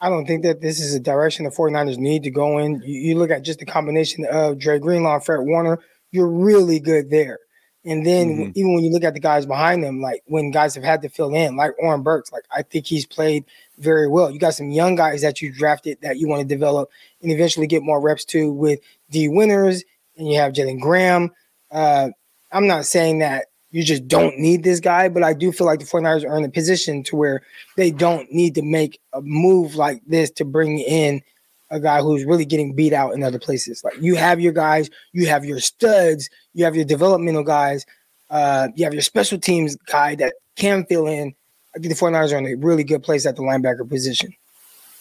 I 0.00 0.08
don't 0.08 0.26
think 0.26 0.42
that 0.42 0.60
this 0.60 0.80
is 0.80 0.94
a 0.94 1.00
direction 1.00 1.44
the 1.44 1.50
49ers 1.50 1.98
need 1.98 2.24
to 2.24 2.30
go 2.30 2.58
in. 2.58 2.82
You, 2.84 3.00
you 3.00 3.18
look 3.18 3.30
at 3.30 3.42
just 3.42 3.60
the 3.60 3.66
combination 3.66 4.24
of 4.24 4.58
Dre 4.58 4.78
Greenlaw 4.78 5.16
and 5.16 5.24
Fred 5.24 5.40
Warner, 5.40 5.78
you're 6.10 6.28
really 6.28 6.80
good 6.80 7.10
there. 7.10 7.38
And 7.84 8.06
then 8.06 8.28
mm-hmm. 8.28 8.50
even 8.54 8.74
when 8.74 8.84
you 8.84 8.90
look 8.90 9.04
at 9.04 9.14
the 9.14 9.20
guys 9.20 9.44
behind 9.46 9.82
them, 9.82 10.00
like 10.00 10.22
when 10.26 10.50
guys 10.50 10.74
have 10.74 10.84
had 10.84 11.02
to 11.02 11.08
fill 11.08 11.34
in, 11.34 11.56
like 11.56 11.72
Oren 11.78 12.02
Burks, 12.02 12.32
like 12.32 12.44
I 12.54 12.62
think 12.62 12.86
he's 12.86 13.06
played 13.06 13.44
very 13.82 14.08
well. 14.08 14.30
You 14.30 14.38
got 14.38 14.54
some 14.54 14.70
young 14.70 14.94
guys 14.94 15.22
that 15.22 15.40
you 15.40 15.52
drafted 15.52 15.98
that 16.02 16.18
you 16.18 16.28
want 16.28 16.40
to 16.40 16.46
develop 16.46 16.90
and 17.20 17.30
eventually 17.30 17.66
get 17.66 17.82
more 17.82 18.00
reps 18.00 18.24
to 18.26 18.52
with 18.52 18.80
Dee 19.10 19.28
Winters, 19.28 19.84
and 20.16 20.28
you 20.28 20.38
have 20.38 20.52
Jalen 20.52 20.80
Graham. 20.80 21.30
Uh, 21.70 22.10
I'm 22.52 22.66
not 22.66 22.86
saying 22.86 23.20
that 23.20 23.46
you 23.70 23.82
just 23.82 24.06
don't 24.06 24.38
need 24.38 24.62
this 24.62 24.80
guy, 24.80 25.08
but 25.08 25.22
I 25.22 25.32
do 25.32 25.50
feel 25.50 25.66
like 25.66 25.80
the 25.80 25.86
49ers 25.86 26.28
are 26.28 26.36
in 26.36 26.44
a 26.44 26.50
position 26.50 27.02
to 27.04 27.16
where 27.16 27.42
they 27.76 27.90
don't 27.90 28.30
need 28.30 28.54
to 28.56 28.62
make 28.62 29.00
a 29.14 29.22
move 29.22 29.74
like 29.76 30.02
this 30.06 30.30
to 30.32 30.44
bring 30.44 30.78
in 30.78 31.22
a 31.70 31.80
guy 31.80 32.02
who's 32.02 32.24
really 32.24 32.44
getting 32.44 32.74
beat 32.74 32.92
out 32.92 33.14
in 33.14 33.22
other 33.22 33.38
places. 33.38 33.82
Like 33.82 33.94
you 33.98 34.14
have 34.14 34.40
your 34.40 34.52
guys, 34.52 34.90
you 35.12 35.26
have 35.26 35.46
your 35.46 35.58
studs, 35.58 36.28
you 36.52 36.64
have 36.66 36.76
your 36.76 36.84
developmental 36.84 37.44
guys, 37.44 37.86
uh, 38.28 38.68
you 38.76 38.84
have 38.84 38.92
your 38.92 39.02
special 39.02 39.38
teams 39.38 39.74
guy 39.86 40.14
that 40.16 40.34
can 40.54 40.84
fill 40.84 41.06
in. 41.06 41.34
I 41.74 41.78
think 41.78 41.94
the 41.94 42.00
49ers 42.00 42.32
are 42.32 42.38
in 42.38 42.46
a 42.46 42.54
really 42.54 42.84
good 42.84 43.02
place 43.02 43.24
at 43.26 43.36
the 43.36 43.42
linebacker 43.42 43.88
position. 43.88 44.34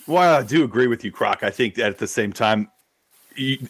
Well, 0.07 0.39
I 0.39 0.43
do 0.43 0.63
agree 0.63 0.87
with 0.87 1.03
you, 1.03 1.11
Croc. 1.11 1.43
I 1.43 1.49
think 1.49 1.75
that 1.75 1.87
at 1.87 1.97
the 1.97 2.07
same 2.07 2.33
time, 2.33 2.69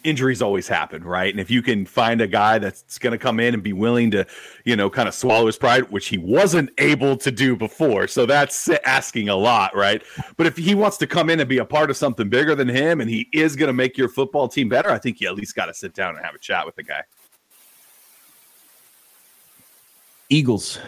injuries 0.02 0.42
always 0.42 0.66
happen, 0.66 1.04
right? 1.04 1.32
And 1.32 1.40
if 1.40 1.50
you 1.50 1.62
can 1.62 1.86
find 1.86 2.20
a 2.20 2.26
guy 2.26 2.58
that's 2.58 2.98
going 2.98 3.12
to 3.12 3.18
come 3.18 3.38
in 3.38 3.54
and 3.54 3.62
be 3.62 3.72
willing 3.72 4.10
to, 4.12 4.26
you 4.64 4.74
know, 4.74 4.90
kind 4.90 5.08
of 5.08 5.14
swallow 5.14 5.46
his 5.46 5.56
pride, 5.56 5.90
which 5.90 6.08
he 6.08 6.18
wasn't 6.18 6.70
able 6.78 7.16
to 7.18 7.30
do 7.30 7.54
before. 7.54 8.08
So 8.08 8.26
that's 8.26 8.68
asking 8.84 9.28
a 9.28 9.36
lot, 9.36 9.74
right? 9.76 10.02
But 10.36 10.46
if 10.46 10.56
he 10.56 10.74
wants 10.74 10.96
to 10.98 11.06
come 11.06 11.30
in 11.30 11.38
and 11.40 11.48
be 11.48 11.58
a 11.58 11.64
part 11.64 11.90
of 11.90 11.96
something 11.96 12.28
bigger 12.28 12.54
than 12.54 12.68
him 12.68 13.00
and 13.00 13.08
he 13.08 13.28
is 13.32 13.54
going 13.54 13.68
to 13.68 13.72
make 13.72 13.96
your 13.96 14.08
football 14.08 14.48
team 14.48 14.68
better, 14.68 14.90
I 14.90 14.98
think 14.98 15.20
you 15.20 15.28
at 15.28 15.34
least 15.34 15.54
got 15.54 15.66
to 15.66 15.74
sit 15.74 15.94
down 15.94 16.16
and 16.16 16.24
have 16.24 16.34
a 16.34 16.38
chat 16.38 16.66
with 16.66 16.76
the 16.76 16.82
guy. 16.82 17.02
Eagles. 20.28 20.78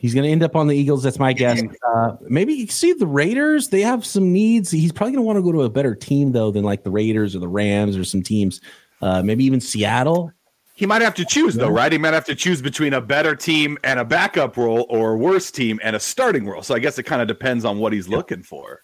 He's 0.00 0.14
going 0.14 0.24
to 0.24 0.30
end 0.30 0.42
up 0.42 0.56
on 0.56 0.66
the 0.66 0.74
Eagles. 0.74 1.02
That's 1.02 1.18
my 1.18 1.34
guess. 1.34 1.62
Uh, 1.94 2.16
maybe 2.22 2.54
you 2.54 2.66
see 2.68 2.94
the 2.94 3.06
Raiders. 3.06 3.68
They 3.68 3.82
have 3.82 4.06
some 4.06 4.32
needs. 4.32 4.70
He's 4.70 4.92
probably 4.92 5.12
going 5.12 5.22
to 5.22 5.26
want 5.26 5.36
to 5.36 5.42
go 5.42 5.52
to 5.52 5.60
a 5.64 5.68
better 5.68 5.94
team 5.94 6.32
though 6.32 6.50
than 6.50 6.64
like 6.64 6.84
the 6.84 6.90
Raiders 6.90 7.36
or 7.36 7.40
the 7.40 7.48
Rams 7.48 7.98
or 7.98 8.04
some 8.04 8.22
teams. 8.22 8.62
Uh, 9.02 9.22
maybe 9.22 9.44
even 9.44 9.60
Seattle. 9.60 10.32
He 10.74 10.86
might 10.86 11.02
have 11.02 11.12
to 11.16 11.26
choose 11.26 11.54
though, 11.54 11.68
right? 11.68 11.92
He 11.92 11.98
might 11.98 12.14
have 12.14 12.24
to 12.24 12.34
choose 12.34 12.62
between 12.62 12.94
a 12.94 13.00
better 13.02 13.36
team 13.36 13.76
and 13.84 14.00
a 14.00 14.04
backup 14.06 14.56
role, 14.56 14.86
or 14.88 15.12
a 15.12 15.18
worse 15.18 15.50
team 15.50 15.78
and 15.84 15.94
a 15.94 16.00
starting 16.00 16.46
role. 16.46 16.62
So 16.62 16.74
I 16.74 16.78
guess 16.78 16.98
it 16.98 17.02
kind 17.02 17.20
of 17.20 17.28
depends 17.28 17.66
on 17.66 17.78
what 17.78 17.92
he's 17.92 18.08
yeah. 18.08 18.16
looking 18.16 18.42
for. 18.42 18.80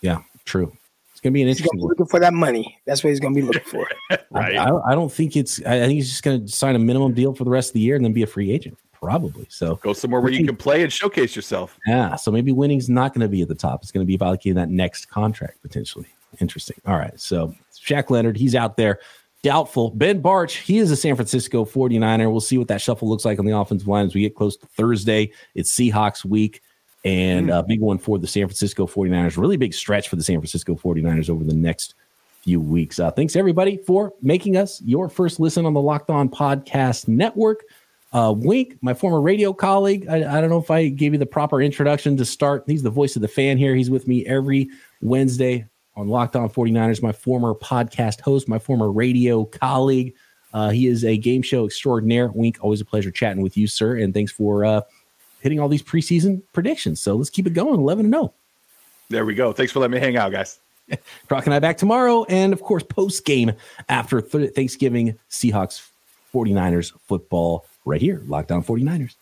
Yeah, 0.00 0.22
true. 0.46 0.74
It's 1.12 1.20
going 1.20 1.32
to 1.32 1.34
be 1.34 1.42
an 1.42 1.48
interesting. 1.48 1.78
Be 1.78 1.84
looking 1.84 2.06
for 2.06 2.20
that 2.20 2.32
money. 2.32 2.78
That's 2.86 3.04
what 3.04 3.10
he's 3.10 3.20
going 3.20 3.34
to 3.34 3.40
be 3.42 3.46
looking 3.46 3.64
for. 3.64 3.86
right. 4.30 4.56
I, 4.56 4.92
I, 4.92 4.94
don't 4.94 5.12
think 5.12 5.36
it's. 5.36 5.60
I 5.60 5.80
think 5.80 5.92
he's 5.92 6.08
just 6.08 6.22
going 6.22 6.46
to 6.46 6.50
sign 6.50 6.74
a 6.74 6.78
minimum 6.78 7.12
deal 7.12 7.34
for 7.34 7.44
the 7.44 7.50
rest 7.50 7.68
of 7.68 7.74
the 7.74 7.80
year 7.80 7.96
and 7.96 8.02
then 8.02 8.14
be 8.14 8.22
a 8.22 8.26
free 8.26 8.50
agent 8.50 8.78
probably. 9.04 9.46
So 9.50 9.76
go 9.76 9.92
somewhere 9.92 10.20
where 10.20 10.32
you 10.32 10.46
can 10.46 10.56
play 10.56 10.82
and 10.82 10.92
showcase 10.92 11.36
yourself. 11.36 11.78
Yeah. 11.86 12.16
So 12.16 12.30
maybe 12.30 12.52
winning's 12.52 12.88
not 12.88 13.12
going 13.12 13.20
to 13.20 13.28
be 13.28 13.42
at 13.42 13.48
the 13.48 13.54
top. 13.54 13.82
It's 13.82 13.92
going 13.92 14.04
to 14.04 14.08
be 14.08 14.14
about 14.14 14.40
getting 14.40 14.56
that 14.56 14.70
next 14.70 15.10
contract 15.10 15.60
potentially. 15.62 16.06
Interesting. 16.40 16.80
All 16.86 16.96
right. 16.96 17.18
So 17.20 17.54
Shaq 17.74 18.10
Leonard, 18.10 18.36
he's 18.36 18.54
out 18.54 18.76
there. 18.76 19.00
Doubtful. 19.42 19.90
Ben 19.90 20.22
Bartch, 20.22 20.56
he 20.62 20.78
is 20.78 20.90
a 20.90 20.96
San 20.96 21.16
Francisco 21.16 21.66
49er. 21.66 22.30
We'll 22.30 22.40
see 22.40 22.56
what 22.56 22.68
that 22.68 22.80
shuffle 22.80 23.08
looks 23.10 23.26
like 23.26 23.38
on 23.38 23.44
the 23.44 23.56
offensive 23.56 23.86
line 23.86 24.06
as 24.06 24.14
we 24.14 24.22
get 24.22 24.34
close 24.34 24.56
to 24.56 24.66
Thursday. 24.68 25.30
It's 25.54 25.70
Seahawks 25.70 26.24
week 26.24 26.62
and 27.04 27.50
a 27.50 27.62
mm. 27.62 27.66
big 27.66 27.80
one 27.80 27.98
for 27.98 28.18
the 28.18 28.26
San 28.26 28.46
Francisco 28.46 28.86
49ers. 28.86 29.36
Really 29.36 29.58
big 29.58 29.74
stretch 29.74 30.08
for 30.08 30.16
the 30.16 30.22
San 30.22 30.36
Francisco 30.36 30.74
49ers 30.74 31.28
over 31.28 31.44
the 31.44 31.54
next 31.54 31.94
few 32.40 32.58
weeks. 32.58 32.98
Uh, 32.98 33.10
thanks 33.10 33.36
everybody 33.36 33.76
for 33.76 34.14
making 34.22 34.56
us 34.56 34.80
your 34.82 35.10
first 35.10 35.40
listen 35.40 35.66
on 35.66 35.74
the 35.74 35.80
Locked 35.80 36.08
On 36.08 36.26
Podcast 36.28 37.06
Network. 37.06 37.64
Uh, 38.14 38.32
Wink, 38.32 38.78
my 38.80 38.94
former 38.94 39.20
radio 39.20 39.52
colleague. 39.52 40.06
I, 40.08 40.18
I, 40.18 40.40
don't 40.40 40.48
know 40.48 40.60
if 40.60 40.70
I 40.70 40.86
gave 40.86 41.12
you 41.12 41.18
the 41.18 41.26
proper 41.26 41.60
introduction 41.60 42.16
to 42.16 42.24
start. 42.24 42.62
He's 42.68 42.84
the 42.84 42.90
voice 42.90 43.16
of 43.16 43.22
the 43.22 43.28
fan 43.28 43.58
here. 43.58 43.74
He's 43.74 43.90
with 43.90 44.06
me 44.06 44.24
every 44.24 44.70
Wednesday 45.02 45.66
on 45.96 46.06
Locked 46.06 46.36
On 46.36 46.48
49ers, 46.48 47.02
my 47.02 47.10
former 47.10 47.54
podcast 47.54 48.20
host, 48.20 48.48
my 48.48 48.60
former 48.60 48.88
radio 48.90 49.44
colleague. 49.44 50.14
Uh, 50.52 50.70
he 50.70 50.86
is 50.86 51.04
a 51.04 51.16
game 51.16 51.42
show 51.42 51.66
extraordinaire. 51.66 52.28
Wink, 52.28 52.58
always 52.62 52.80
a 52.80 52.84
pleasure 52.84 53.10
chatting 53.10 53.42
with 53.42 53.56
you, 53.56 53.66
sir. 53.66 53.98
And 53.98 54.14
thanks 54.14 54.30
for 54.30 54.64
uh, 54.64 54.82
hitting 55.40 55.58
all 55.58 55.68
these 55.68 55.82
preseason 55.82 56.40
predictions. 56.52 57.00
So 57.00 57.16
let's 57.16 57.30
keep 57.30 57.48
it 57.48 57.52
going 57.52 57.80
11 57.80 58.08
0. 58.08 58.32
There 59.08 59.24
we 59.24 59.34
go. 59.34 59.52
Thanks 59.52 59.72
for 59.72 59.80
letting 59.80 59.94
me 59.94 59.98
hang 59.98 60.16
out, 60.16 60.30
guys. 60.30 60.60
Croc 61.28 61.46
and 61.46 61.54
I 61.54 61.58
back 61.58 61.78
tomorrow. 61.78 62.22
And 62.28 62.52
of 62.52 62.62
course, 62.62 62.84
post 62.84 63.24
game 63.24 63.54
after 63.88 64.20
th- 64.20 64.54
Thanksgiving, 64.54 65.18
Seahawks 65.28 65.84
49ers 66.32 66.92
football 67.08 67.66
right 67.84 68.00
here, 68.00 68.22
Locked 68.26 68.52
On 68.52 68.62
49ers. 68.62 69.14